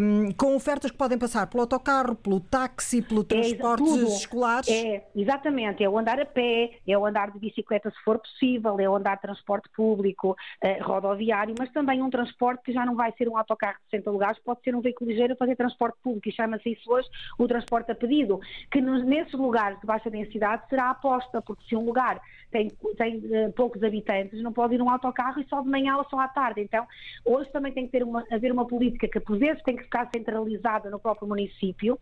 um, 0.00 0.32
com 0.32 0.54
ofertas 0.54 0.90
que 0.90 0.96
podem 0.96 1.18
passar 1.18 1.46
pelo 1.48 1.62
autocarro, 1.62 2.14
pelo 2.14 2.40
táxi, 2.40 3.02
pelo 3.02 3.24
transporte 3.24 3.82
é, 3.82 4.02
escolares. 4.04 4.68
É, 4.68 5.04
exatamente, 5.14 5.82
é 5.82 5.88
o 5.88 5.98
andar 5.98 6.20
a 6.20 6.26
pé, 6.26 6.78
é 6.86 6.96
o 6.96 7.04
andar 7.04 7.30
de 7.30 7.38
bicicleta 7.38 7.90
se 7.90 8.02
for 8.04 8.18
possível, 8.18 8.78
é 8.78 8.88
o 8.88 8.96
andar 8.96 9.16
de 9.16 9.22
transporte 9.22 9.68
público, 9.74 10.36
eh, 10.60 10.80
rodoviário, 10.82 11.54
mas 11.58 11.70
também 11.72 12.02
um 12.02 12.10
transporte 12.10 12.62
que 12.64 12.72
já 12.72 12.84
não 12.84 12.94
vai 12.94 13.12
ser 13.16 13.28
um 13.28 13.36
autocarro 13.36 13.76
de 13.84 13.90
60 13.90 14.10
lugares, 14.10 14.38
pode 14.44 14.60
ser 14.62 14.74
um 14.74 14.80
veículo 14.80 15.10
ligeiro 15.10 15.34
a 15.34 15.36
fazer 15.36 15.56
transporte 15.56 15.98
público. 16.02 16.28
Isso 16.28 16.42
chama-se 16.46 16.70
isso 16.70 16.90
hoje 16.90 17.08
o 17.38 17.46
transporte 17.46 17.90
a 17.90 17.94
pedido, 17.94 18.40
que 18.70 18.80
nos, 18.80 19.04
nesses 19.04 19.34
lugares 19.34 19.78
de 19.80 19.86
baixa 19.86 20.08
densidade 20.08 20.62
será 20.68 20.90
aposta, 20.90 21.42
porque 21.42 21.64
se 21.68 21.76
um 21.76 21.84
lugar 21.84 22.20
tem, 22.50 22.70
tem 22.96 23.18
uh, 23.18 23.52
poucos 23.52 23.82
habitantes, 23.82 24.40
não 24.42 24.52
pode 24.52 24.74
ir 24.74 24.82
um 24.82 24.88
autocarro 24.88 25.40
e 25.40 25.48
só 25.48 25.60
de 25.60 25.68
manhã 25.68 25.96
ou 25.96 26.04
só 26.04 26.18
à 26.20 26.28
tarde. 26.28 26.60
Então, 26.60 26.86
hoje 27.24 27.50
também 27.50 27.72
tem 27.72 27.86
que 27.86 27.92
ter 27.92 28.02
uma, 28.02 28.24
haver 28.30 28.52
uma 28.52 28.66
política 28.66 29.08
que, 29.08 29.20
por 29.20 29.36
vezes, 29.36 29.62
tem 29.62 29.76
que 29.76 29.82
ficar 29.82 30.08
centralizada 30.14 30.88
no 30.88 30.98
próprio 30.98 31.28
município, 31.28 31.98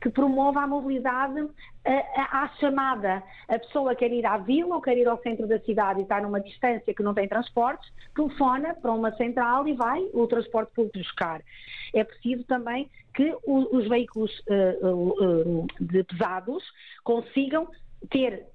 que 0.00 0.08
promova 0.08 0.60
a 0.60 0.66
mobilidade 0.66 1.46
à 2.16 2.48
chamada. 2.60 3.22
A 3.48 3.58
pessoa 3.58 3.94
quer 3.94 4.12
ir 4.12 4.26
à 4.26 4.36
vila 4.38 4.76
ou 4.76 4.82
quer 4.82 4.96
ir 4.98 5.08
ao 5.08 5.20
centro 5.22 5.46
da 5.46 5.58
cidade 5.60 6.00
e 6.00 6.02
está 6.02 6.20
numa 6.20 6.40
distância 6.40 6.92
que 6.92 7.02
não 7.02 7.14
tem 7.14 7.26
transportes, 7.26 7.90
telefona 8.14 8.74
para 8.74 8.92
uma 8.92 9.12
central 9.16 9.66
e 9.66 9.72
vai 9.72 10.00
o 10.12 10.26
transporte 10.26 10.72
público 10.74 10.98
buscar. 10.98 11.40
É 11.94 12.04
preciso 12.04 12.44
também 12.44 12.90
que 13.14 13.34
os 13.46 13.88
veículos 13.88 14.30
uh, 14.48 15.62
uh, 15.62 15.66
de 15.80 16.04
pesados 16.04 16.62
consigam 17.02 17.68
ter 18.10 18.46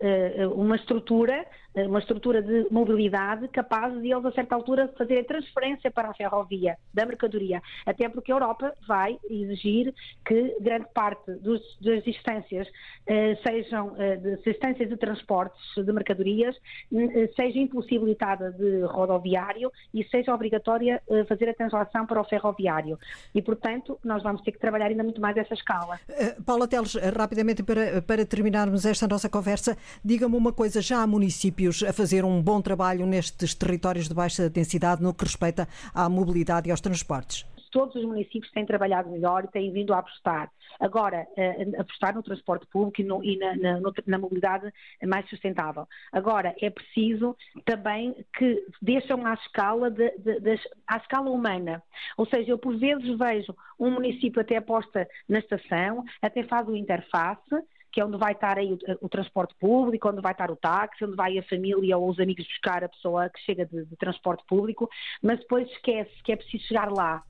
uma 0.56 0.78
estrutura 0.78 1.46
eh, 1.73 1.73
uma 1.76 2.00
estrutura 2.00 2.42
de 2.42 2.68
mobilidade 2.70 3.48
capaz 3.48 4.00
de 4.00 4.12
eles, 4.12 4.26
a 4.26 4.32
certa 4.32 4.56
altura, 4.56 4.94
fazer 4.98 5.20
a 5.20 5.24
transferência 5.24 5.90
para 5.90 6.10
a 6.10 6.14
ferrovia 6.14 6.78
da 6.94 7.06
mercadoria. 7.06 7.62
Até 7.86 8.08
porque 8.08 8.32
a 8.32 8.36
Europa 8.36 8.74
vai 8.88 9.18
exigir 9.30 9.94
que 10.26 10.56
grande 10.62 10.86
parte 10.94 11.32
dos, 11.34 11.62
das 11.82 12.04
distâncias 12.04 12.68
eh, 13.08 13.36
sejam 13.44 13.96
eh, 13.98 14.18
de, 14.18 14.38
distâncias 14.38 14.88
de 14.88 14.98
transportes 14.98 15.60
de 15.76 15.92
mercadorias 15.92 16.56
eh, 16.94 17.30
seja 17.36 17.58
impossibilitada 17.60 18.52
de 18.52 18.82
rodoviário 18.82 19.72
e 19.94 20.04
seja 20.06 20.34
obrigatória 20.34 21.02
eh, 21.10 21.26
fazer 21.26 21.50
a 21.50 21.54
translação 21.54 22.06
para 22.06 22.22
o 22.22 22.24
ferroviário. 22.24 23.00
E, 23.34 23.42
portanto, 23.42 24.00
nós 24.04 24.22
vamos 24.22 24.42
ter 24.42 24.52
que 24.52 24.60
trabalhar 24.60 24.88
ainda 24.88 25.04
muito 25.04 25.20
mais 25.20 25.36
essa 25.38 25.54
escala. 25.54 26.00
Uh, 26.10 26.44
Paula 26.44 26.68
Teles, 26.68 26.96
rapidamente 26.96 27.64
para, 27.64 28.02
para 28.02 28.26
terminarmos 28.26 28.86
esta 28.86 29.08
nossa 29.08 29.30
conversa, 29.30 29.78
diga-me 30.04 30.36
uma 30.36 30.52
coisa, 30.52 30.82
já 30.82 31.02
há 31.02 31.08
municípios 31.08 31.63
municípios 31.64 31.84
a 31.84 31.94
fazer 31.94 32.26
um 32.26 32.42
bom 32.42 32.62
trabalho 32.62 33.06
nestes 33.06 33.54
territórios 33.54 34.08
de 34.08 34.14
baixa 34.14 34.50
densidade 34.50 35.02
no 35.02 35.14
que 35.14 35.24
respeita 35.24 35.68
à 35.94 36.10
mobilidade 36.10 36.68
e 36.68 36.72
aos 36.72 36.82
transportes? 36.82 37.46
todos 37.72 37.96
os 37.96 38.06
municípios 38.06 38.52
têm 38.52 38.68
trabalhado 38.68 39.10
melhor 39.10 39.46
e 39.46 39.48
têm 39.48 39.74
vindo 39.74 39.96
a 39.96 39.98
apostar. 39.98 40.52
Agora, 40.80 41.28
uh, 41.36 41.82
apostar 41.82 42.14
no 42.14 42.22
transporte 42.22 42.68
público 42.68 43.02
e, 43.02 43.04
no, 43.04 43.24
e 43.24 43.36
na, 43.36 43.56
na, 43.56 43.82
na, 44.06 44.20
mobilidade 44.20 44.72
mais 45.04 45.28
sustentável. 45.28 45.88
Agora, 46.12 46.56
é 46.62 46.70
preciso 46.70 47.36
também 47.66 48.16
que 48.38 48.64
deixam 48.80 49.26
à 49.26 49.34
escala, 49.34 49.90
de, 49.90 50.08
de, 50.20 50.40
de, 50.40 50.60
à 50.88 50.98
escala 50.98 51.32
humana. 51.32 51.82
Ou 52.16 52.28
seja, 52.28 52.52
eu 52.52 52.60
por 52.60 52.78
vezes 52.78 53.18
vejo 53.18 53.56
um 53.80 53.90
município 53.90 54.40
até 54.40 54.58
aposta 54.58 55.08
na 55.28 55.40
estação, 55.40 56.06
até 56.22 56.44
faz 56.44 56.68
o 56.68 56.76
interface, 56.76 57.56
que 57.94 58.02
é 58.02 58.06
onde 58.06 58.18
vai 58.18 58.34
estar 58.34 58.58
aí 58.58 58.74
o, 58.74 58.80
o, 59.02 59.08
transporte 59.08 59.54
público, 59.60 60.10
onde 60.10 60.20
vai 60.20 60.32
estar 60.32 60.50
o 60.50 60.56
táxi, 60.56 61.06
onde 61.06 61.16
vai 61.16 61.38
a 61.38 61.44
família 61.44 61.96
ou 61.96 62.10
os 62.10 62.20
amigos 62.20 62.46
buscar 62.48 62.84
a 62.84 62.90
pessoa 62.90 63.30
que 63.30 63.40
chega 63.42 63.68
de, 63.68 63.86
de 63.86 63.96
transporte 63.96 64.44
público, 64.48 64.90
mas 65.22 65.40
depois 65.40 65.70
esquece 65.70 66.12
que 66.24 66.32
é 66.32 66.36
preciso 66.36 66.66
chegar 66.66 66.92
lá 66.92 67.24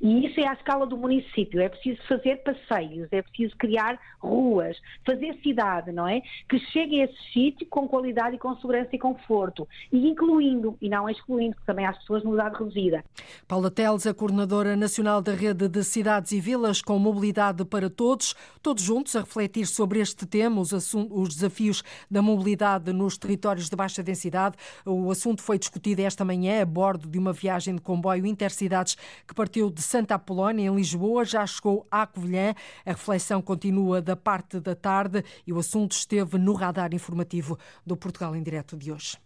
e 0.00 0.26
isso 0.26 0.40
é 0.40 0.46
à 0.46 0.52
escala 0.52 0.86
do 0.86 0.96
município. 0.96 1.60
É 1.60 1.68
preciso 1.68 2.00
fazer 2.08 2.36
passeios, 2.36 3.08
é 3.12 3.22
preciso 3.22 3.56
criar 3.56 3.98
ruas, 4.18 4.76
fazer 5.04 5.38
cidade, 5.42 5.92
não 5.92 6.08
é? 6.08 6.22
Que 6.48 6.58
chegue 6.58 7.00
a 7.00 7.04
esse 7.04 7.32
sítio 7.32 7.66
com 7.68 7.86
qualidade 7.86 8.38
com 8.38 8.54
segurança 8.56 8.90
e 8.92 8.98
conforto. 8.98 9.68
E 9.92 10.08
incluindo, 10.08 10.76
e 10.80 10.88
não 10.88 11.08
excluindo, 11.08 11.56
também 11.66 11.86
há 11.86 11.92
pessoas 11.92 12.22
de 12.22 12.26
mobilidade 12.26 12.58
reduzida. 12.58 13.04
Paula 13.46 13.70
Teles, 13.70 14.06
a 14.06 14.14
coordenadora 14.14 14.74
nacional 14.74 15.20
da 15.20 15.32
rede 15.32 15.68
de 15.68 15.84
cidades 15.84 16.32
e 16.32 16.40
vilas 16.40 16.80
com 16.80 16.98
mobilidade 16.98 17.64
para 17.64 17.90
todos, 17.90 18.34
todos 18.62 18.82
juntos 18.82 19.14
a 19.14 19.20
refletir 19.20 19.66
sobre 19.66 20.00
este 20.00 20.26
tema, 20.26 20.60
os, 20.60 20.72
os 20.94 21.34
desafios 21.34 21.82
da 22.10 22.22
mobilidade 22.22 22.92
nos 22.92 23.18
territórios 23.18 23.68
de 23.68 23.76
baixa 23.76 24.02
densidade. 24.02 24.56
O 24.84 25.10
assunto 25.10 25.42
foi 25.42 25.58
discutido 25.58 26.00
esta 26.02 26.24
manhã 26.24 26.62
a 26.62 26.66
bordo 26.66 27.08
de 27.08 27.18
uma 27.18 27.32
viagem 27.32 27.74
de 27.74 27.80
comboio 27.80 28.26
intercidades 28.26 28.96
que 29.26 29.34
partiu 29.34 29.69
de 29.70 29.82
Santa 29.82 30.16
Apolónia, 30.16 30.68
em 30.68 30.74
Lisboa, 30.74 31.24
já 31.24 31.46
chegou 31.46 31.86
à 31.90 32.06
Covilhã. 32.06 32.54
A 32.84 32.90
reflexão 32.90 33.40
continua 33.40 34.02
da 34.02 34.16
parte 34.16 34.60
da 34.60 34.74
tarde 34.74 35.24
e 35.46 35.52
o 35.52 35.58
assunto 35.58 35.92
esteve 35.92 36.38
no 36.38 36.52
radar 36.52 36.92
informativo 36.92 37.58
do 37.86 37.96
Portugal 37.96 38.34
em 38.36 38.42
Direto 38.42 38.76
de 38.76 38.92
hoje. 38.92 39.16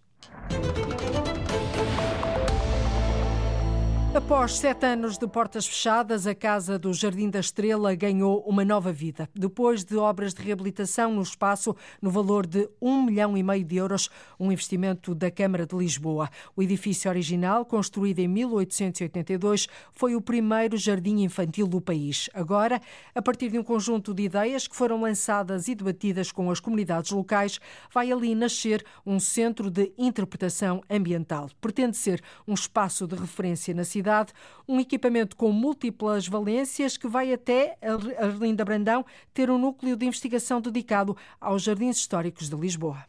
Após 4.15 4.59
sete 4.59 4.87
anos 4.87 5.19
de 5.19 5.27
portas 5.27 5.67
fechadas, 5.67 6.25
a 6.25 6.37
Casa 6.37 6.79
do 6.79 6.95
Jardim 6.95 7.29
da 7.29 7.41
Estrela 7.41 7.93
ganhou 7.97 8.45
uma 8.47 8.65
nova 8.65 8.93
vida. 8.93 9.29
Depois 9.35 9.83
de 9.83 9.97
obras 9.97 10.33
de 10.33 10.41
reabilitação 10.41 11.13
no 11.13 11.21
espaço 11.21 11.75
no 12.01 12.13
valor 12.13 12.47
de 12.47 12.71
um 12.81 13.03
milhão 13.03 13.37
e 13.37 13.43
meio 13.43 13.65
de 13.65 13.75
euros, 13.75 14.09
um 14.39 14.53
investimento 14.53 15.17
da 15.17 15.33
Câmara 15.33 15.67
de 15.67 15.75
Lisboa. 15.75 16.31
O 16.55 16.63
edifício 16.63 17.11
original, 17.11 17.65
construído 17.65 18.21
em 18.21 18.29
1882, 18.29 19.67
foi 19.93 20.15
o 20.15 20.21
primeiro 20.21 20.77
jardim 20.77 21.25
infantil 21.25 21.67
do 21.67 21.81
país. 21.81 22.31
Agora, 22.33 22.81
a 23.17 23.21
partir 23.21 23.51
de 23.51 23.59
um 23.59 23.65
conjunto 23.65 24.15
de 24.15 24.23
ideias 24.23 24.69
que 24.69 24.77
foram 24.77 25.01
lançadas 25.01 25.67
e 25.67 25.75
debatidas 25.75 26.31
com 26.31 26.53
as 26.53 26.61
comunidades 26.61 27.11
locais, 27.11 27.59
vai 27.93 28.13
ali 28.13 28.33
nascer 28.37 28.85
um 29.05 29.19
centro 29.19 29.69
de 29.69 29.93
interpretação 29.99 30.83
ambiental. 30.89 31.51
Pretende 31.61 31.97
ser 31.97 32.23
um 32.47 32.55
espaço 32.55 33.09
de 33.09 33.17
referência 33.17 33.75
na 33.75 33.83
cidade 33.83 34.04
cidade, 34.05 34.33
um 34.69 34.79
equipamento 34.79 35.35
com 35.35 35.51
múltiplas 35.51 36.29
valências 36.29 36.99
que 36.99 37.09
vai 37.09 37.33
até 37.33 37.79
Arlinda 38.19 38.63
Brandão 38.63 39.05
ter 39.33 39.51
um 39.51 39.57
núcleo 39.57 39.97
de 39.97 40.05
investigação 40.05 40.61
dedicado 40.61 41.17
aos 41.41 41.63
jardins 41.63 41.97
históricos 41.97 42.51
de 42.51 42.57
Lisboa. 42.57 43.03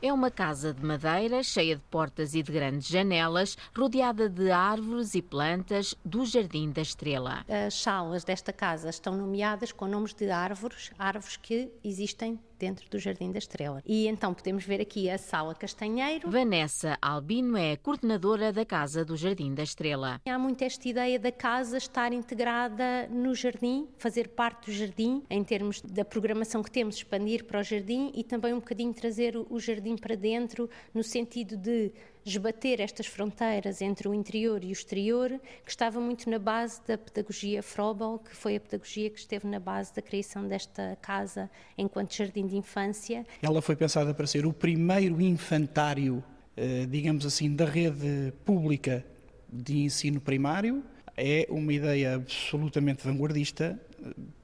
É 0.00 0.12
uma 0.12 0.30
casa 0.30 0.72
de 0.72 0.84
madeira 0.84 1.42
cheia 1.42 1.74
de 1.74 1.82
portas 1.90 2.32
e 2.32 2.40
de 2.40 2.52
grandes 2.52 2.86
janelas, 2.86 3.58
rodeada 3.76 4.28
de 4.28 4.48
árvores 4.48 5.16
e 5.16 5.20
plantas 5.20 5.92
do 6.04 6.24
Jardim 6.24 6.70
da 6.70 6.82
Estrela. 6.82 7.44
As 7.48 7.74
salas 7.74 8.22
desta 8.22 8.52
casa 8.52 8.90
estão 8.90 9.16
nomeadas 9.16 9.72
com 9.72 9.88
nomes 9.88 10.14
de 10.14 10.30
árvores, 10.30 10.92
árvores 10.96 11.36
que 11.36 11.68
existem 11.82 12.38
dentro 12.58 12.88
do 12.90 12.98
Jardim 12.98 13.30
da 13.30 13.38
Estrela. 13.38 13.82
E 13.86 14.06
então 14.08 14.34
podemos 14.34 14.64
ver 14.64 14.80
aqui 14.80 15.08
a 15.08 15.16
Sala 15.16 15.54
Castanheiro. 15.54 16.30
Vanessa 16.30 16.98
Albino 17.00 17.56
é 17.56 17.76
coordenadora 17.76 18.52
da 18.52 18.64
Casa 18.64 19.04
do 19.04 19.16
Jardim 19.16 19.54
da 19.54 19.62
Estrela. 19.62 20.20
Há 20.26 20.38
muito 20.38 20.62
esta 20.62 20.88
ideia 20.88 21.18
da 21.18 21.32
casa 21.32 21.76
estar 21.78 22.12
integrada 22.12 23.06
no 23.08 23.34
jardim, 23.34 23.88
fazer 23.98 24.28
parte 24.28 24.66
do 24.66 24.72
jardim, 24.72 25.22
em 25.30 25.44
termos 25.44 25.80
da 25.80 26.04
programação 26.04 26.62
que 26.62 26.70
temos, 26.70 26.96
expandir 26.96 27.44
para 27.44 27.60
o 27.60 27.62
jardim 27.62 28.10
e 28.14 28.24
também 28.24 28.52
um 28.52 28.58
bocadinho 28.58 28.92
trazer 28.92 29.36
o 29.36 29.60
jardim 29.60 29.96
para 29.96 30.16
dentro, 30.16 30.68
no 30.92 31.02
sentido 31.02 31.56
de 31.56 31.92
esbater 32.28 32.80
estas 32.80 33.06
fronteiras 33.06 33.80
entre 33.80 34.08
o 34.08 34.14
interior 34.14 34.62
e 34.62 34.68
o 34.68 34.72
exterior, 34.72 35.40
que 35.64 35.70
estava 35.70 36.00
muito 36.00 36.28
na 36.28 36.38
base 36.38 36.80
da 36.86 36.98
pedagogia 36.98 37.62
Frobel, 37.62 38.18
que 38.18 38.34
foi 38.34 38.56
a 38.56 38.60
pedagogia 38.60 39.10
que 39.10 39.18
esteve 39.18 39.46
na 39.46 39.58
base 39.58 39.94
da 39.94 40.02
criação 40.02 40.46
desta 40.46 40.96
casa 41.00 41.50
enquanto 41.76 42.14
jardim 42.14 42.46
de 42.46 42.56
infância. 42.56 43.26
Ela 43.42 43.62
foi 43.62 43.76
pensada 43.76 44.12
para 44.12 44.26
ser 44.26 44.46
o 44.46 44.52
primeiro 44.52 45.20
infantário, 45.20 46.22
eh, 46.56 46.86
digamos 46.86 47.24
assim, 47.24 47.54
da 47.54 47.64
rede 47.64 48.32
pública 48.44 49.04
de 49.50 49.78
ensino 49.78 50.20
primário. 50.20 50.84
É 51.16 51.46
uma 51.50 51.72
ideia 51.72 52.14
absolutamente 52.14 53.04
vanguardista 53.04 53.80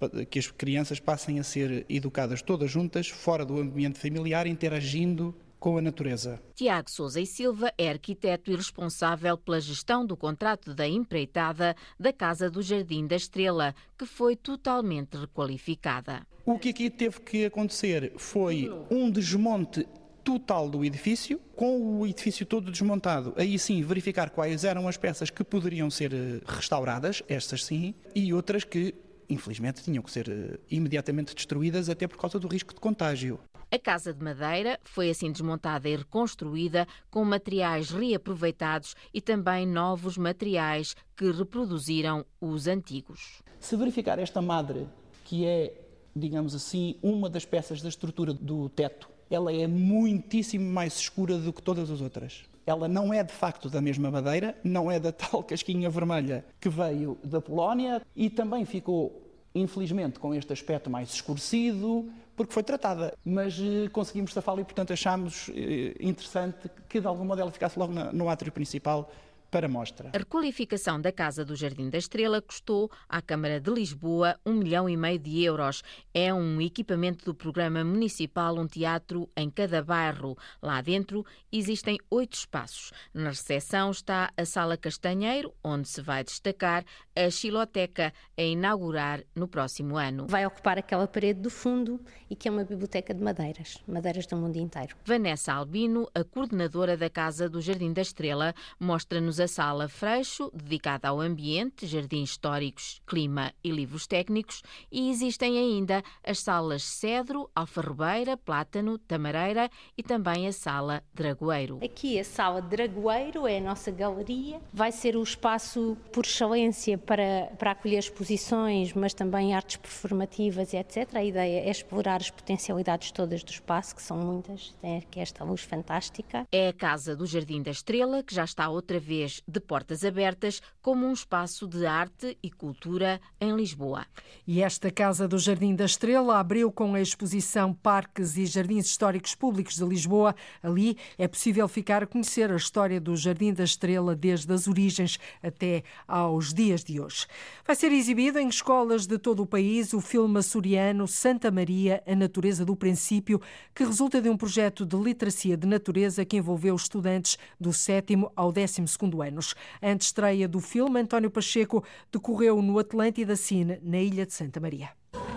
eh, 0.00 0.24
que 0.24 0.38
as 0.38 0.50
crianças 0.50 0.98
passem 0.98 1.38
a 1.38 1.44
ser 1.44 1.84
educadas 1.88 2.42
todas 2.42 2.70
juntas, 2.70 3.08
fora 3.08 3.44
do 3.44 3.60
ambiente 3.60 3.98
familiar, 3.98 4.46
interagindo 4.46 5.34
com 5.64 5.78
a 5.78 5.80
natureza. 5.80 6.38
Tiago 6.54 6.90
Souza 6.90 7.18
e 7.18 7.24
Silva 7.24 7.72
é 7.78 7.88
arquiteto 7.88 8.50
e 8.50 8.54
responsável 8.54 9.34
pela 9.38 9.58
gestão 9.58 10.04
do 10.04 10.14
contrato 10.14 10.74
da 10.74 10.86
empreitada 10.86 11.74
da 11.98 12.12
Casa 12.12 12.50
do 12.50 12.60
Jardim 12.60 13.06
da 13.06 13.16
Estrela, 13.16 13.74
que 13.96 14.04
foi 14.04 14.36
totalmente 14.36 15.16
requalificada. 15.16 16.26
O 16.44 16.58
que 16.58 16.68
aqui 16.68 16.90
teve 16.90 17.18
que 17.22 17.46
acontecer 17.46 18.12
foi 18.18 18.70
um 18.90 19.10
desmonte 19.10 19.88
total 20.22 20.68
do 20.68 20.84
edifício, 20.84 21.40
com 21.56 21.98
o 21.98 22.06
edifício 22.06 22.44
todo 22.44 22.70
desmontado, 22.70 23.32
aí 23.34 23.58
sim 23.58 23.80
verificar 23.80 24.28
quais 24.28 24.64
eram 24.64 24.86
as 24.86 24.98
peças 24.98 25.30
que 25.30 25.42
poderiam 25.42 25.90
ser 25.90 26.12
eh, 26.12 26.40
restauradas, 26.46 27.22
estas 27.26 27.64
sim, 27.64 27.94
e 28.14 28.34
outras 28.34 28.64
que 28.64 28.94
infelizmente 29.30 29.82
tinham 29.82 30.02
que 30.02 30.10
ser 30.10 30.28
eh, 30.28 30.58
imediatamente 30.70 31.34
destruídas 31.34 31.88
até 31.88 32.06
por 32.06 32.18
causa 32.18 32.38
do 32.38 32.48
risco 32.48 32.74
de 32.74 32.80
contágio. 32.80 33.40
A 33.74 33.78
casa 33.80 34.14
de 34.14 34.22
madeira 34.22 34.78
foi 34.84 35.10
assim 35.10 35.32
desmontada 35.32 35.88
e 35.88 35.96
reconstruída 35.96 36.86
com 37.10 37.24
materiais 37.24 37.90
reaproveitados 37.90 38.94
e 39.12 39.20
também 39.20 39.66
novos 39.66 40.16
materiais 40.16 40.94
que 41.16 41.28
reproduziram 41.32 42.24
os 42.40 42.68
antigos. 42.68 43.42
Se 43.58 43.74
verificar 43.74 44.20
esta 44.20 44.40
madre, 44.40 44.86
que 45.24 45.44
é, 45.44 45.74
digamos 46.14 46.54
assim, 46.54 46.94
uma 47.02 47.28
das 47.28 47.44
peças 47.44 47.82
da 47.82 47.88
estrutura 47.88 48.32
do 48.32 48.68
teto, 48.68 49.10
ela 49.28 49.52
é 49.52 49.66
muitíssimo 49.66 50.72
mais 50.72 50.96
escura 51.00 51.36
do 51.36 51.52
que 51.52 51.60
todas 51.60 51.90
as 51.90 52.00
outras. 52.00 52.44
Ela 52.64 52.86
não 52.86 53.12
é 53.12 53.24
de 53.24 53.32
facto 53.32 53.68
da 53.68 53.80
mesma 53.80 54.08
madeira, 54.08 54.56
não 54.62 54.88
é 54.88 55.00
da 55.00 55.10
tal 55.10 55.42
casquinha 55.42 55.90
vermelha 55.90 56.44
que 56.60 56.68
veio 56.68 57.18
da 57.24 57.40
Polónia 57.40 58.00
e 58.14 58.30
também 58.30 58.64
ficou, 58.64 59.23
infelizmente, 59.54 60.18
com 60.18 60.34
este 60.34 60.52
aspecto 60.52 60.90
mais 60.90 61.12
escurecido, 61.14 62.10
porque 62.36 62.52
foi 62.52 62.62
tratada, 62.62 63.16
mas 63.24 63.58
eh, 63.60 63.88
conseguimos 63.92 64.32
safá-la 64.32 64.60
e, 64.60 64.64
portanto, 64.64 64.92
achámos 64.92 65.48
eh, 65.54 65.94
interessante 66.00 66.68
que, 66.88 67.00
de 67.00 67.06
algum 67.06 67.24
modo, 67.24 67.40
ela 67.40 67.50
ficasse 67.50 67.78
logo 67.78 67.92
no 67.92 68.28
átrio 68.28 68.50
principal 68.50 69.10
para 69.54 69.68
mostra. 69.68 70.10
A 70.12 70.18
requalificação 70.18 71.00
da 71.00 71.12
Casa 71.12 71.44
do 71.44 71.54
Jardim 71.54 71.88
da 71.88 71.96
Estrela 71.96 72.42
custou 72.42 72.90
à 73.08 73.22
Câmara 73.22 73.60
de 73.60 73.70
Lisboa 73.70 74.36
um 74.44 74.54
milhão 74.54 74.88
e 74.88 74.96
meio 74.96 75.16
de 75.16 75.44
euros. 75.44 75.84
É 76.12 76.34
um 76.34 76.60
equipamento 76.60 77.24
do 77.24 77.32
Programa 77.32 77.84
Municipal 77.84 78.58
Um 78.58 78.66
Teatro 78.66 79.30
em 79.36 79.48
cada 79.48 79.80
bairro. 79.80 80.36
Lá 80.60 80.80
dentro 80.80 81.24
existem 81.52 81.96
oito 82.10 82.32
espaços. 82.32 82.90
Na 83.14 83.28
recepção 83.28 83.92
está 83.92 84.32
a 84.36 84.44
Sala 84.44 84.76
Castanheiro, 84.76 85.54
onde 85.62 85.88
se 85.88 86.02
vai 86.02 86.24
destacar 86.24 86.84
a 87.14 87.30
Xiloteca, 87.30 88.12
a 88.36 88.42
inaugurar 88.42 89.22
no 89.36 89.46
próximo 89.46 89.96
ano. 89.96 90.26
Vai 90.26 90.44
ocupar 90.44 90.78
aquela 90.78 91.06
parede 91.06 91.40
do 91.40 91.48
fundo 91.48 92.00
e 92.28 92.34
que 92.34 92.48
é 92.48 92.50
uma 92.50 92.64
biblioteca 92.64 93.14
de 93.14 93.22
madeiras, 93.22 93.80
madeiras 93.86 94.26
do 94.26 94.36
mundo 94.36 94.56
inteiro. 94.56 94.96
Vanessa 95.04 95.52
Albino, 95.52 96.08
a 96.12 96.24
coordenadora 96.24 96.96
da 96.96 97.08
Casa 97.08 97.48
do 97.48 97.60
Jardim 97.60 97.92
da 97.92 98.02
Estrela, 98.02 98.52
mostra-nos 98.80 99.38
a 99.38 99.43
Sala 99.48 99.88
Freixo, 99.88 100.50
dedicada 100.52 101.08
ao 101.08 101.20
ambiente, 101.20 101.86
jardins 101.86 102.30
históricos, 102.30 103.00
clima 103.06 103.52
e 103.62 103.70
livros 103.70 104.06
técnicos, 104.06 104.62
e 104.90 105.10
existem 105.10 105.58
ainda 105.58 106.02
as 106.22 106.40
salas 106.40 106.82
Cedro, 106.82 107.50
Alfarrobeira, 107.54 108.36
Plátano, 108.36 108.98
Tamareira 108.98 109.70
e 109.96 110.02
também 110.02 110.46
a 110.46 110.52
Sala 110.52 111.02
Dragoeiro. 111.12 111.80
Aqui 111.82 112.18
a 112.18 112.24
Sala 112.24 112.60
Dragoeiro 112.60 113.46
é 113.46 113.58
a 113.58 113.60
nossa 113.60 113.90
galeria, 113.90 114.60
vai 114.72 114.92
ser 114.92 115.16
o 115.16 115.22
espaço 115.22 115.96
por 116.12 116.24
excelência 116.24 116.98
para, 116.98 117.52
para 117.58 117.72
acolher 117.72 117.98
exposições, 117.98 118.92
mas 118.92 119.14
também 119.14 119.54
artes 119.54 119.76
performativas 119.76 120.72
e 120.72 120.76
etc. 120.76 121.08
A 121.14 121.24
ideia 121.24 121.60
é 121.60 121.70
explorar 121.70 122.20
as 122.20 122.30
potencialidades 122.30 123.10
todas 123.10 123.42
do 123.42 123.50
espaço, 123.50 123.94
que 123.94 124.02
são 124.02 124.16
muitas, 124.16 124.74
tem 124.80 124.98
aqui 124.98 125.20
esta 125.20 125.44
luz 125.44 125.62
fantástica. 125.62 126.46
É 126.52 126.68
a 126.68 126.72
Casa 126.72 127.14
do 127.16 127.26
Jardim 127.26 127.62
da 127.62 127.70
Estrela, 127.70 128.22
que 128.22 128.34
já 128.34 128.44
está 128.44 128.68
outra 128.68 128.98
vez 128.98 129.33
de 129.46 129.60
portas 129.60 130.04
abertas, 130.04 130.60
como 130.80 131.06
um 131.06 131.12
espaço 131.12 131.66
de 131.66 131.86
arte 131.86 132.38
e 132.42 132.50
cultura 132.50 133.20
em 133.40 133.54
Lisboa. 133.54 134.06
E 134.46 134.62
esta 134.62 134.90
Casa 134.90 135.26
do 135.26 135.38
Jardim 135.38 135.74
da 135.74 135.84
Estrela 135.84 136.38
abriu 136.38 136.70
com 136.70 136.94
a 136.94 137.00
exposição 137.00 137.72
Parques 137.72 138.36
e 138.36 138.46
Jardins 138.46 138.86
Históricos 138.86 139.34
Públicos 139.34 139.76
de 139.76 139.84
Lisboa. 139.84 140.34
Ali 140.62 140.96
é 141.16 141.26
possível 141.26 141.66
ficar 141.68 142.02
a 142.02 142.06
conhecer 142.06 142.50
a 142.52 142.56
história 142.56 143.00
do 143.00 143.16
Jardim 143.16 143.52
da 143.52 143.64
Estrela 143.64 144.14
desde 144.14 144.52
as 144.52 144.68
origens 144.68 145.18
até 145.42 145.82
aos 146.06 146.52
dias 146.52 146.84
de 146.84 147.00
hoje. 147.00 147.26
Vai 147.66 147.76
ser 147.76 147.92
exibido 147.92 148.38
em 148.38 148.48
escolas 148.48 149.06
de 149.06 149.18
todo 149.18 149.42
o 149.42 149.46
país 149.46 149.92
o 149.92 150.00
filme 150.00 150.38
açoriano 150.38 151.08
Santa 151.08 151.50
Maria, 151.50 152.02
a 152.06 152.14
Natureza 152.14 152.64
do 152.64 152.76
Princípio, 152.76 153.40
que 153.74 153.84
resulta 153.84 154.20
de 154.20 154.28
um 154.28 154.36
projeto 154.36 154.84
de 154.84 154.96
literacia 154.96 155.56
de 155.56 155.66
natureza 155.66 156.24
que 156.24 156.36
envolveu 156.36 156.76
estudantes 156.76 157.38
do 157.58 157.72
sétimo 157.72 158.30
ao 158.36 158.52
décimo 158.52 158.86
segundo 158.86 159.22
anos. 159.26 159.54
A 159.80 159.88
antestreia 159.88 160.46
do 160.46 160.60
filme, 160.60 161.00
António 161.00 161.30
Pacheco, 161.30 161.84
decorreu 162.12 162.60
no 162.62 162.78
Atlântida 162.78 163.36
Cine, 163.36 163.78
na 163.82 163.98
Ilha 163.98 164.26
de 164.26 164.32
Santa 164.32 164.60
Maria. 164.60 164.90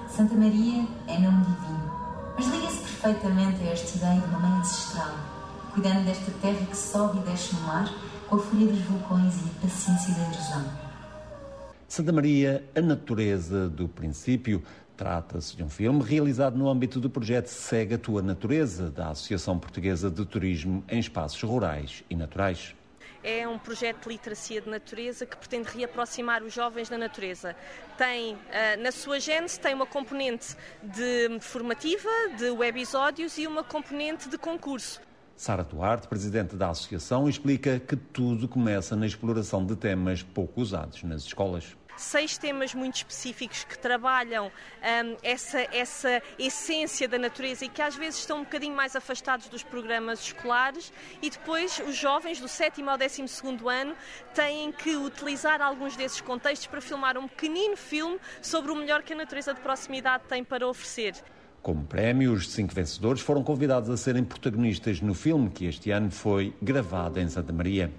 Santa 0.08 0.36
Maria 0.36 0.88
é 1.08 1.20
nome 1.20 1.46
divino, 1.46 1.92
mas 2.36 2.48
liga-se 2.48 2.80
perfeitamente 2.80 3.62
a 3.64 3.72
esta 3.72 3.98
ideia 3.98 4.22
de 4.22 4.28
uma 4.28 4.40
mãe 4.40 4.60
ancestral, 4.60 5.16
cuidando 5.74 6.06
desta 6.06 6.32
terra 6.42 6.66
que 6.66 6.78
sobe 6.78 7.20
e 7.20 7.22
desce 7.22 7.56
no 7.56 7.62
mar 7.62 7.90
com 8.28 8.36
a 8.36 8.40
folha 8.40 8.68
dos 8.68 8.82
vulcões 8.82 9.36
e 9.36 9.50
a 9.50 9.62
paciência 9.62 10.14
da 10.14 10.22
erosão. 10.22 10.88
Santa 11.88 12.12
Maria, 12.12 12.64
a 12.76 12.82
natureza 12.82 13.70
do 13.70 13.88
princípio. 13.88 14.62
Trata-se 14.98 15.56
de 15.56 15.64
um 15.64 15.70
filme 15.70 16.02
realizado 16.04 16.58
no 16.58 16.68
âmbito 16.68 17.00
do 17.00 17.08
projeto 17.08 17.48
Segue 17.48 17.94
a 17.94 17.98
Tua 18.00 18.22
Natureza, 18.22 18.90
da 18.90 19.10
Associação 19.10 19.60
Portuguesa 19.60 20.10
de 20.10 20.26
Turismo 20.26 20.84
em 20.90 21.00
Espaços 21.00 21.42
Rurais 21.44 22.04
e 22.10 22.16
Naturais 22.16 22.76
é 23.28 23.46
um 23.46 23.60
projeto 23.60 24.04
de 24.04 24.10
literacia 24.10 24.62
de 24.62 24.70
natureza 24.70 25.26
que 25.26 25.36
pretende 25.36 25.68
reaproximar 25.70 26.42
os 26.44 26.54
jovens 26.54 26.88
da 26.88 26.98
natureza. 26.98 27.54
Tem, 27.98 28.38
eh, 28.50 28.78
na 28.78 28.90
sua 28.90 29.20
gênese, 29.20 29.60
tem 29.60 29.74
uma 29.74 29.86
componente 29.86 30.56
de 30.82 31.38
formativa, 31.42 32.10
de 32.38 32.50
webisódios 32.52 33.38
e 33.38 33.46
uma 33.46 33.66
componente 33.66 34.30
de 34.30 34.38
concurso. 34.38 35.02
Sara 35.36 35.64
Duarte, 35.64 36.08
presidente 36.08 36.56
da 36.56 36.70
associação, 36.70 37.28
explica 37.28 37.80
que 37.80 37.98
tudo 37.98 38.48
começa 38.48 38.96
na 38.96 39.06
exploração 39.06 39.66
de 39.66 39.76
temas 39.76 40.24
pouco 40.24 40.62
usados 40.62 41.04
nas 41.04 41.24
escolas 41.24 41.76
seis 42.02 42.38
temas 42.38 42.74
muito 42.74 42.96
específicos 42.98 43.64
que 43.64 43.78
trabalham 43.78 44.48
um, 44.48 45.18
essa, 45.24 45.60
essa 45.72 46.22
essência 46.38 47.08
da 47.08 47.18
natureza 47.18 47.66
e 47.66 47.70
que 47.70 47.82
às 47.82 47.96
vezes 47.96 48.20
estão 48.20 48.40
um 48.40 48.44
bocadinho 48.44 48.76
mais 48.76 48.96
afastados 48.96 49.48
dos 49.48 49.64
programas 49.64 50.20
escolares 50.20 50.92
e 51.22 51.30
depois 51.30 51.82
os 51.88 51.96
jovens 51.96 52.40
do 52.40 52.48
sétimo 52.48 52.90
ao 52.90 52.98
décimo 52.98 53.28
segundo 53.28 53.70
ano 53.70 53.96
têm 54.34 54.72
que 54.72 54.96
utilizar 54.96 55.62
alguns 55.62 55.96
desses 55.96 56.22
contextos 56.22 56.68
para 56.68 56.82
filmar 56.82 57.18
um 57.18 57.28
pequenino 57.28 57.76
filme 57.76 58.20
sobre 58.42 58.72
o 58.72 58.76
melhor 58.76 59.04
que 59.04 59.14
a 59.14 59.16
natureza 59.16 59.54
de 59.54 59.62
proximidade 59.62 60.24
tem 60.28 60.44
para 60.44 60.68
oferecer. 60.68 61.16
Como 61.62 61.84
prémio, 61.86 62.32
os 62.32 62.50
cinco 62.50 62.74
vencedores 62.74 63.22
foram 63.22 63.44
convidados 63.44 63.90
a 63.90 63.98
serem 63.98 64.24
protagonistas 64.24 65.02
no 65.02 65.14
filme 65.14 65.50
que 65.50 65.66
este 65.66 65.92
ano 65.92 66.10
foi 66.10 66.54
gravado 66.62 67.20
em 67.20 67.28
Santa 67.28 67.52
Maria. 67.52 67.92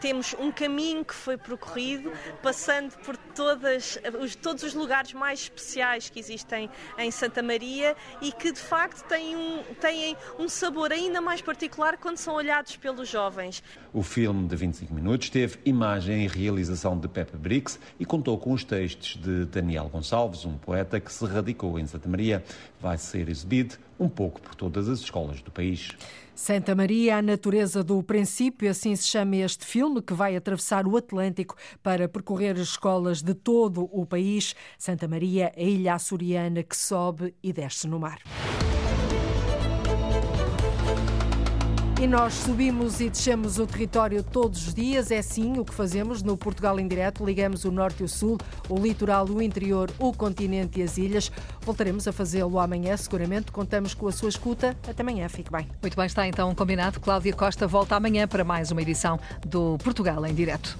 Temos 0.00 0.34
um 0.38 0.50
caminho 0.50 1.04
que 1.04 1.14
foi 1.14 1.36
percorrido, 1.36 2.12
passando 2.42 2.96
por 2.98 3.16
todas, 3.16 3.98
os, 4.20 4.34
todos 4.34 4.62
os 4.62 4.74
lugares 4.74 5.12
mais 5.12 5.40
especiais 5.40 6.08
que 6.08 6.18
existem 6.18 6.70
em 6.98 7.10
Santa 7.10 7.42
Maria 7.42 7.96
e 8.20 8.32
que 8.32 8.52
de 8.52 8.60
facto 8.60 9.06
têm 9.06 9.36
um, 9.36 9.62
têm 9.80 10.16
um 10.38 10.48
sabor 10.48 10.92
ainda 10.92 11.20
mais 11.20 11.40
particular 11.40 11.96
quando 11.98 12.16
são 12.16 12.34
olhados 12.34 12.76
pelos 12.76 13.08
jovens. 13.08 13.62
O 13.92 14.02
filme 14.02 14.46
de 14.48 14.56
25 14.56 14.94
minutos 14.94 15.30
teve 15.30 15.58
imagem 15.64 16.24
e 16.24 16.28
realização 16.28 16.98
de 16.98 17.08
Pepe 17.08 17.36
Brix 17.36 17.78
e 17.98 18.04
contou 18.04 18.38
com 18.38 18.52
os 18.52 18.64
textos 18.64 19.16
de 19.16 19.44
Daniel 19.46 19.88
Gonçalves, 19.88 20.44
um 20.44 20.56
poeta 20.56 21.00
que 21.00 21.12
se 21.12 21.24
radicou 21.24 21.78
em 21.78 21.86
Santa 21.86 22.08
Maria. 22.08 22.44
Vai 22.80 22.98
ser 22.98 23.28
exibido 23.28 23.76
um 23.98 24.08
pouco 24.08 24.40
por 24.40 24.54
todas 24.54 24.88
as 24.88 25.00
escolas 25.00 25.42
do 25.42 25.50
país. 25.50 25.90
Santa 26.42 26.74
Maria, 26.74 27.18
a 27.18 27.22
natureza 27.22 27.84
do 27.84 28.02
princípio, 28.02 28.70
assim 28.70 28.96
se 28.96 29.06
chama 29.06 29.36
este 29.36 29.66
filme, 29.66 30.00
que 30.00 30.14
vai 30.14 30.34
atravessar 30.34 30.86
o 30.86 30.96
Atlântico 30.96 31.54
para 31.82 32.08
percorrer 32.08 32.54
as 32.54 32.62
escolas 32.62 33.20
de 33.20 33.34
todo 33.34 33.90
o 33.92 34.06
país. 34.06 34.54
Santa 34.78 35.06
Maria, 35.06 35.52
a 35.54 35.60
ilha 35.60 35.94
açoriana 35.94 36.62
que 36.62 36.74
sobe 36.74 37.34
e 37.42 37.52
desce 37.52 37.86
no 37.86 38.00
mar. 38.00 38.20
E 42.00 42.06
nós 42.06 42.32
subimos 42.32 42.98
e 42.98 43.10
descemos 43.10 43.58
o 43.58 43.66
território 43.66 44.22
todos 44.22 44.68
os 44.68 44.72
dias. 44.72 45.10
É 45.10 45.20
sim 45.20 45.58
o 45.58 45.64
que 45.66 45.74
fazemos 45.74 46.22
no 46.22 46.34
Portugal 46.34 46.80
em 46.80 46.88
Direto. 46.88 47.22
Ligamos 47.22 47.66
o 47.66 47.70
norte 47.70 48.00
e 48.00 48.04
o 48.04 48.08
sul, 48.08 48.38
o 48.70 48.78
litoral, 48.78 49.26
o 49.26 49.42
interior, 49.42 49.90
o 49.98 50.10
continente 50.10 50.80
e 50.80 50.82
as 50.82 50.96
ilhas. 50.96 51.30
Voltaremos 51.60 52.08
a 52.08 52.12
fazê-lo 52.12 52.58
amanhã, 52.58 52.96
seguramente. 52.96 53.52
Contamos 53.52 53.92
com 53.92 54.08
a 54.08 54.12
sua 54.12 54.30
escuta. 54.30 54.74
Até 54.88 55.02
amanhã. 55.02 55.28
Fique 55.28 55.52
bem. 55.52 55.68
Muito 55.82 55.94
bem, 55.94 56.06
está 56.06 56.26
então 56.26 56.54
combinado. 56.54 56.98
Cláudia 57.00 57.34
Costa 57.34 57.66
volta 57.66 57.96
amanhã 57.96 58.26
para 58.26 58.44
mais 58.44 58.70
uma 58.70 58.80
edição 58.80 59.20
do 59.46 59.76
Portugal 59.84 60.24
em 60.24 60.32
Direto. 60.32 60.78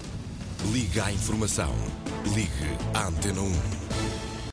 Liga 0.71 1.05
à 1.05 1.11
informação. 1.11 1.69
Ligue 2.33 2.49
à 2.95 3.05
Antena 3.07 3.41
1. 3.41 3.80